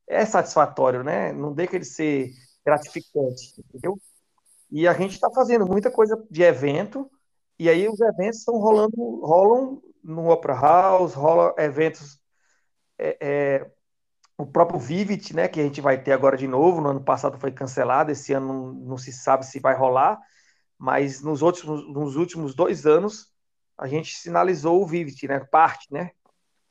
é 0.07 0.25
satisfatório, 0.25 1.03
né? 1.03 1.31
Não 1.33 1.53
deixa 1.53 1.79
de 1.79 1.85
ser 1.85 2.31
gratificante, 2.65 3.59
entendeu? 3.59 3.97
E 4.73 4.87
a 4.87 4.93
gente 4.93 5.13
está 5.13 5.29
fazendo 5.29 5.67
muita 5.67 5.91
coisa 5.91 6.17
de 6.31 6.41
evento, 6.41 7.07
e 7.59 7.69
aí 7.69 7.87
os 7.87 8.01
eventos 8.01 8.39
estão 8.39 8.55
rolando, 8.57 9.21
rolam 9.23 9.79
no 10.03 10.29
Opera 10.31 10.55
House, 10.55 11.13
rolam 11.13 11.53
eventos 11.59 12.19
é, 12.97 13.17
é, 13.21 13.71
o 14.35 14.47
próprio 14.47 14.79
Vivid, 14.79 15.35
né, 15.35 15.47
que 15.47 15.59
a 15.59 15.63
gente 15.63 15.79
vai 15.79 16.01
ter 16.01 16.11
agora 16.11 16.35
de 16.35 16.47
novo, 16.47 16.81
no 16.81 16.89
ano 16.89 17.03
passado 17.03 17.37
foi 17.39 17.51
cancelado, 17.51 18.11
esse 18.11 18.33
ano 18.33 18.47
não, 18.47 18.73
não 18.73 18.97
se 18.97 19.11
sabe 19.11 19.45
se 19.45 19.59
vai 19.59 19.75
rolar, 19.75 20.19
mas 20.75 21.21
nos, 21.21 21.43
outros, 21.43 21.63
nos 21.93 22.15
últimos 22.15 22.55
dois 22.55 22.87
anos 22.87 23.31
a 23.77 23.85
gente 23.85 24.15
sinalizou 24.15 24.81
o 24.81 24.87
Vivid, 24.87 25.27
né, 25.27 25.39
parte, 25.39 25.93
né, 25.93 26.13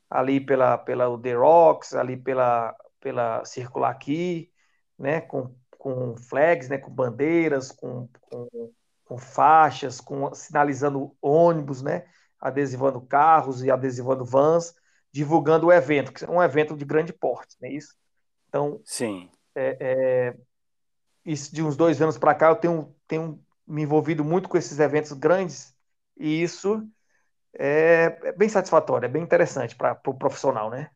ali 0.09 0.41
pela, 0.45 0.77
pela 0.77 1.17
The 1.21 1.35
Rocks, 1.35 1.93
ali 1.95 2.17
pela, 2.17 2.75
pela 2.99 3.45
Circular 3.45 3.91
aqui, 3.91 4.51
né, 4.99 5.21
com, 5.21 5.55
com 5.83 6.15
flags, 6.15 6.69
né, 6.69 6.77
com 6.77 6.89
bandeiras, 6.89 7.69
com, 7.69 8.07
com, 8.21 8.71
com 9.03 9.17
faixas, 9.17 9.99
com 9.99 10.33
sinalizando 10.33 11.13
ônibus, 11.21 11.81
né, 11.81 12.05
adesivando 12.39 13.01
carros 13.01 13.61
e 13.61 13.69
adesivando 13.69 14.23
vans, 14.23 14.73
divulgando 15.11 15.67
o 15.67 15.73
evento, 15.73 16.13
que 16.13 16.23
é 16.23 16.29
um 16.29 16.41
evento 16.41 16.77
de 16.77 16.85
grande 16.85 17.11
porte, 17.11 17.57
não 17.61 17.67
é 17.67 17.73
isso? 17.73 17.97
Então, 18.47 18.79
sim. 18.85 19.29
É, 19.53 19.77
é, 19.81 20.37
isso 21.25 21.53
de 21.53 21.61
uns 21.61 21.75
dois 21.75 22.01
anos 22.01 22.17
para 22.17 22.33
cá 22.33 22.47
eu 22.47 22.55
tenho, 22.55 22.95
tenho 23.05 23.43
me 23.67 23.81
envolvido 23.81 24.23
muito 24.23 24.47
com 24.47 24.57
esses 24.57 24.79
eventos 24.79 25.11
grandes 25.11 25.75
e 26.15 26.41
isso 26.41 26.81
é, 27.59 28.17
é 28.23 28.31
bem 28.31 28.47
satisfatório, 28.47 29.05
é 29.05 29.09
bem 29.09 29.21
interessante 29.21 29.75
para 29.75 29.91
o 29.91 29.95
pro 29.97 30.13
profissional, 30.13 30.69
né? 30.69 30.89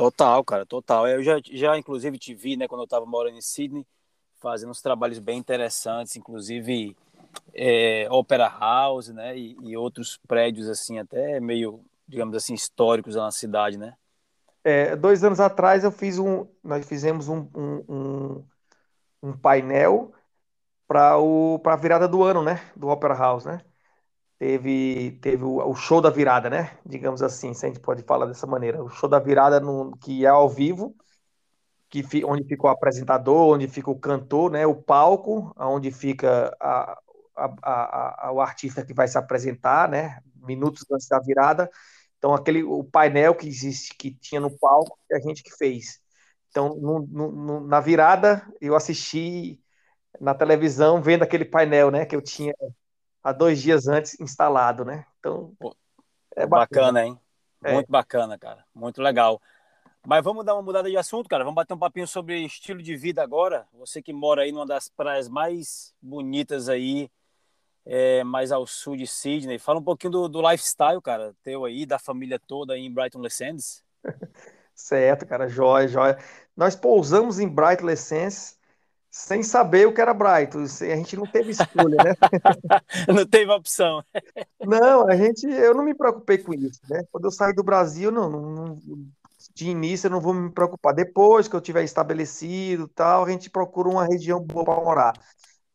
Total, 0.00 0.42
cara, 0.42 0.64
total. 0.64 1.06
Eu 1.06 1.22
já, 1.22 1.38
já 1.44 1.76
inclusive 1.76 2.18
te 2.18 2.34
vi, 2.34 2.56
né, 2.56 2.66
quando 2.66 2.80
eu 2.80 2.84
estava 2.84 3.04
morando 3.04 3.36
em 3.36 3.42
Sydney, 3.42 3.86
fazendo 4.40 4.70
uns 4.70 4.80
trabalhos 4.80 5.18
bem 5.18 5.36
interessantes, 5.38 6.16
inclusive 6.16 6.96
é, 7.52 8.08
Opera 8.10 8.48
House, 8.48 9.08
né, 9.08 9.36
e, 9.36 9.58
e, 9.60 9.76
outros 9.76 10.18
prédios 10.26 10.70
assim 10.70 10.98
até 10.98 11.38
meio 11.38 11.84
digamos 12.08 12.34
assim, 12.34 12.54
históricos 12.54 13.14
na 13.14 13.30
cidade, 13.30 13.76
né? 13.76 13.94
É, 14.64 14.96
dois 14.96 15.22
anos 15.22 15.38
atrás 15.38 15.84
eu 15.84 15.92
fiz 15.92 16.18
um, 16.18 16.46
nós 16.64 16.88
fizemos 16.88 17.28
um, 17.28 17.46
um, 17.54 17.84
um, 17.86 18.44
um 19.22 19.36
painel 19.36 20.14
para 20.88 21.12
a 21.12 21.76
virada 21.76 22.08
do 22.08 22.22
ano, 22.22 22.42
né? 22.42 22.58
Do 22.74 22.88
Opera 22.88 23.14
House, 23.14 23.44
né? 23.44 23.60
Teve, 24.40 25.18
teve 25.20 25.44
o, 25.44 25.58
o, 25.58 25.74
show 25.76 26.00
da 26.00 26.10
virada, 26.10 26.50
né? 26.50 26.78
Digamos 26.84 27.22
assim, 27.22 27.54
se 27.54 27.66
a 27.66 27.68
gente 27.68 27.80
pode 27.80 28.02
falar 28.02 28.26
dessa 28.26 28.46
maneira. 28.46 28.82
O 28.82 28.88
show 28.88 29.08
da 29.08 29.20
virada 29.20 29.60
no, 29.60 29.96
que 29.98 30.24
é 30.24 30.28
ao 30.28 30.48
vivo, 30.48 30.96
que 31.90 32.02
onde 32.24 32.44
fica 32.44 32.66
o 32.66 32.70
apresentador, 32.70 33.54
onde 33.54 33.68
fica 33.68 33.90
o 33.90 33.98
cantor, 33.98 34.50
né? 34.50 34.66
O 34.66 34.74
palco, 34.74 35.54
onde 35.58 35.92
fica 35.92 36.56
a, 36.60 36.98
a, 37.36 38.28
a, 38.28 38.32
o 38.32 38.40
artista 38.40 38.84
que 38.84 38.94
vai 38.94 39.06
se 39.06 39.18
apresentar, 39.18 39.88
né? 39.88 40.20
Minutos 40.36 40.84
antes 40.90 41.06
da 41.06 41.20
virada 41.20 41.70
então, 42.20 42.34
aquele, 42.34 42.62
o 42.62 42.84
painel 42.84 43.34
que 43.34 43.48
existe, 43.48 43.94
que 43.96 44.12
tinha 44.12 44.40
no 44.42 44.50
palco, 44.58 44.98
é 45.10 45.16
a 45.16 45.20
gente 45.20 45.42
que 45.42 45.56
fez. 45.56 46.00
Então, 46.50 46.76
no, 46.76 47.00
no, 47.06 47.60
na 47.66 47.80
virada, 47.80 48.46
eu 48.60 48.76
assisti 48.76 49.58
na 50.20 50.34
televisão 50.34 51.00
vendo 51.02 51.22
aquele 51.22 51.46
painel, 51.46 51.90
né, 51.90 52.04
que 52.04 52.14
eu 52.14 52.20
tinha 52.22 52.54
há 53.22 53.32
dois 53.32 53.60
dias 53.60 53.88
antes 53.88 54.18
instalado, 54.20 54.84
né? 54.84 55.04
Então, 55.18 55.52
é 56.34 56.46
bacana, 56.46 56.92
bacana 56.92 57.06
hein? 57.06 57.20
É. 57.62 57.74
Muito 57.74 57.90
bacana, 57.90 58.38
cara. 58.38 58.64
Muito 58.74 59.02
legal. 59.02 59.40
Mas 60.06 60.24
vamos 60.24 60.44
dar 60.44 60.54
uma 60.54 60.62
mudada 60.62 60.88
de 60.88 60.96
assunto, 60.96 61.28
cara. 61.28 61.44
Vamos 61.44 61.56
bater 61.56 61.74
um 61.74 61.78
papinho 61.78 62.06
sobre 62.06 62.42
estilo 62.44 62.82
de 62.82 62.96
vida 62.96 63.22
agora. 63.22 63.66
Você 63.74 64.00
que 64.00 64.12
mora 64.12 64.42
aí 64.42 64.52
numa 64.52 64.66
das 64.66 64.88
praias 64.88 65.28
mais 65.28 65.94
bonitas 66.00 66.68
aí 66.68 67.10
é, 67.84 68.24
mais 68.24 68.50
ao 68.50 68.66
sul 68.66 68.96
de 68.96 69.06
Sydney. 69.06 69.58
Fala 69.58 69.78
um 69.78 69.84
pouquinho 69.84 70.12
do, 70.12 70.28
do 70.28 70.48
lifestyle, 70.48 71.02
cara, 71.02 71.34
teu 71.42 71.64
aí, 71.64 71.84
da 71.84 71.98
família 71.98 72.38
toda 72.38 72.74
aí 72.74 72.80
em 72.80 72.92
Brighton 72.92 73.20
Les 73.20 73.34
Sands. 73.34 73.84
Certo, 74.74 75.26
cara, 75.26 75.46
joia, 75.46 75.86
joia. 75.86 76.18
Nós 76.56 76.74
pousamos 76.74 77.38
em 77.38 77.46
Brighton 77.46 77.84
Les 77.84 78.00
Sands 78.00 78.58
sem 79.10 79.42
saber 79.42 79.86
o 79.86 79.92
que 79.92 80.00
era 80.00 80.14
Brighton. 80.14 80.62
A 80.62 80.96
gente 80.96 81.16
não 81.16 81.26
teve 81.26 81.50
escolha, 81.50 81.96
né? 81.96 82.14
não 83.08 83.26
teve 83.26 83.50
opção. 83.50 84.02
não, 84.60 85.08
a 85.08 85.16
gente, 85.16 85.46
eu 85.46 85.74
não 85.74 85.84
me 85.84 85.94
preocupei 85.94 86.38
com 86.38 86.54
isso, 86.54 86.80
né? 86.88 87.02
Quando 87.10 87.24
eu 87.24 87.30
saí 87.30 87.54
do 87.54 87.64
Brasil, 87.64 88.10
não, 88.10 88.30
não, 88.30 88.78
de 89.54 89.68
início 89.68 90.06
eu 90.06 90.10
não 90.12 90.20
vou 90.20 90.32
me 90.32 90.50
preocupar. 90.50 90.94
Depois 90.94 91.48
que 91.48 91.56
eu 91.56 91.60
tiver 91.60 91.82
estabelecido, 91.82 92.86
tal, 92.88 93.24
a 93.24 93.30
gente 93.30 93.50
procura 93.50 93.88
uma 93.88 94.06
região 94.06 94.40
boa 94.40 94.64
para 94.64 94.80
morar 94.80 95.12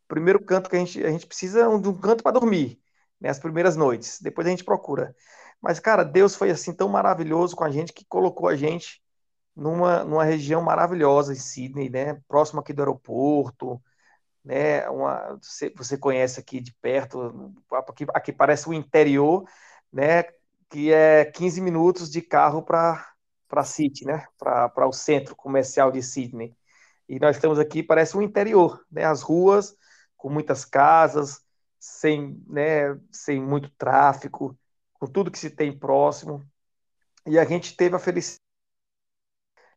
primeiro 0.08 0.44
canto 0.44 0.70
que 0.70 0.76
a 0.76 0.80
gente, 0.80 1.04
a 1.04 1.10
gente 1.10 1.28
precisa 1.28 1.64
de 1.80 1.90
um 1.90 2.00
canto 2.00 2.24
para 2.24 2.32
dormir, 2.40 2.80
né, 3.20 3.30
as 3.30 3.40
primeiras 3.40 3.76
noites. 3.76 4.20
Depois 4.22 4.48
a 4.48 4.50
gente 4.50 4.64
procura. 4.64 5.16
Mas, 5.62 5.80
cara, 5.80 6.04
Deus 6.04 6.36
foi 6.36 6.52
assim 6.52 6.74
tão 6.74 6.88
maravilhoso 6.90 7.56
com 7.56 7.64
a 7.64 7.72
gente 7.72 7.94
que 7.94 8.06
colocou 8.06 8.48
a 8.48 8.56
gente 8.56 9.02
numa, 9.56 10.04
numa 10.04 10.24
região 10.24 10.62
maravilhosa 10.62 11.34
em 11.34 11.38
Sydney, 11.38 11.90
né? 11.90 12.22
Próximo 12.28 12.60
aqui 12.60 12.74
do 12.74 12.82
aeroporto, 12.82 13.82
né? 14.44 14.90
Uma, 14.90 15.38
você, 15.42 15.72
você 15.76 15.98
conhece 15.98 16.40
aqui 16.40 16.60
de 16.60 16.74
perto, 16.82 17.56
aqui, 17.72 18.06
aqui 18.14 18.34
parece 18.34 18.70
o 18.70 18.74
interior, 18.74 19.46
né? 19.92 20.24
Que 20.70 20.92
é 20.94 21.26
15 21.26 21.62
minutos 21.62 22.10
de 22.10 22.22
carro 22.22 22.64
para 22.64 23.12
para 23.48 23.64
City, 23.64 24.06
né? 24.06 24.26
Para 24.38 24.88
o 24.88 24.92
centro 24.92 25.36
comercial 25.36 25.92
de 25.92 26.02
Sydney. 26.02 26.56
E 27.08 27.20
nós 27.20 27.36
estamos 27.38 27.60
aqui, 27.60 27.84
parece 27.84 28.18
o 28.18 28.22
interior, 28.22 28.84
né? 28.92 29.06
As 29.06 29.22
ruas 29.22 29.76
com 30.18 30.30
muitas 30.30 30.66
casas, 30.66 31.46
sem, 31.80 32.44
né, 32.48 33.00
sem 33.12 33.40
muito 33.40 33.70
tráfego, 33.78 34.58
com 34.94 35.06
tudo 35.06 35.30
que 35.30 35.38
se 35.38 35.52
tem 35.52 35.78
próximo. 35.78 36.44
E 37.28 37.38
a 37.38 37.46
gente 37.46 37.76
teve 37.76 37.96
a 37.96 38.00
felicidade 38.00 38.45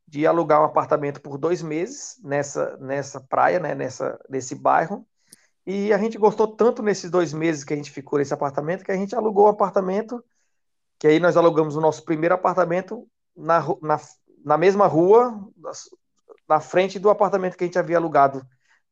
de 0.09 0.27
alugar 0.27 0.63
um 0.63 0.65
apartamento 0.65 1.21
por 1.21 1.37
dois 1.37 1.63
meses 1.63 2.19
nessa, 2.25 2.79
nessa 2.79 3.21
praia, 3.21 3.61
né, 3.61 3.75
nessa, 3.75 4.19
nesse 4.29 4.55
bairro. 4.55 5.07
E 5.67 5.93
a 5.93 5.99
gente 5.99 6.17
gostou 6.17 6.49
tanto 6.49 6.83
nesses 6.83 7.11
dois 7.11 7.35
meses 7.35 7.63
que 7.63 7.75
a 7.75 7.77
gente 7.77 7.91
ficou 7.91 8.19
nesse 8.19 8.33
apartamento 8.33 8.85
que 8.85 8.91
a 8.91 8.97
gente 8.97 9.15
alugou 9.15 9.45
um 9.45 9.51
apartamento, 9.51 10.25
que 10.99 11.07
aí 11.07 11.21
nós 11.21 11.37
alugamos 11.37 11.77
o 11.77 11.81
nosso 11.81 12.03
primeiro 12.07 12.35
apartamento 12.35 13.07
na, 13.37 13.61
na, 13.83 14.01
na 14.43 14.57
mesma 14.57 14.87
rua, 14.87 15.39
na 16.49 16.59
frente 16.59 16.99
do 16.99 17.11
apartamento 17.11 17.57
que 17.57 17.65
a 17.65 17.67
gente 17.67 17.79
havia 17.79 17.99
alugado 17.99 18.43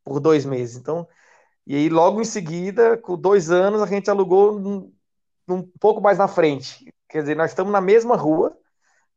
por 0.04 0.20
dois 0.20 0.44
meses. 0.44 0.76
Então, 0.76 1.08
e 1.66 1.74
aí, 1.74 1.88
logo 1.88 2.20
em 2.20 2.24
seguida, 2.24 2.98
com 2.98 3.18
dois 3.18 3.50
anos, 3.50 3.82
a 3.82 3.86
gente 3.86 4.10
alugou 4.10 4.56
um, 4.56 4.92
um 5.48 5.62
pouco 5.80 6.00
mais 6.00 6.18
na 6.18 6.28
frente. 6.28 6.92
Quer 7.08 7.22
dizer, 7.22 7.36
nós 7.36 7.52
estamos 7.52 7.72
na 7.72 7.80
mesma 7.80 8.16
rua, 8.16 8.56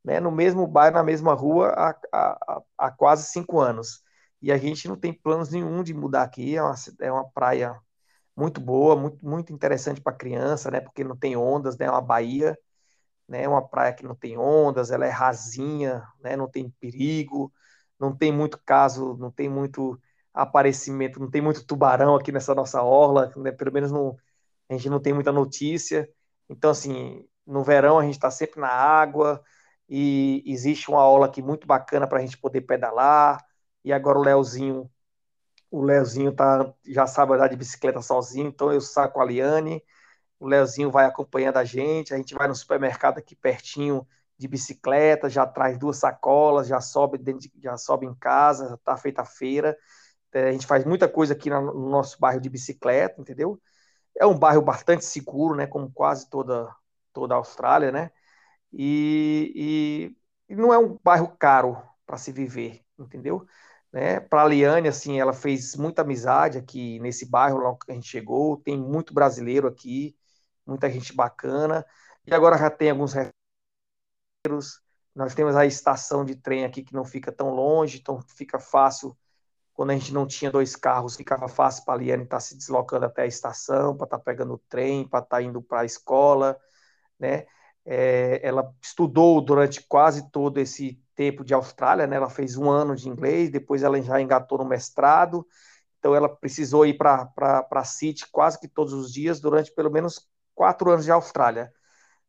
né, 0.03 0.19
no 0.19 0.31
mesmo 0.31 0.65
bairro, 0.67 0.95
na 0.95 1.03
mesma 1.03 1.33
rua, 1.33 1.69
há, 1.75 1.95
há, 2.13 2.61
há 2.77 2.91
quase 2.91 3.25
cinco 3.31 3.59
anos. 3.59 4.01
E 4.41 4.51
a 4.51 4.57
gente 4.57 4.87
não 4.87 4.95
tem 4.95 5.13
planos 5.13 5.49
nenhum 5.51 5.83
de 5.83 5.93
mudar 5.93 6.23
aqui. 6.23 6.55
É 6.55 6.63
uma, 6.63 6.75
é 7.01 7.11
uma 7.11 7.29
praia 7.29 7.75
muito 8.35 8.61
boa, 8.61 8.95
muito, 8.95 9.25
muito 9.25 9.53
interessante 9.53 10.01
para 10.01 10.15
criança, 10.15 10.71
né? 10.71 10.81
Porque 10.81 11.03
não 11.03 11.17
tem 11.17 11.35
ondas, 11.37 11.77
né? 11.77 11.87
É 11.87 11.91
uma 11.91 12.01
baía, 12.01 12.57
né? 13.27 13.47
Uma 13.47 13.67
praia 13.67 13.93
que 13.93 14.03
não 14.03 14.15
tem 14.15 14.37
ondas, 14.37 14.91
ela 14.91 15.05
é 15.05 15.09
rasinha, 15.09 16.03
né? 16.21 16.35
Não 16.35 16.49
tem 16.49 16.69
perigo, 16.79 17.53
não 17.99 18.15
tem 18.15 18.31
muito 18.31 18.59
caso, 18.65 19.15
não 19.17 19.31
tem 19.31 19.49
muito 19.49 19.99
aparecimento, 20.33 21.19
não 21.19 21.29
tem 21.29 21.41
muito 21.41 21.65
tubarão 21.65 22.15
aqui 22.15 22.31
nessa 22.31 22.55
nossa 22.55 22.81
orla, 22.83 23.31
né? 23.37 23.51
pelo 23.51 23.71
menos 23.73 23.91
não, 23.91 24.15
a 24.69 24.73
gente 24.73 24.89
não 24.89 24.99
tem 25.01 25.13
muita 25.13 25.31
notícia. 25.31 26.09
Então, 26.49 26.71
assim, 26.71 27.27
no 27.45 27.63
verão 27.63 27.99
a 27.99 28.03
gente 28.03 28.13
está 28.15 28.31
sempre 28.31 28.59
na 28.61 28.69
água 28.69 29.43
e 29.89 30.43
existe 30.45 30.89
uma 30.91 31.01
aula 31.01 31.27
aqui 31.27 31.41
muito 31.41 31.67
bacana 31.67 32.07
para 32.07 32.19
a 32.19 32.21
gente 32.21 32.37
poder 32.37 32.61
pedalar. 32.61 33.43
E 33.83 33.93
agora 33.93 34.19
o 34.19 34.23
Leozinho, 34.23 34.89
o 35.71 35.81
Leozinho 35.81 36.33
tá, 36.33 36.73
já 36.85 37.07
sabe 37.07 37.33
andar 37.33 37.47
de 37.49 37.55
bicicleta 37.55 38.01
sozinho, 38.01 38.47
então 38.47 38.71
eu 38.71 38.81
saco 38.81 39.19
a 39.21 39.25
Liane, 39.25 39.83
o 40.39 40.47
Leozinho 40.47 40.91
vai 40.91 41.05
acompanhando 41.05 41.57
a 41.57 41.65
gente, 41.65 42.13
a 42.13 42.17
gente 42.17 42.35
vai 42.35 42.47
no 42.47 42.55
supermercado 42.55 43.19
aqui 43.19 43.35
pertinho 43.35 44.07
de 44.37 44.47
bicicleta, 44.47 45.29
já 45.29 45.45
traz 45.47 45.77
duas 45.77 45.97
sacolas, 45.97 46.67
já 46.67 46.81
sobe 46.81 47.17
dentro 47.17 47.41
de, 47.41 47.51
já 47.61 47.77
sobe 47.77 48.05
em 48.05 48.15
casa, 48.15 48.69
já 48.69 48.77
tá 48.77 48.97
feita 48.97 49.21
a 49.23 49.25
feira. 49.25 49.77
É, 50.33 50.49
a 50.49 50.51
gente 50.51 50.67
faz 50.67 50.85
muita 50.85 51.07
coisa 51.09 51.33
aqui 51.33 51.49
no 51.49 51.89
nosso 51.89 52.19
bairro 52.19 52.41
de 52.41 52.49
bicicleta, 52.49 53.21
entendeu? 53.21 53.61
É 54.17 54.25
um 54.27 54.37
bairro 54.37 54.61
bastante 54.61 55.05
seguro, 55.05 55.55
né? 55.55 55.67
Como 55.67 55.91
quase 55.93 56.29
toda, 56.29 56.73
toda 57.13 57.35
a 57.35 57.37
Austrália, 57.37 57.91
né? 57.91 58.11
E, 58.71 60.13
e, 60.47 60.53
e 60.53 60.55
não 60.55 60.73
é 60.73 60.77
um 60.77 60.97
bairro 61.03 61.35
caro 61.37 61.81
para 62.05 62.17
se 62.17 62.31
viver, 62.31 62.83
entendeu? 62.97 63.45
Né? 63.91 64.19
Para 64.19 64.43
a 64.43 64.47
Liane, 64.47 64.87
assim, 64.87 65.19
ela 65.19 65.33
fez 65.33 65.75
muita 65.75 66.01
amizade 66.01 66.57
aqui 66.57 66.99
nesse 66.99 67.29
bairro 67.29 67.57
lá 67.59 67.75
que 67.75 67.91
a 67.91 67.95
gente 67.95 68.07
chegou. 68.07 68.57
Tem 68.57 68.77
muito 68.77 69.13
brasileiro 69.13 69.67
aqui, 69.67 70.15
muita 70.65 70.89
gente 70.89 71.13
bacana. 71.15 71.85
E 72.25 72.33
agora 72.33 72.57
já 72.57 72.69
tem 72.69 72.91
alguns 72.91 73.13
nós 75.15 75.35
temos 75.35 75.55
a 75.55 75.65
estação 75.65 76.23
de 76.23 76.35
trem 76.35 76.63
aqui 76.63 76.83
que 76.83 76.93
não 76.93 77.03
fica 77.03 77.31
tão 77.31 77.49
longe, 77.49 77.99
então 77.99 78.21
fica 78.21 78.59
fácil. 78.59 79.17
Quando 79.73 79.91
a 79.91 79.93
gente 79.93 80.13
não 80.13 80.27
tinha 80.27 80.51
dois 80.51 80.75
carros, 80.75 81.15
ficava 81.15 81.47
fácil 81.47 81.85
para 81.85 81.95
a 81.95 81.97
Liane 81.97 82.23
estar 82.23 82.37
tá 82.37 82.41
se 82.41 82.55
deslocando 82.55 83.05
até 83.05 83.23
a 83.23 83.27
estação, 83.27 83.95
para 83.97 84.05
estar 84.05 84.17
tá 84.17 84.23
pegando 84.23 84.53
o 84.53 84.57
trem, 84.57 85.07
para 85.07 85.19
estar 85.19 85.37
tá 85.37 85.43
indo 85.43 85.61
para 85.61 85.81
a 85.81 85.85
escola, 85.85 86.57
né? 87.19 87.45
É, 87.91 88.39
ela 88.47 88.71
estudou 88.79 89.41
durante 89.41 89.81
quase 89.87 90.29
todo 90.29 90.59
esse 90.59 91.01
tempo 91.15 91.43
de 91.43 91.55
Austrália, 91.55 92.05
né? 92.05 92.17
Ela 92.17 92.29
fez 92.29 92.55
um 92.55 92.69
ano 92.69 92.95
de 92.95 93.09
inglês, 93.09 93.49
depois 93.49 93.81
ela 93.81 93.99
já 93.99 94.21
engatou 94.21 94.59
no 94.59 94.65
mestrado, 94.65 95.43
então 95.97 96.13
ela 96.13 96.29
precisou 96.29 96.85
ir 96.85 96.95
para 96.99 97.27
a 97.71 97.83
City 97.83 98.29
quase 98.31 98.59
que 98.59 98.67
todos 98.67 98.93
os 98.93 99.11
dias 99.11 99.39
durante 99.39 99.73
pelo 99.73 99.89
menos 99.89 100.29
quatro 100.53 100.91
anos 100.91 101.03
de 101.03 101.11
Austrália. 101.11 101.73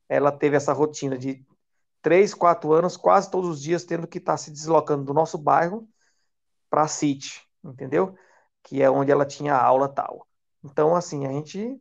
Ela 0.08 0.32
teve 0.32 0.56
essa 0.56 0.72
rotina 0.72 1.18
de 1.18 1.44
três, 2.00 2.32
quatro 2.32 2.72
anos, 2.72 2.96
quase 2.96 3.30
todos 3.30 3.50
os 3.50 3.62
dias 3.62 3.84
tendo 3.84 4.08
que 4.08 4.16
estar 4.16 4.32
tá 4.32 4.38
se 4.38 4.50
deslocando 4.50 5.04
do 5.04 5.12
nosso 5.12 5.36
bairro 5.36 5.86
para 6.70 6.84
a 6.84 6.88
City, 6.88 7.42
entendeu? 7.62 8.16
Que 8.62 8.82
é 8.82 8.90
onde 8.90 9.12
ela 9.12 9.26
tinha 9.26 9.54
aula 9.54 9.90
tal. 9.90 10.26
Então, 10.64 10.96
assim, 10.96 11.26
a 11.26 11.32
gente 11.32 11.78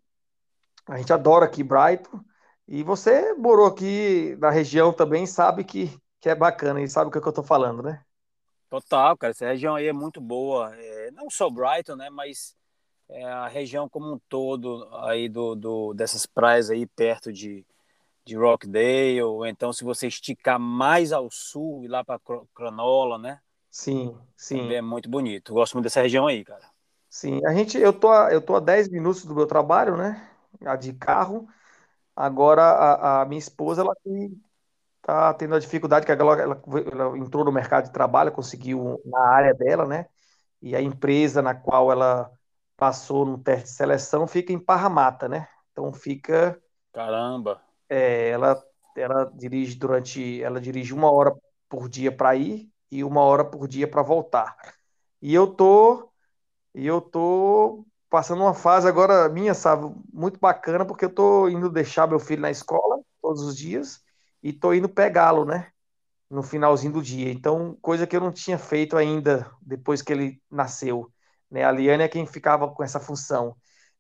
a 0.86 0.98
gente 0.98 1.14
adora 1.14 1.46
aqui 1.46 1.64
Brighton 1.64 2.20
e 2.70 2.84
você 2.84 3.34
morou 3.36 3.68
aqui 3.68 4.36
na 4.38 4.50
região 4.52 4.94
também, 4.94 5.26
sabe 5.28 5.64
que, 5.66 6.00
que 6.22 6.30
é 6.30 6.36
bacana 6.36 6.82
e 6.82 6.88
sabe 6.90 7.10
o 7.10 7.12
que, 7.12 7.18
é 7.18 7.22
que 7.22 7.28
eu 7.28 7.32
estou 7.32 7.44
falando, 7.44 7.84
né? 7.84 8.04
Total, 8.70 9.18
cara, 9.18 9.32
essa 9.32 9.48
região 9.48 9.76
aí 9.76 9.88
é 9.88 9.94
muito 9.94 10.22
boa, 10.22 10.76
é, 10.76 11.10
não 11.12 11.28
só 11.30 11.50
Brighton, 11.50 11.96
né, 11.96 12.10
mas 12.12 12.56
é 13.10 13.24
a 13.26 13.48
região 13.48 13.90
como 13.90 14.14
um 14.14 14.20
todo 14.30 14.90
aí 15.06 15.30
do, 15.30 15.56
do 15.56 15.94
dessas 15.94 16.26
praias 16.26 16.70
aí 16.70 16.88
perto 16.88 17.34
de, 17.34 17.66
de 18.26 18.36
Rockdale, 18.38 19.24
ou 19.24 19.46
então 19.48 19.74
se 19.74 19.84
você 19.84 20.08
esticar 20.08 20.60
mais 20.60 21.14
ao 21.14 21.30
sul 21.32 21.86
e 21.86 21.88
lá 21.88 22.04
para 22.06 22.20
Cronola, 22.56 23.18
né? 23.20 23.42
Sim, 23.72 24.16
sim. 24.36 24.62
Também 24.62 24.78
é 24.78 24.82
muito 24.82 25.10
bonito. 25.10 25.54
Gosto 25.54 25.74
muito 25.74 25.86
dessa 25.86 26.02
região 26.02 26.28
aí, 26.28 26.44
cara. 26.44 26.70
Sim, 27.10 27.44
a 27.46 27.54
gente, 27.54 27.78
eu 27.78 27.92
tô, 27.94 28.14
eu 28.30 28.42
tô 28.42 28.56
a 28.56 28.60
10 28.60 28.88
minutos 28.90 29.26
do 29.26 29.34
meu 29.36 29.48
trabalho, 29.48 29.98
né? 29.98 30.30
De 30.80 30.94
carro. 30.94 31.48
Agora 32.20 32.62
a, 32.64 33.22
a 33.22 33.26
minha 33.26 33.40
esposa, 33.40 33.82
ela 33.82 33.96
tá 35.02 35.34
tendo 35.34 35.56
a 35.56 35.60
dificuldade 35.60 36.06
que 36.06 36.12
ela, 36.12 36.42
ela, 36.42 36.62
ela 36.92 37.18
entrou 37.18 37.44
no 37.46 37.52
mercado 37.52 37.86
de 37.86 37.92
trabalho, 37.94 38.32
conseguiu 38.32 39.02
na 39.06 39.20
área 39.22 39.54
dela, 39.54 39.86
né? 39.86 40.08
E 40.62 40.76
a 40.76 40.82
empresa 40.82 41.42
na 41.42 41.56
qual 41.56 41.92
ela 41.92 42.32
passou 42.78 43.26
no 43.26 43.38
teste 43.38 43.66
de 43.66 43.72
seleção 43.72 44.28
fica 44.28 44.54
em 44.54 44.60
Parramata, 44.60 45.28
né? 45.28 45.48
Então 45.72 45.92
fica. 45.94 46.62
Caramba! 46.94 47.62
É, 47.88 48.30
ela, 48.30 48.64
ela 48.96 49.26
dirige 49.36 49.76
durante, 49.76 50.42
ela 50.44 50.60
dirige 50.62 50.94
uma 50.94 51.12
hora 51.12 51.36
por 51.68 51.90
dia 51.90 52.12
para 52.12 52.36
ir 52.36 52.70
e 52.92 53.04
uma 53.04 53.22
hora 53.22 53.44
por 53.46 53.68
dia 53.68 53.88
para 53.90 54.02
voltar. 54.04 54.56
E 55.22 55.34
eu 55.34 55.48
tô, 55.48 56.12
e 56.76 56.86
eu 56.88 57.02
tô 57.02 57.86
passando 58.10 58.42
uma 58.42 58.54
fase 58.54 58.88
agora 58.88 59.30
minha, 59.30 59.54
sabe, 59.54 59.94
muito 60.14 60.40
bacana 60.40 60.86
porque 60.86 61.06
eu 61.06 61.14
tô 61.14 61.48
indo 61.50 61.70
deixar 61.70 62.08
meu 62.08 62.20
filho 62.20 62.42
na 62.42 62.52
escola 62.52 63.00
todos 63.22 63.42
os 63.44 63.58
dias 63.58 64.02
e 64.44 64.54
tô 64.54 64.74
indo 64.74 64.90
pegá-lo, 64.90 65.46
né? 65.46 65.72
No 66.30 66.44
finalzinho 66.44 66.94
do 66.94 67.02
dia. 67.02 67.32
Então, 67.32 67.78
coisa 67.82 68.08
que 68.08 68.16
eu 68.16 68.22
não 68.22 68.32
tinha 68.32 68.58
feito 68.58 68.98
ainda 68.98 69.50
depois 69.62 70.02
que 70.02 70.14
ele 70.14 70.42
nasceu. 70.50 71.12
Né? 71.50 71.64
A 71.64 71.72
Liane 71.72 72.04
é 72.04 72.08
quem 72.08 72.26
ficava 72.26 72.68
com 72.70 72.84
essa 72.84 73.00
função 73.00 73.56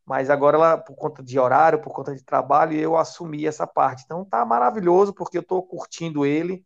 mas 0.09 0.31
agora 0.31 0.57
ela, 0.57 0.75
por 0.75 0.95
conta 0.95 1.21
de 1.21 1.37
horário, 1.37 1.79
por 1.79 1.93
conta 1.93 2.15
de 2.15 2.23
trabalho, 2.23 2.75
eu 2.75 2.97
assumi 2.97 3.45
essa 3.45 3.67
parte. 3.67 4.01
Então 4.03 4.25
tá 4.25 4.43
maravilhoso, 4.43 5.13
porque 5.13 5.37
eu 5.37 5.41
estou 5.43 5.61
curtindo 5.61 6.25
ele, 6.25 6.65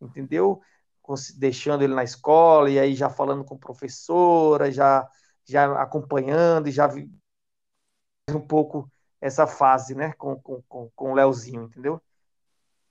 entendeu? 0.00 0.58
Deixando 1.36 1.84
ele 1.84 1.94
na 1.94 2.02
escola, 2.02 2.70
e 2.70 2.78
aí 2.78 2.94
já 2.94 3.10
falando 3.10 3.44
com 3.44 3.58
professora, 3.58 4.72
já, 4.72 5.06
já 5.48 5.80
acompanhando, 5.80 6.68
e 6.68 6.72
já 6.72 6.86
vi 6.86 7.10
um 8.30 8.40
pouco 8.40 8.90
essa 9.20 9.46
fase, 9.46 9.94
né, 9.94 10.12
com, 10.12 10.36
com, 10.36 10.62
com, 10.68 10.90
com 10.94 11.12
o 11.12 11.14
Leozinho, 11.14 11.64
entendeu? 11.64 12.00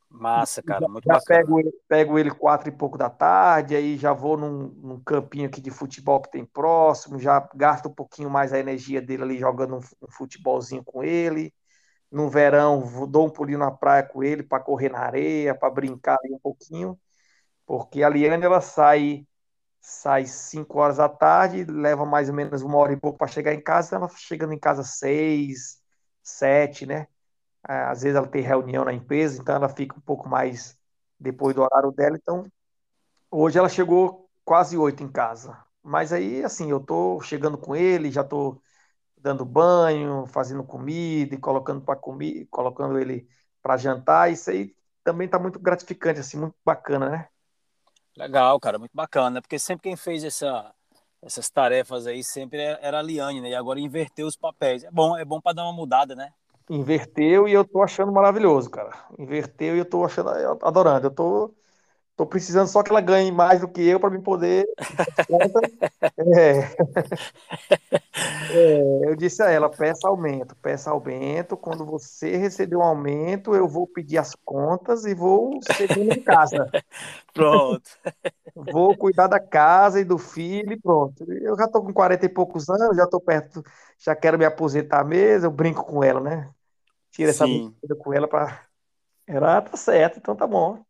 Massa, 0.10 0.64
cara, 0.64 0.88
muito 0.88 1.06
já 1.06 1.14
bacana. 1.16 1.40
Pego 1.40 1.60
ele, 1.60 1.72
pego 1.88 2.20
ele 2.20 2.32
quatro 2.32 2.70
e 2.70 2.72
pouco 2.72 2.98
da 2.98 3.10
tarde, 3.10 3.76
aí 3.76 3.98
já 3.98 4.14
vou 4.14 4.38
num, 4.38 4.68
num, 4.70 5.00
campinho 5.02 5.48
aqui 5.48 5.60
de 5.62 5.70
futebol 5.70 6.22
que 6.22 6.32
tem 6.32 6.46
próximo, 6.46 7.20
já 7.20 7.48
gasto 7.54 7.88
um 7.88 7.94
pouquinho 7.94 8.30
mais 8.30 8.54
a 8.54 8.60
energia 8.60 9.02
dele 9.02 9.24
ali 9.24 9.38
jogando 9.38 9.76
um, 9.76 9.80
um 9.80 10.12
futebolzinho 10.12 10.84
com 10.84 11.04
ele. 11.04 11.54
No 12.10 12.30
verão, 12.30 12.82
vou, 12.82 13.06
dou 13.06 13.28
um 13.28 13.30
pulinho 13.30 13.60
na 13.60 13.70
praia 13.70 14.02
com 14.02 14.24
ele 14.24 14.44
para 14.44 14.64
correr 14.64 14.90
na 14.90 15.00
areia, 15.00 15.54
para 15.54 15.70
brincar 15.70 16.18
ali 16.24 16.34
um 16.34 16.40
pouquinho, 16.40 16.98
porque 17.66 18.02
a 18.02 18.10
Liane 18.10 18.46
ela 18.46 18.62
sai 18.62 19.28
sai 19.82 20.26
5 20.26 20.80
horas 20.80 20.98
da 20.98 21.10
tarde, 21.10 21.64
leva 21.66 22.06
mais 22.06 22.30
ou 22.30 22.36
menos 22.36 22.62
uma 22.62 22.78
hora 22.78 22.94
e 22.94 22.98
pouco 22.98 23.18
para 23.18 23.28
chegar 23.28 23.54
em 23.54 23.62
casa, 23.62 23.96
ela 23.96 24.10
chegando 24.10 24.54
em 24.54 24.60
casa 24.60 24.84
seis, 24.84 25.80
sete, 26.24 26.86
né? 26.86 27.08
É, 27.70 27.74
às 27.86 28.02
vezes 28.04 28.16
ela 28.18 28.28
tem 28.28 28.42
reunião 28.44 28.86
na 28.86 28.94
empresa, 28.94 29.42
então 29.42 29.56
ela 29.56 29.70
fica 29.70 29.98
um 29.98 30.02
pouco 30.02 30.30
mais 30.30 30.78
depois 31.20 31.56
do 31.56 31.62
horário 31.64 31.92
dela. 31.92 32.18
Então, 32.18 32.52
hoje 33.32 33.58
ela 33.60 33.70
chegou 33.70 34.30
quase 34.44 34.78
oito 34.78 35.04
em 35.04 35.12
casa. 35.12 35.58
Mas 35.84 36.12
aí, 36.14 36.44
assim, 36.44 36.70
eu 36.72 36.80
tô 36.80 37.20
chegando 37.22 37.58
com 37.58 37.76
ele, 37.76 38.12
já 38.12 38.24
tô 38.24 38.62
dando 39.18 39.46
banho, 39.46 40.28
fazendo 40.28 40.64
comida 40.66 41.36
e 41.36 41.40
colocando 41.40 41.82
para 41.82 41.98
comer, 42.00 42.48
colocando 42.52 43.00
ele 43.00 43.28
para 43.62 43.78
jantar. 43.78 44.32
Isso 44.32 44.50
aí 44.52 44.76
também 45.04 45.28
tá 45.30 45.40
muito 45.40 45.60
gratificante, 45.60 46.20
assim, 46.22 46.38
muito 46.40 46.56
bacana, 46.66 47.10
né? 47.10 47.30
Legal, 48.18 48.60
cara, 48.60 48.80
muito 48.80 48.96
bacana, 48.96 49.42
porque 49.42 49.60
sempre 49.60 49.84
quem 49.84 49.96
fez 49.96 50.24
essa, 50.24 50.74
essas 51.22 51.52
tarefas 51.52 52.08
aí 52.08 52.24
sempre 52.24 52.60
era 52.82 52.98
a 52.98 53.02
Liane, 53.02 53.40
né? 53.40 53.50
E 53.50 53.56
agora 53.56 53.80
inverteu 53.80 54.26
os 54.26 54.36
papéis. 54.36 54.84
É 54.84 54.90
bom, 54.90 55.16
é 55.16 55.24
bom 55.24 55.40
para 55.40 55.54
dar 55.54 55.64
uma 55.66 55.74
mudada, 55.74 56.16
né? 56.16 56.34
Inverteu 56.68 57.48
e 57.48 57.54
eu 57.54 57.64
tô 57.64 57.82
achando 57.82 58.12
maravilhoso, 58.12 58.72
cara. 58.72 58.92
Inverteu 59.20 59.76
e 59.76 59.80
eu 59.80 59.86
tô 59.86 60.04
achando, 60.04 60.30
adorando. 60.64 61.06
Eu 61.06 61.12
tô, 61.12 61.54
tô 62.18 62.26
precisando 62.26 62.68
só 62.68 62.84
que 62.84 62.90
ela 62.90 63.00
ganhe 63.00 63.32
mais 63.32 63.62
do 63.62 63.68
que 63.68 63.82
eu 63.82 64.00
para 64.00 64.10
me 64.10 64.20
poder. 64.22 64.68
é. 66.36 66.60
é. 68.52 69.10
eu 69.10 69.16
disse 69.16 69.42
a 69.42 69.50
ela: 69.50 69.70
peça 69.70 70.10
aumento, 70.10 70.56
peça 70.58 70.90
aumento. 70.90 71.56
Quando 71.56 71.86
você 71.86 72.36
receber 72.36 72.76
um 72.76 72.82
aumento, 72.82 73.56
eu 73.56 73.68
vou 73.68 73.88
pedir 73.88 74.18
as 74.18 74.36
contas 74.44 75.06
e 75.06 75.14
vou 75.14 75.60
ser 75.62 75.88
de 75.88 76.20
casa. 76.22 76.70
Pronto. 77.34 77.88
vou 78.56 78.98
cuidar 78.98 79.28
da 79.28 79.40
casa 79.40 80.00
e 80.02 80.04
do 80.04 80.18
filho 80.18 80.74
e 80.74 80.82
pronto. 80.82 81.24
Eu 81.32 81.56
já 81.56 81.68
tô 81.68 81.84
com 81.84 81.94
40 81.94 82.26
e 82.26 82.30
poucos 82.30 82.68
anos, 82.68 82.98
já 82.98 83.06
tô 83.06 83.22
perto, 83.22 83.64
já 84.00 84.16
quero 84.16 84.40
me 84.40 84.46
aposentar 84.46 85.04
mesmo. 85.04 85.46
Eu 85.46 85.52
brinco 85.52 85.86
com 85.86 86.04
ela, 86.04 86.20
né? 86.20 86.50
tira 87.12 87.32
essa 87.32 87.46
brincadeira 87.46 87.96
com 87.96 88.14
ela 88.14 88.28
para. 88.28 88.62
Era, 89.26 89.62
tá 89.62 89.76
certo, 89.76 90.20
então 90.20 90.36
tá 90.36 90.48
bom. 90.48 90.87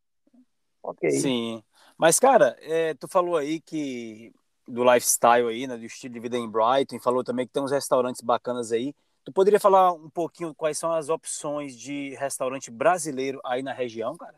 Ok. 0.88 1.12
Sim. 1.12 1.62
Mas, 1.98 2.18
cara, 2.18 2.56
é, 2.62 2.94
tu 2.94 3.10
falou 3.10 3.36
aí 3.36 3.60
que 3.60 4.34
do 4.66 4.84
lifestyle 4.84 5.50
aí, 5.50 5.68
né, 5.68 5.78
do 5.78 5.86
estilo 5.86 6.14
de 6.14 6.20
vida 6.20 6.38
em 6.38 6.50
Brighton, 6.50 6.98
falou 7.00 7.24
também 7.24 7.46
que 7.46 7.52
tem 7.52 7.62
uns 7.62 7.72
restaurantes 7.72 8.22
bacanas 8.22 8.72
aí. 8.72 8.96
Tu 9.26 9.32
poderia 9.34 9.60
falar 9.60 9.92
um 9.92 10.10
pouquinho 10.10 10.56
quais 10.56 10.78
são 10.78 10.94
as 10.94 11.10
opções 11.10 11.78
de 11.78 12.16
restaurante 12.16 12.72
brasileiro 12.72 13.42
aí 13.46 13.62
na 13.62 13.74
região, 13.74 14.16
cara? 14.16 14.38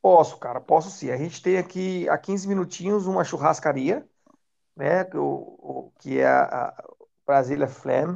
Posso, 0.00 0.38
cara, 0.38 0.58
posso 0.58 0.90
sim. 0.90 1.10
A 1.10 1.16
gente 1.18 1.42
tem 1.42 1.58
aqui 1.58 2.08
a 2.08 2.16
15 2.16 2.48
minutinhos 2.48 3.06
uma 3.06 3.24
churrascaria, 3.24 4.08
né? 4.74 5.04
O, 5.14 5.88
o 5.88 5.92
que 5.98 6.18
é 6.18 6.26
a, 6.26 6.68
a 6.68 6.84
Brasília 7.26 7.68
Flam. 7.68 8.14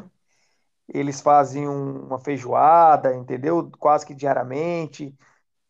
Eles 0.89 1.21
fazem 1.21 1.69
um, 1.69 2.07
uma 2.07 2.19
feijoada, 2.19 3.15
entendeu? 3.15 3.71
Quase 3.79 4.07
que 4.07 4.15
diariamente. 4.15 5.15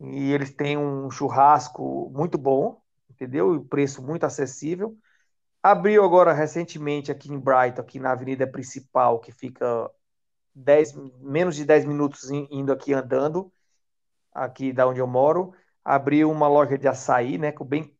E 0.01 0.32
eles 0.32 0.51
têm 0.51 0.78
um 0.78 1.11
churrasco 1.11 2.11
muito 2.14 2.38
bom, 2.38 2.80
entendeu? 3.11 3.55
E 3.55 3.64
preço 3.64 4.03
muito 4.03 4.24
acessível. 4.24 4.96
Abriu 5.62 6.03
agora 6.03 6.32
recentemente 6.32 7.12
aqui 7.12 7.30
em 7.30 7.38
Brighton, 7.38 7.82
aqui 7.82 8.01
na 8.01 8.12
avenida 8.12 8.46
principal, 8.46 9.20
que 9.20 9.30
fica 9.30 9.90
10, 10.55 10.94
menos 11.20 11.55
de 11.55 11.66
10 11.66 11.84
minutos 11.84 12.30
indo 12.30 12.72
aqui 12.72 12.94
andando, 12.94 13.53
aqui 14.32 14.72
da 14.72 14.86
onde 14.86 15.01
eu 15.01 15.07
moro. 15.07 15.53
Abriu 15.84 16.30
uma 16.30 16.48
loja 16.48 16.78
de 16.78 16.88
açaí, 16.88 17.36
né? 17.36 17.53
Com 17.53 17.64
bem 17.64 17.94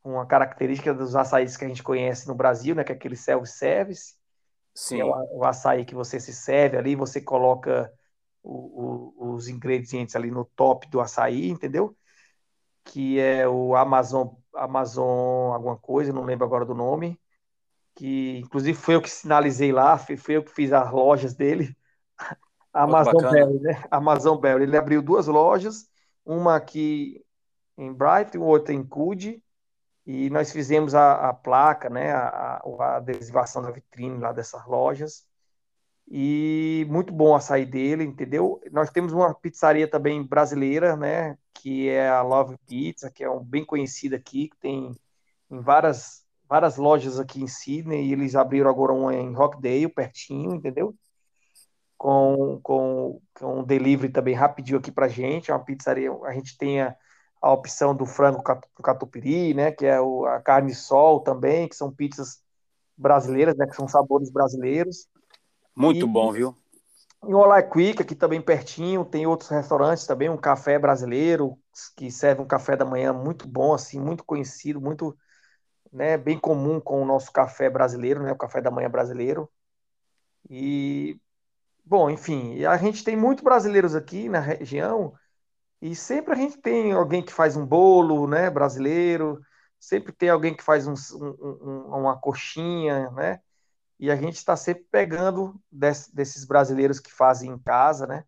com 0.00 0.18
a 0.18 0.26
característica 0.26 0.92
dos 0.92 1.14
açaís 1.14 1.56
que 1.56 1.64
a 1.64 1.68
gente 1.68 1.82
conhece 1.82 2.26
no 2.26 2.34
Brasil, 2.34 2.74
né? 2.74 2.82
Que 2.84 2.92
é 2.92 2.94
aquele 2.94 3.16
self-service. 3.16 4.14
Sim. 4.74 5.00
É 5.00 5.04
o, 5.04 5.38
o 5.38 5.44
açaí 5.44 5.84
que 5.84 5.94
você 5.94 6.18
se 6.18 6.32
serve 6.32 6.76
ali, 6.76 6.96
você 6.96 7.20
coloca 7.20 7.92
o, 8.42 9.14
o, 9.24 9.34
os 9.34 9.48
ingredientes 9.48 10.16
ali 10.16 10.30
no 10.30 10.44
top 10.44 10.88
do 10.88 11.00
açaí, 11.00 11.48
entendeu? 11.48 11.96
Que 12.84 13.18
é 13.20 13.48
o 13.48 13.76
Amazon, 13.76 14.28
Amazon 14.54 15.52
alguma 15.52 15.76
coisa, 15.76 16.12
não 16.12 16.24
lembro 16.24 16.44
agora 16.44 16.64
do 16.64 16.74
nome, 16.74 17.20
que 17.94 18.38
inclusive 18.38 18.76
foi 18.76 18.94
eu 18.96 19.02
que 19.02 19.10
sinalizei 19.10 19.72
lá, 19.72 19.98
foi, 19.98 20.16
foi 20.16 20.36
eu 20.36 20.44
que 20.44 20.52
fiz 20.52 20.72
as 20.72 20.90
lojas 20.90 21.34
dele, 21.34 21.76
Amazon 22.72 23.30
Bell, 23.30 23.60
né? 23.60 23.84
Amazon 23.90 24.38
Bell. 24.38 24.62
Ele 24.62 24.76
abriu 24.76 25.02
duas 25.02 25.26
lojas, 25.26 25.88
uma 26.24 26.56
aqui 26.56 27.24
em 27.76 27.92
Brighton, 27.92 28.40
outra 28.40 28.74
em 28.74 28.82
Cude, 28.82 29.42
e 30.06 30.30
nós 30.30 30.50
fizemos 30.50 30.94
a, 30.94 31.28
a 31.28 31.34
placa, 31.34 31.88
né, 31.88 32.12
a, 32.12 32.60
a, 32.80 32.96
adesivação 32.96 33.62
da 33.62 33.70
vitrine 33.70 34.18
lá 34.18 34.32
dessas 34.32 34.64
lojas. 34.66 35.24
E 36.14 36.86
muito 36.90 37.10
bom 37.10 37.30
o 37.30 37.34
açaí 37.34 37.64
dele, 37.64 38.04
entendeu? 38.04 38.60
Nós 38.70 38.90
temos 38.90 39.14
uma 39.14 39.34
pizzaria 39.34 39.88
também 39.88 40.22
brasileira, 40.22 40.94
né, 40.94 41.38
que 41.54 41.88
é 41.88 42.06
a 42.06 42.20
Love 42.20 42.58
Pizza, 42.66 43.10
que 43.10 43.24
é 43.24 43.30
um 43.30 43.42
bem 43.42 43.64
conhecida 43.64 44.16
aqui, 44.16 44.48
que 44.50 44.58
tem 44.58 44.94
em 45.50 45.60
várias 45.60 46.22
várias 46.46 46.76
lojas 46.76 47.18
aqui 47.18 47.42
em 47.42 47.48
Sydney, 47.48 48.08
e 48.08 48.12
eles 48.12 48.34
abriram 48.34 48.68
agora 48.68 48.92
uma 48.92 49.14
em 49.14 49.32
Rockdale, 49.32 49.88
pertinho, 49.88 50.54
entendeu? 50.54 50.94
Com, 51.96 52.60
com, 52.62 53.22
com 53.32 53.60
um 53.60 53.64
delivery 53.64 54.12
também 54.12 54.34
rapidinho 54.34 54.78
aqui 54.78 54.92
pra 54.92 55.08
gente, 55.08 55.50
é 55.50 55.54
uma 55.54 55.64
pizzaria, 55.64 56.12
a 56.24 56.32
gente 56.34 56.58
tem 56.58 56.82
a, 56.82 56.94
a 57.40 57.52
opção 57.52 57.96
do 57.96 58.04
frango 58.04 58.42
catupiry, 58.82 59.54
né, 59.54 59.72
que 59.72 59.86
é 59.86 59.98
o, 59.98 60.26
a 60.26 60.42
carne 60.42 60.74
sol 60.74 61.20
também, 61.20 61.66
que 61.68 61.74
são 61.76 61.90
pizzas 61.90 62.42
brasileiras, 62.98 63.56
né, 63.56 63.66
que 63.66 63.74
são 63.76 63.88
sabores 63.88 64.30
brasileiros. 64.30 65.06
Muito 65.76 66.06
e, 66.06 66.12
bom, 66.12 66.32
viu? 66.32 66.54
E 67.24 67.32
o 67.34 67.38
Olá 67.38 67.62
Quick, 67.62 68.02
aqui 68.02 68.14
também 68.14 68.40
pertinho, 68.40 69.04
tem 69.04 69.26
outros 69.26 69.48
restaurantes 69.48 70.06
também, 70.06 70.28
um 70.28 70.36
café 70.36 70.78
brasileiro, 70.78 71.56
que 71.96 72.10
serve 72.10 72.42
um 72.42 72.46
café 72.46 72.76
da 72.76 72.84
manhã 72.84 73.12
muito 73.12 73.46
bom, 73.46 73.72
assim, 73.72 74.00
muito 74.00 74.24
conhecido, 74.24 74.80
muito, 74.80 75.16
né, 75.92 76.16
bem 76.16 76.38
comum 76.38 76.80
com 76.80 77.00
o 77.00 77.06
nosso 77.06 77.32
café 77.32 77.70
brasileiro, 77.70 78.22
né, 78.22 78.32
o 78.32 78.36
café 78.36 78.60
da 78.60 78.72
manhã 78.72 78.90
brasileiro. 78.90 79.48
E, 80.50 81.16
bom, 81.84 82.10
enfim, 82.10 82.64
a 82.64 82.76
gente 82.76 83.04
tem 83.04 83.16
muitos 83.16 83.44
brasileiros 83.44 83.94
aqui 83.94 84.28
na 84.28 84.40
região, 84.40 85.14
e 85.80 85.94
sempre 85.94 86.32
a 86.32 86.36
gente 86.36 86.58
tem 86.58 86.92
alguém 86.92 87.22
que 87.22 87.32
faz 87.32 87.56
um 87.56 87.64
bolo, 87.64 88.26
né, 88.26 88.50
brasileiro, 88.50 89.40
sempre 89.78 90.12
tem 90.12 90.28
alguém 90.28 90.54
que 90.56 90.62
faz 90.62 90.86
um, 90.86 90.94
um, 91.20 91.98
uma 91.98 92.16
coxinha, 92.18 93.10
né? 93.10 93.40
E 94.02 94.10
a 94.10 94.16
gente 94.16 94.34
está 94.34 94.56
sempre 94.56 94.84
pegando 94.90 95.54
desse, 95.70 96.12
desses 96.12 96.44
brasileiros 96.44 96.98
que 96.98 97.12
fazem 97.12 97.52
em 97.52 97.56
casa, 97.56 98.04
né? 98.04 98.24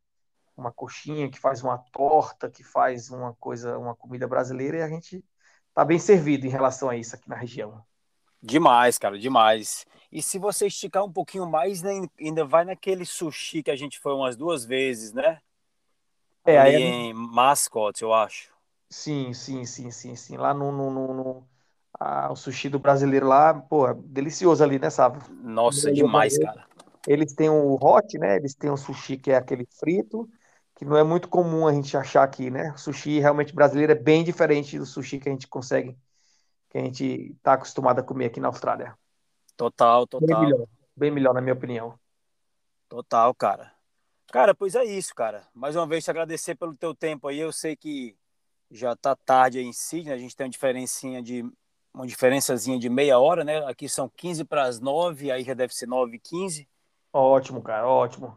Uma 0.56 0.70
coxinha, 0.70 1.28
que 1.28 1.36
faz 1.36 1.64
uma 1.64 1.78
torta, 1.90 2.48
que 2.48 2.62
faz 2.62 3.10
uma 3.10 3.34
coisa, 3.34 3.76
uma 3.76 3.92
comida 3.92 4.28
brasileira, 4.28 4.76
e 4.76 4.82
a 4.82 4.88
gente 4.88 5.24
está 5.68 5.84
bem 5.84 5.98
servido 5.98 6.46
em 6.46 6.48
relação 6.48 6.88
a 6.88 6.96
isso 6.96 7.16
aqui 7.16 7.28
na 7.28 7.34
região. 7.34 7.84
Demais, 8.40 8.98
cara, 8.98 9.18
demais. 9.18 9.84
E 10.12 10.22
se 10.22 10.38
você 10.38 10.68
esticar 10.68 11.04
um 11.04 11.12
pouquinho 11.12 11.44
mais, 11.44 11.82
né, 11.82 11.90
ainda 12.20 12.44
vai 12.44 12.64
naquele 12.64 13.04
sushi 13.04 13.60
que 13.60 13.70
a 13.72 13.76
gente 13.76 13.98
foi 13.98 14.14
umas 14.14 14.36
duas 14.36 14.64
vezes, 14.64 15.12
né? 15.12 15.40
É, 16.44 16.56
ali 16.56 16.76
aí 16.76 16.82
em 16.82 17.12
Mascot, 17.12 18.00
eu 18.00 18.14
acho. 18.14 18.54
Sim, 18.88 19.34
sim, 19.34 19.64
sim, 19.64 19.90
sim, 19.90 20.14
sim. 20.14 20.36
Lá 20.36 20.54
no, 20.54 20.70
no, 20.70 20.88
no, 20.88 21.14
no 21.14 21.48
o 22.00 22.36
sushi 22.36 22.68
do 22.68 22.78
brasileiro 22.78 23.26
lá, 23.26 23.54
pô, 23.54 23.92
delicioso 23.94 24.62
ali, 24.62 24.78
né, 24.78 24.90
Sávio? 24.90 25.22
Nossa, 25.42 25.92
demais, 25.92 26.36
cara. 26.38 26.66
Eles 27.06 27.34
têm 27.34 27.50
o 27.50 27.74
hot, 27.74 28.18
né? 28.18 28.36
Eles 28.36 28.54
têm 28.54 28.70
o 28.70 28.76
sushi 28.76 29.16
que 29.16 29.30
é 29.30 29.36
aquele 29.36 29.66
frito, 29.78 30.28
que 30.74 30.84
não 30.84 30.96
é 30.96 31.04
muito 31.04 31.28
comum 31.28 31.66
a 31.66 31.72
gente 31.72 31.96
achar 31.96 32.22
aqui, 32.22 32.50
né? 32.50 32.72
O 32.72 32.78
sushi 32.78 33.20
realmente 33.20 33.54
brasileiro 33.54 33.92
é 33.92 33.96
bem 33.96 34.24
diferente 34.24 34.78
do 34.78 34.86
sushi 34.86 35.18
que 35.18 35.28
a 35.28 35.32
gente 35.32 35.46
consegue, 35.46 35.96
que 36.70 36.78
a 36.78 36.80
gente 36.80 37.36
tá 37.42 37.52
acostumado 37.52 38.00
a 38.00 38.02
comer 38.02 38.26
aqui 38.26 38.40
na 38.40 38.48
Austrália. 38.48 38.96
Total, 39.56 40.06
total. 40.06 40.26
Bem 40.26 40.40
melhor, 40.40 40.66
bem 40.96 41.10
melhor, 41.10 41.34
na 41.34 41.40
minha 41.40 41.54
opinião. 41.54 41.98
Total, 42.88 43.32
cara. 43.34 43.72
Cara, 44.32 44.54
pois 44.54 44.74
é 44.74 44.84
isso, 44.84 45.14
cara. 45.14 45.46
Mais 45.54 45.76
uma 45.76 45.86
vez 45.86 46.02
te 46.02 46.10
agradecer 46.10 46.56
pelo 46.56 46.74
teu 46.74 46.94
tempo 46.94 47.28
aí. 47.28 47.38
Eu 47.38 47.52
sei 47.52 47.76
que 47.76 48.16
já 48.70 48.96
tá 48.96 49.14
tarde 49.14 49.58
aí 49.58 49.64
em 49.64 49.72
Sydney, 49.72 50.12
a 50.12 50.18
gente 50.18 50.34
tem 50.34 50.46
uma 50.46 50.50
diferencinha 50.50 51.22
de 51.22 51.44
uma 51.94 52.06
diferençazinha 52.06 52.78
de 52.78 52.88
meia 52.88 53.18
hora, 53.18 53.44
né? 53.44 53.58
Aqui 53.66 53.88
são 53.88 54.08
15 54.08 54.44
para 54.44 54.64
as 54.64 54.80
9, 54.80 55.30
aí 55.30 55.44
já 55.44 55.54
deve 55.54 55.74
ser 55.74 55.86
9 55.86 56.16
e 56.16 56.18
15. 56.18 56.68
Ótimo, 57.12 57.62
cara, 57.62 57.86
ótimo. 57.88 58.36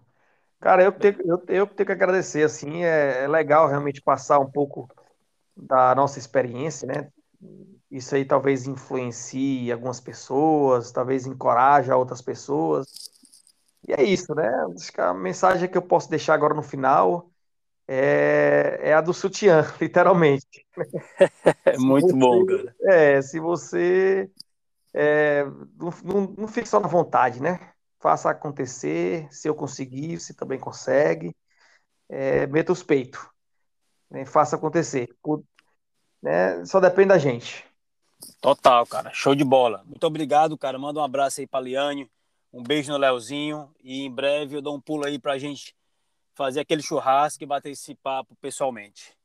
Cara, 0.59 0.83
eu 0.83 0.91
tenho, 0.91 1.17
eu, 1.25 1.43
eu 1.47 1.67
tenho 1.67 1.87
que 1.87 1.91
agradecer, 1.91 2.43
assim, 2.43 2.83
é, 2.83 3.23
é 3.23 3.27
legal 3.27 3.67
realmente 3.67 4.01
passar 4.01 4.39
um 4.39 4.49
pouco 4.51 4.89
da 5.55 5.95
nossa 5.95 6.19
experiência, 6.19 6.87
né? 6.87 7.11
Isso 7.89 8.15
aí 8.15 8.25
talvez 8.25 8.67
influencie 8.67 9.71
algumas 9.71 9.99
pessoas, 9.99 10.91
talvez 10.91 11.25
encoraje 11.25 11.91
outras 11.91 12.21
pessoas. 12.21 12.87
E 13.87 13.93
é 13.93 14.03
isso, 14.03 14.33
né? 14.35 14.49
Acho 14.75 14.91
que 14.91 15.01
a 15.01 15.13
mensagem 15.13 15.69
que 15.69 15.77
eu 15.77 15.81
posso 15.81 16.09
deixar 16.09 16.33
agora 16.33 16.53
no 16.53 16.63
final 16.63 17.31
é, 17.87 18.79
é 18.81 18.93
a 18.93 19.01
do 19.01 19.13
sutiã, 19.13 19.61
literalmente. 19.81 20.65
É 21.65 21.77
muito 21.77 22.07
você, 22.07 22.13
bom, 22.13 22.45
cara. 22.45 22.75
É, 22.81 23.21
se 23.21 23.39
você 23.39 24.29
é, 24.93 25.43
não, 25.43 25.93
não, 26.03 26.35
não 26.37 26.47
fique 26.47 26.67
só 26.67 26.79
na 26.79 26.87
vontade, 26.87 27.41
né? 27.41 27.71
Faça 27.99 28.29
acontecer, 28.29 29.27
se 29.31 29.47
eu 29.47 29.55
conseguir, 29.55 30.19
você 30.19 30.33
também 30.33 30.59
consegue. 30.59 31.35
É, 32.09 32.47
meta 32.47 32.71
os 32.71 32.83
peitos. 32.83 33.19
Né? 34.09 34.25
Faça 34.25 34.55
acontecer. 34.55 35.09
né? 36.21 36.63
Só 36.65 36.79
depende 36.79 37.09
da 37.09 37.17
gente. 37.17 37.65
Total, 38.39 38.85
cara. 38.85 39.11
Show 39.13 39.35
de 39.35 39.43
bola. 39.43 39.83
Muito 39.85 40.05
obrigado, 40.05 40.57
cara. 40.57 40.79
Manda 40.79 40.99
um 40.99 41.03
abraço 41.03 41.41
aí 41.41 41.47
para 41.47 41.61
Liane 41.61 42.09
um 42.51 42.63
beijo 42.63 42.91
no 42.91 42.97
Leozinho 42.97 43.69
e 43.83 44.03
em 44.03 44.11
breve 44.11 44.55
eu 44.55 44.61
dou 44.61 44.75
um 44.75 44.81
pulo 44.81 45.05
aí 45.05 45.19
pra 45.19 45.37
gente 45.37 45.75
fazer 46.37 46.59
aquele 46.59 46.83
churrasco 46.83 47.43
e 47.43 47.47
bater 47.47 47.71
esse 47.71 47.95
papo 47.95 48.35
pessoalmente. 48.39 49.17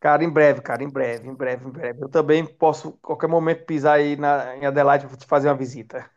Cara, 0.00 0.24
em 0.24 0.30
breve, 0.30 0.62
cara, 0.62 0.82
em 0.82 0.88
breve, 0.88 1.28
em 1.28 1.34
breve, 1.34 1.66
em 1.66 1.70
breve. 1.70 2.02
Eu 2.02 2.08
também 2.08 2.44
posso, 2.46 2.92
qualquer 3.02 3.28
momento, 3.28 3.66
pisar 3.66 3.98
aí 3.98 4.16
na, 4.16 4.56
em 4.56 4.64
Adelaide 4.64 5.06
para 5.06 5.16
te 5.16 5.26
fazer 5.26 5.48
uma 5.48 5.56
visita. 5.56 6.10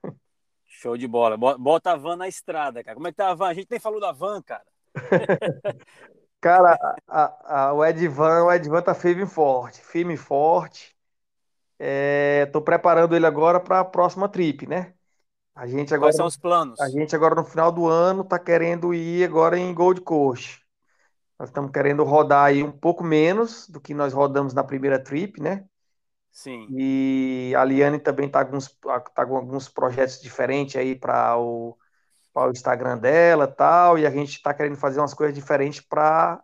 Show 0.66 0.98
de 0.98 1.08
bola. 1.08 1.36
Bota 1.38 1.92
a 1.92 1.96
van 1.96 2.16
na 2.16 2.28
estrada, 2.28 2.84
cara. 2.84 2.96
Como 2.96 3.08
é 3.08 3.12
que 3.12 3.18
tá 3.18 3.30
a 3.30 3.36
van? 3.36 3.50
A 3.50 3.54
gente 3.54 3.68
nem 3.70 3.80
falou 3.80 4.00
da 4.00 4.12
van, 4.12 4.42
cara. 4.42 4.66
cara, 6.40 6.78
a, 7.08 7.68
a, 7.68 7.74
o 7.74 7.86
Edvan, 7.86 8.46
o 8.46 8.52
Edvan 8.52 8.82
tá 8.82 8.94
firme 8.94 9.24
e 9.24 9.28
forte, 9.28 9.82
firme 9.82 10.14
e 10.14 10.18
forte. 10.18 10.96
É, 11.78 12.46
tô 12.48 12.62
preparando 12.62 13.16
ele 13.16 13.26
agora 13.26 13.60
para 13.60 13.80
a 13.80 13.86
próxima 13.86 14.30
trip, 14.30 14.68
né? 14.68 14.94
A 15.56 15.68
gente 15.68 15.93
agora, 15.93 16.08
Quais 16.08 16.16
são 16.16 16.26
os 16.26 16.38
planos? 16.38 16.80
A 16.80 16.89
gente 16.89 17.16
agora 17.16 17.36
no 17.36 17.43
final 17.43 17.72
do 17.72 17.88
ano 17.88 18.22
está 18.22 18.39
querendo 18.39 18.93
ir 18.93 19.26
agora 19.26 19.58
em 19.58 19.74
Gold 19.74 20.02
Coast. 20.02 20.62
Nós 21.38 21.50
estamos 21.50 21.72
querendo 21.72 22.04
rodar 22.04 22.45
aí 22.45 22.64
um 22.64 22.72
pouco 22.72 23.04
menos 23.04 23.68
do 23.70 23.80
que 23.80 23.93
nós 23.93 24.14
rodamos 24.14 24.54
na 24.54 24.64
primeira 24.64 25.02
trip, 25.02 25.41
né? 25.41 25.66
Sim. 26.32 26.68
E 26.70 27.54
a 27.58 27.64
Liane 27.64 28.00
também 28.00 28.28
está 28.28 28.45
tá 28.45 29.26
com 29.26 29.36
alguns 29.36 29.68
projetos 29.68 30.22
diferentes 30.22 30.76
aí 30.76 30.95
para 30.95 31.38
o, 31.38 31.78
o 32.36 32.52
Instagram 32.52 32.97
dela 32.97 33.47
tal, 33.47 33.97
e 33.97 34.06
a 34.06 34.10
gente 34.10 34.36
está 34.36 34.54
querendo 34.54 34.76
fazer 34.76 35.00
umas 35.00 35.14
coisas 35.14 35.36
diferentes 35.36 35.82
para 35.82 36.41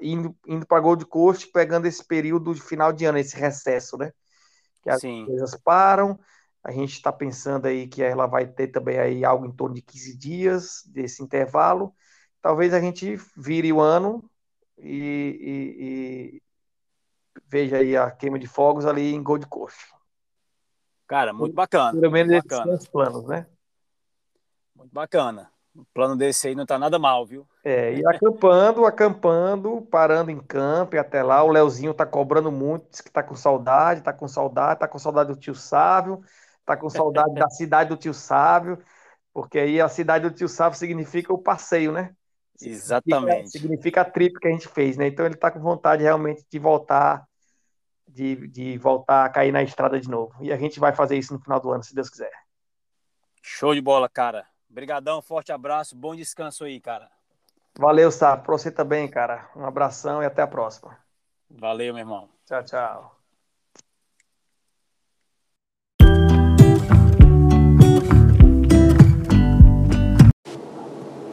indo, 0.00 0.34
indo 0.46 0.66
para 0.66 0.80
Gold 0.80 1.06
Coast, 1.06 1.50
pegando 1.52 1.86
esse 1.86 2.04
período 2.04 2.54
de 2.54 2.60
final 2.60 2.92
de 2.92 3.04
ano, 3.04 3.18
esse 3.18 3.36
recesso, 3.36 3.96
né? 3.96 4.12
Que 4.82 4.90
as 4.90 5.00
Sim. 5.00 5.26
coisas 5.26 5.54
param 5.56 6.18
a 6.68 6.70
gente 6.70 6.92
está 6.92 7.10
pensando 7.10 7.64
aí 7.64 7.88
que 7.88 8.02
ela 8.02 8.26
vai 8.26 8.46
ter 8.46 8.68
também 8.68 8.98
aí 8.98 9.24
algo 9.24 9.46
em 9.46 9.50
torno 9.50 9.74
de 9.74 9.80
15 9.80 10.18
dias 10.18 10.82
desse 10.86 11.22
intervalo. 11.22 11.94
Talvez 12.42 12.74
a 12.74 12.80
gente 12.80 13.16
vire 13.34 13.72
o 13.72 13.80
ano 13.80 14.22
e, 14.76 14.84
e, 15.40 15.84
e 16.36 16.42
veja 17.48 17.78
aí 17.78 17.96
a 17.96 18.10
queima 18.10 18.38
de 18.38 18.46
fogos 18.46 18.84
ali 18.84 19.14
em 19.14 19.22
Gold 19.22 19.46
Coast. 19.46 19.78
Cara, 21.06 21.32
muito 21.32 21.54
bacana. 21.54 21.98
Pelo 21.98 22.12
menos 22.12 22.32
esses 22.34 22.50
são 22.50 22.74
os 22.74 22.86
planos, 22.86 23.26
né? 23.26 23.46
Muito 24.76 24.92
bacana. 24.92 25.50
O 25.74 25.86
plano 25.94 26.16
desse 26.16 26.48
aí 26.48 26.54
não 26.54 26.66
tá 26.66 26.78
nada 26.78 26.98
mal, 26.98 27.24
viu? 27.24 27.48
É, 27.64 27.94
e 27.94 28.06
acampando, 28.06 28.84
acampando, 28.84 29.80
parando 29.90 30.30
em 30.30 30.38
campo 30.38 30.96
e 30.96 30.98
até 30.98 31.22
lá. 31.22 31.42
O 31.42 31.48
Leozinho 31.48 31.94
tá 31.94 32.04
cobrando 32.04 32.52
muito, 32.52 32.90
diz 32.90 33.00
que 33.00 33.10
tá 33.10 33.22
com 33.22 33.34
saudade, 33.34 34.02
tá 34.02 34.12
com 34.12 34.28
saudade, 34.28 34.80
tá 34.80 34.86
com 34.86 34.98
saudade 34.98 35.32
do 35.32 35.38
tio 35.38 35.54
Sávio, 35.54 36.22
tá 36.68 36.76
com 36.76 36.90
saudade 36.90 37.34
da 37.34 37.48
cidade 37.48 37.88
do 37.88 37.96
tio 37.96 38.12
Sávio, 38.12 38.78
porque 39.32 39.58
aí 39.58 39.80
a 39.80 39.88
cidade 39.88 40.28
do 40.28 40.34
tio 40.34 40.48
Sávio 40.48 40.78
significa 40.78 41.32
o 41.32 41.38
passeio, 41.38 41.92
né? 41.92 42.14
Exatamente. 42.60 43.50
Significa, 43.50 43.50
significa 43.50 44.00
a 44.02 44.04
trip 44.04 44.38
que 44.38 44.48
a 44.48 44.50
gente 44.50 44.68
fez, 44.68 44.96
né? 44.96 45.06
Então 45.06 45.24
ele 45.24 45.36
tá 45.36 45.50
com 45.50 45.60
vontade 45.60 46.02
realmente 46.02 46.44
de 46.50 46.58
voltar, 46.58 47.26
de, 48.06 48.48
de 48.48 48.76
voltar 48.76 49.24
a 49.24 49.28
cair 49.30 49.52
na 49.52 49.62
estrada 49.62 49.98
de 49.98 50.08
novo. 50.08 50.34
E 50.40 50.52
a 50.52 50.56
gente 50.56 50.78
vai 50.78 50.92
fazer 50.92 51.16
isso 51.16 51.32
no 51.32 51.40
final 51.40 51.58
do 51.60 51.70
ano, 51.70 51.82
se 51.82 51.94
Deus 51.94 52.10
quiser. 52.10 52.32
Show 53.42 53.74
de 53.74 53.80
bola, 53.80 54.08
cara. 54.08 54.46
Obrigadão, 54.70 55.22
forte 55.22 55.50
abraço, 55.52 55.96
bom 55.96 56.14
descanso 56.14 56.64
aí, 56.64 56.80
cara. 56.80 57.10
Valeu, 57.78 58.10
Sá. 58.10 58.36
Pra 58.36 58.52
você 58.52 58.70
também, 58.70 59.08
cara. 59.08 59.48
Um 59.56 59.64
abração 59.64 60.22
e 60.22 60.26
até 60.26 60.42
a 60.42 60.46
próxima. 60.46 60.98
Valeu, 61.48 61.94
meu 61.94 62.00
irmão. 62.00 62.28
Tchau, 62.44 62.62
tchau. 62.64 63.17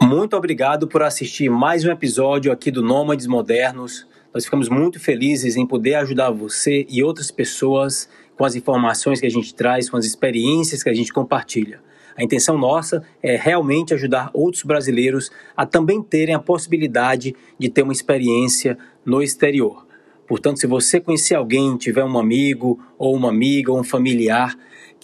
Muito 0.08 0.36
obrigado 0.36 0.86
por 0.86 1.02
assistir 1.02 1.50
mais 1.50 1.84
um 1.84 1.90
episódio 1.90 2.52
aqui 2.52 2.70
do 2.70 2.80
Nômades 2.80 3.26
Modernos. 3.26 4.06
Nós 4.32 4.44
ficamos 4.44 4.68
muito 4.68 5.00
felizes 5.00 5.56
em 5.56 5.66
poder 5.66 5.96
ajudar 5.96 6.30
você 6.30 6.86
e 6.88 7.02
outras 7.02 7.32
pessoas 7.32 8.08
com 8.36 8.44
as 8.44 8.54
informações 8.54 9.18
que 9.18 9.26
a 9.26 9.30
gente 9.30 9.52
traz, 9.52 9.90
com 9.90 9.96
as 9.96 10.04
experiências 10.04 10.80
que 10.80 10.88
a 10.88 10.94
gente 10.94 11.12
compartilha. 11.12 11.80
A 12.16 12.22
intenção 12.22 12.56
nossa 12.56 13.02
é 13.20 13.34
realmente 13.34 13.94
ajudar 13.94 14.30
outros 14.32 14.62
brasileiros 14.62 15.28
a 15.56 15.66
também 15.66 16.00
terem 16.00 16.36
a 16.36 16.38
possibilidade 16.38 17.34
de 17.58 17.68
ter 17.68 17.82
uma 17.82 17.92
experiência 17.92 18.78
no 19.04 19.20
exterior. 19.20 19.88
Portanto, 20.28 20.60
se 20.60 20.68
você 20.68 21.00
conhecer 21.00 21.34
alguém, 21.34 21.76
tiver 21.76 22.04
um 22.04 22.16
amigo 22.16 22.78
ou 22.96 23.12
uma 23.12 23.30
amiga 23.30 23.72
ou 23.72 23.80
um 23.80 23.84
familiar 23.84 24.56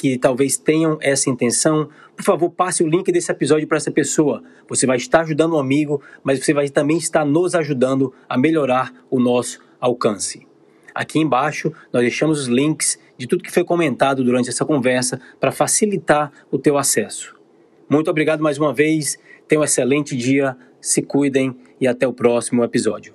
que 0.03 0.19
talvez 0.19 0.59
tenham 0.59 0.99
essa 1.01 1.31
intenção, 1.31 1.89
por 2.17 2.25
favor, 2.25 2.51
passe 2.51 2.83
o 2.83 2.89
link 2.89 3.13
desse 3.13 3.31
episódio 3.31 3.69
para 3.69 3.77
essa 3.77 3.93
pessoa. 3.93 4.43
Você 4.69 4.85
vai 4.85 4.97
estar 4.97 5.21
ajudando 5.21 5.55
um 5.55 5.61
amigo, 5.61 6.03
mas 6.25 6.45
você 6.45 6.53
vai 6.53 6.69
também 6.69 6.97
estar 6.97 7.25
nos 7.25 7.55
ajudando 7.55 8.13
a 8.29 8.37
melhorar 8.37 8.93
o 9.09 9.21
nosso 9.21 9.61
alcance. 9.81 10.45
Aqui 10.93 11.21
embaixo 11.21 11.73
nós 11.93 12.03
deixamos 12.03 12.41
os 12.41 12.47
links 12.49 12.99
de 13.17 13.29
tudo 13.29 13.45
que 13.45 13.53
foi 13.53 13.63
comentado 13.63 14.25
durante 14.25 14.49
essa 14.49 14.65
conversa 14.65 15.21
para 15.39 15.53
facilitar 15.53 16.33
o 16.51 16.59
teu 16.59 16.77
acesso. 16.77 17.37
Muito 17.89 18.11
obrigado 18.11 18.43
mais 18.43 18.59
uma 18.59 18.75
vez, 18.75 19.17
tenham 19.47 19.61
um 19.61 19.65
excelente 19.65 20.17
dia, 20.17 20.57
se 20.81 21.01
cuidem 21.01 21.57
e 21.81 21.87
até 21.87 22.09
o 22.09 22.13
próximo 22.13 22.65
episódio. 22.65 23.15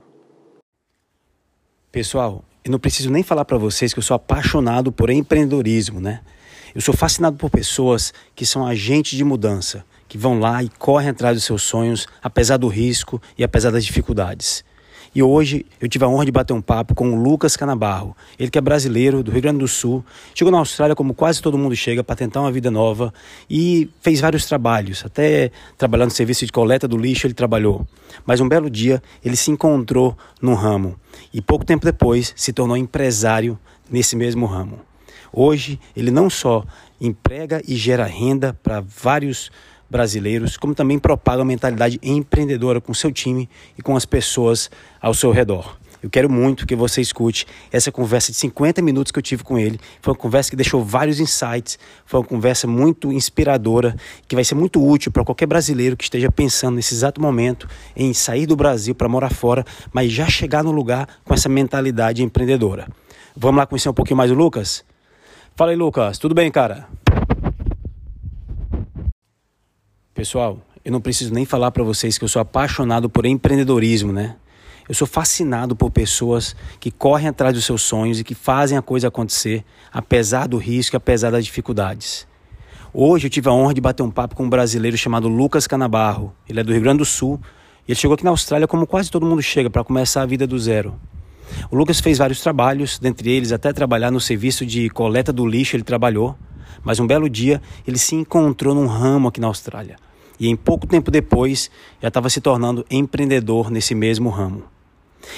Pessoal, 1.92 2.46
eu 2.64 2.72
não 2.72 2.80
preciso 2.80 3.12
nem 3.12 3.24
falar 3.24 3.44
para 3.44 3.58
vocês 3.58 3.92
que 3.92 4.00
eu 4.00 4.04
sou 4.04 4.16
apaixonado 4.16 4.90
por 4.90 5.10
empreendedorismo, 5.10 6.00
né? 6.00 6.22
Eu 6.76 6.82
sou 6.82 6.93
fascinado 6.93 7.38
por 7.38 7.49
pessoas 7.49 8.13
que 8.36 8.45
são 8.45 8.65
agentes 8.65 9.18
de 9.18 9.24
mudança, 9.24 9.86
que 10.07 10.18
vão 10.18 10.39
lá 10.39 10.63
e 10.63 10.70
correm 10.70 11.09
atrás 11.09 11.36
dos 11.36 11.43
seus 11.43 11.63
sonhos, 11.63 12.07
apesar 12.22 12.57
do 12.57 12.68
risco 12.68 13.22
e 13.38 13.43
apesar 13.43 13.72
das 13.72 13.86
dificuldades. 13.86 14.63
E 15.15 15.24
hoje 15.24 15.65
eu 15.82 15.88
tive 15.88 16.05
a 16.05 16.07
honra 16.07 16.26
de 16.26 16.32
bater 16.32 16.53
um 16.53 16.61
papo 16.61 16.93
com 16.93 17.11
o 17.11 17.15
Lucas 17.15 17.57
Canabarro. 17.57 18.15
Ele 18.38 18.51
que 18.51 18.57
é 18.57 18.61
brasileiro, 18.61 19.24
do 19.24 19.32
Rio 19.32 19.41
Grande 19.41 19.59
do 19.59 19.68
Sul, 19.68 20.05
chegou 20.36 20.51
na 20.51 20.59
Austrália 20.59 20.95
como 20.95 21.13
quase 21.13 21.41
todo 21.41 21.57
mundo 21.57 21.76
chega 21.76 22.03
para 22.03 22.15
tentar 22.15 22.41
uma 22.41 22.51
vida 22.51 22.70
nova 22.70 23.13
e 23.49 23.89
fez 24.01 24.20
vários 24.20 24.45
trabalhos, 24.45 25.03
até 25.05 25.51
trabalhando 25.78 26.09
no 26.09 26.15
serviço 26.15 26.45
de 26.45 26.51
coleta 26.51 26.88
do 26.88 26.97
lixo 26.97 27.26
ele 27.26 27.34
trabalhou. 27.34 27.88
Mas 28.26 28.39
um 28.39 28.47
belo 28.47 28.70
dia 28.70 29.01
ele 29.24 29.36
se 29.36 29.49
encontrou 29.49 30.15
no 30.41 30.53
ramo 30.53 30.95
e 31.34 31.41
pouco 31.41 31.65
tempo 31.65 31.86
depois 31.86 32.34
se 32.36 32.53
tornou 32.53 32.78
empresário 32.78 33.57
nesse 33.89 34.15
mesmo 34.15 34.45
ramo. 34.45 34.82
Hoje 35.32 35.80
ele 35.95 36.11
não 36.11 36.30
só 36.30 36.63
emprega 36.99 37.61
e 37.68 37.76
gera 37.76 38.05
renda 38.05 38.53
para 38.61 38.82
vários 38.82 39.51
brasileiros, 39.89 40.57
como 40.57 40.76
também 40.76 40.99
propaga 40.99 41.41
a 41.41 41.45
mentalidade 41.45 41.99
empreendedora 42.03 42.82
com 42.82 42.93
seu 42.93 43.11
time 43.11 43.49
e 43.78 43.82
com 43.82 43.95
as 43.95 44.05
pessoas 44.05 44.70
ao 45.01 45.13
seu 45.13 45.32
redor. 45.32 45.78
Eu 46.01 46.11
quero 46.11 46.30
muito 46.30 46.68
que 46.68 46.76
você 46.76 47.01
escute 47.01 47.47
essa 47.72 47.91
conversa 47.91 48.32
de 48.32 48.38
50 48.38 48.84
minutos 48.84 49.11
que 49.11 49.18
eu 49.18 49.24
tive 49.24 49.43
com 49.43 49.57
ele. 49.57 49.80
Foi 49.99 50.13
uma 50.13 50.20
conversa 50.20 50.49
que 50.49 50.55
deixou 50.55 50.84
vários 50.84 51.20
insights, 51.20 51.80
foi 52.05 52.20
uma 52.20 52.26
conversa 52.26 52.68
muito 52.68 53.11
inspiradora, 53.11 53.95
que 54.28 54.36
vai 54.36 54.43
ser 54.43 54.53
muito 54.53 54.86
útil 54.86 55.11
para 55.11 55.26
qualquer 55.26 55.47
brasileiro 55.47 55.97
que 55.97 56.03
esteja 56.03 56.32
pensando 56.32 56.76
nesse 56.76 56.93
exato 56.93 57.20
momento 57.20 57.68
em 57.95 58.13
sair 58.13 58.45
do 58.45 58.55
Brasil 58.55 58.93
para 58.93 59.09
morar 59.09 59.34
fora, 59.34 59.65
mas 59.91 60.11
já 60.11 60.30
chegar 60.30 60.63
no 60.63 60.72
lugar 60.72 61.07
com 61.26 61.34
essa 61.34 61.49
mentalidade 61.49 62.22
empreendedora. 62.22 62.88
Vamos 63.36 63.57
lá 63.57 63.65
conhecer 63.65 63.89
um 63.89 63.93
pouquinho 63.93 64.18
mais 64.18 64.30
o 64.30 64.36
Lucas? 64.36 64.86
Fala 65.58 65.72
aí, 65.72 65.76
Lucas. 65.76 66.20
Tudo 66.20 66.36
bem, 66.36 66.51
cara? 66.51 66.88
Pessoal, 70.14 70.60
eu 70.86 70.91
não 70.91 71.01
preciso 71.01 71.34
nem 71.34 71.45
falar 71.45 71.72
para 71.72 71.84
vocês 71.84 72.16
que 72.16 72.24
eu 72.24 72.28
sou 72.28 72.39
apaixonado 72.39 73.10
por 73.10 73.26
empreendedorismo, 73.26 74.14
né? 74.14 74.36
Eu 74.88 74.93
sou 74.93 75.08
fascinado 75.08 75.76
por 75.76 75.89
pessoas 75.89 76.55
que 76.80 76.91
correm 76.91 77.30
atrás 77.30 77.55
dos 77.55 77.66
seus 77.66 77.82
sonhos 77.82 78.20
e 78.20 78.24
que 78.24 78.36
fazem 78.36 78.78
a 78.78 78.84
coisa 78.84 79.08
acontecer, 79.08 79.66
apesar 79.91 80.47
do 80.47 80.60
risco 80.60 80.95
e 80.95 80.97
apesar 80.97 81.32
das 81.32 81.43
dificuldades. 81.43 82.28
Hoje 82.93 83.26
eu 83.26 83.32
tive 83.32 83.49
a 83.49 83.51
honra 83.51 83.74
de 83.74 83.82
bater 83.82 84.03
um 84.03 84.12
papo 84.12 84.36
com 84.36 84.43
um 84.43 84.49
brasileiro 84.49 84.95
chamado 84.95 85.28
Lucas 85.28 85.66
Canabarro. 85.66 86.36
Ele 86.47 86.60
é 86.60 86.64
do 86.64 86.72
Rio 86.72 86.84
Grande 86.84 86.99
do 86.99 87.05
Sul 87.05 87.41
e 87.88 87.93
ele 87.93 87.99
chegou 87.99 88.14
aqui 88.14 88.24
na 88.24 88.30
Austrália 88.30 88.68
como 88.68 88.86
quase 88.86 89.10
todo 89.10 89.26
mundo 89.26 89.41
chega 89.41 89.72
para 89.72 89.84
começar 89.84 90.22
a 90.22 90.26
vida 90.28 90.45
do 90.45 90.60
zero. 90.60 90.93
O 91.72 91.76
Lucas 91.76 92.00
fez 92.00 92.18
vários 92.18 92.41
trabalhos, 92.41 93.00
dentre 93.00 93.30
eles 93.30 93.52
até 93.52 93.72
trabalhar 93.74 94.12
no 94.12 94.20
serviço 94.20 94.66
de 94.66 94.89
coleta 94.89 95.32
do 95.32 95.45
lixo 95.45 95.76
ele 95.76 95.84
trabalhou, 95.84 96.36
mas 96.84 97.00
um 97.00 97.08
belo 97.08 97.30
dia 97.30 97.62
ele 97.88 97.98
se 97.98 98.16
encontrou 98.16 98.74
num 98.74 98.88
ramo 98.88 99.28
aqui 99.28 99.39
na 99.39 99.48
Austrália 99.48 99.95
e 100.39 100.48
em 100.48 100.56
pouco 100.56 100.88
tempo 100.88 101.12
depois 101.12 101.70
já 102.02 102.08
estava 102.08 102.30
se 102.30 102.39
tornando 102.39 102.86
empreendedor 102.89 103.72
nesse 103.72 103.95
mesmo 103.95 104.30
ramo. 104.30 104.64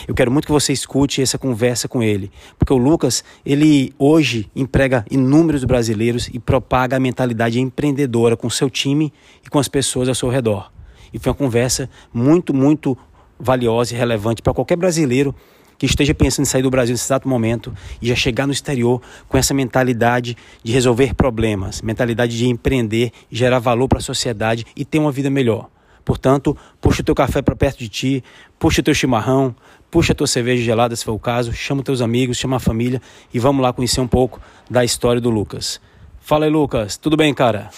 Eu 0.08 0.14
quero 0.14 0.32
muito 0.32 0.46
que 0.46 0.52
você 0.52 0.72
escute 0.72 1.22
essa 1.22 1.38
conversa 1.38 1.88
com 1.88 2.04
ele, 2.04 2.32
porque 2.60 2.72
o 2.72 2.78
Lucas, 2.78 3.24
ele 3.46 3.94
hoje 3.98 4.50
emprega 4.56 5.06
inúmeros 5.10 5.64
brasileiros 5.64 6.30
e 6.32 6.38
propaga 6.38 6.98
a 6.98 7.00
mentalidade 7.00 7.60
empreendedora 7.60 8.38
com 8.38 8.50
seu 8.50 8.70
time 8.70 9.12
e 9.44 9.50
com 9.50 9.58
as 9.58 9.68
pessoas 9.68 10.08
ao 10.08 10.16
seu 10.16 10.30
redor. 10.30 10.72
E 11.14 11.18
foi 11.18 11.32
uma 11.32 11.38
conversa 11.38 11.90
muito, 12.14 12.54
muito 12.54 12.96
valiosa 13.40 13.96
e 13.96 13.98
relevante 13.98 14.42
para 14.42 14.54
qualquer 14.54 14.76
brasileiro 14.76 15.34
que 15.80 15.86
esteja 15.86 16.14
pensando 16.14 16.46
em 16.46 16.50
sair 16.50 16.62
do 16.62 16.70
Brasil 16.70 16.94
nesse 16.94 17.06
exato 17.06 17.28
momento 17.28 17.74
e 18.02 18.08
já 18.10 18.16
chegar 18.16 18.46
no 18.46 18.54
exterior 18.54 19.02
com 19.28 19.38
essa 19.38 19.54
mentalidade 19.54 20.38
de 20.62 20.72
resolver 20.72 21.16
problemas, 21.16 21.82
mentalidade 21.82 22.38
de 22.38 22.48
empreender, 22.48 23.12
gerar 23.32 23.58
valor 23.58 23.88
para 23.88 23.98
a 23.98 24.02
sociedade 24.02 24.66
e 24.76 24.84
ter 24.84 25.00
uma 25.00 25.12
vida 25.12 25.30
melhor. 25.30 25.70
Portanto, 26.04 26.58
puxa 26.82 27.02
o 27.02 27.06
teu 27.06 27.16
café 27.16 27.42
para 27.42 27.56
perto 27.56 27.80
de 27.80 27.88
ti, 27.88 28.24
puxa 28.58 28.82
o 28.82 28.84
teu 28.84 28.94
chimarrão, 28.94 29.56
puxa 29.90 30.12
a 30.12 30.16
tua 30.16 30.28
cerveja 30.28 30.64
gelada, 30.64 30.96
se 30.96 31.06
for 31.06 31.14
o 31.14 31.20
caso, 31.20 31.54
chama 31.54 31.82
os 31.82 31.86
teus 31.86 32.02
amigos, 32.02 32.38
chama 32.38 32.58
a 32.58 32.60
família 32.60 33.02
e 33.34 33.40
vamos 33.40 33.62
lá 33.64 33.72
conhecer 33.72 34.02
um 34.02 34.08
pouco 34.08 34.42
da 34.70 34.84
história 34.84 35.22
do 35.22 35.30
Lucas. 35.30 35.80
Fala 36.20 36.46
aí, 36.46 36.52
Lucas. 36.52 36.98
Tudo 36.98 37.16
bem, 37.16 37.34
cara? 37.34 37.70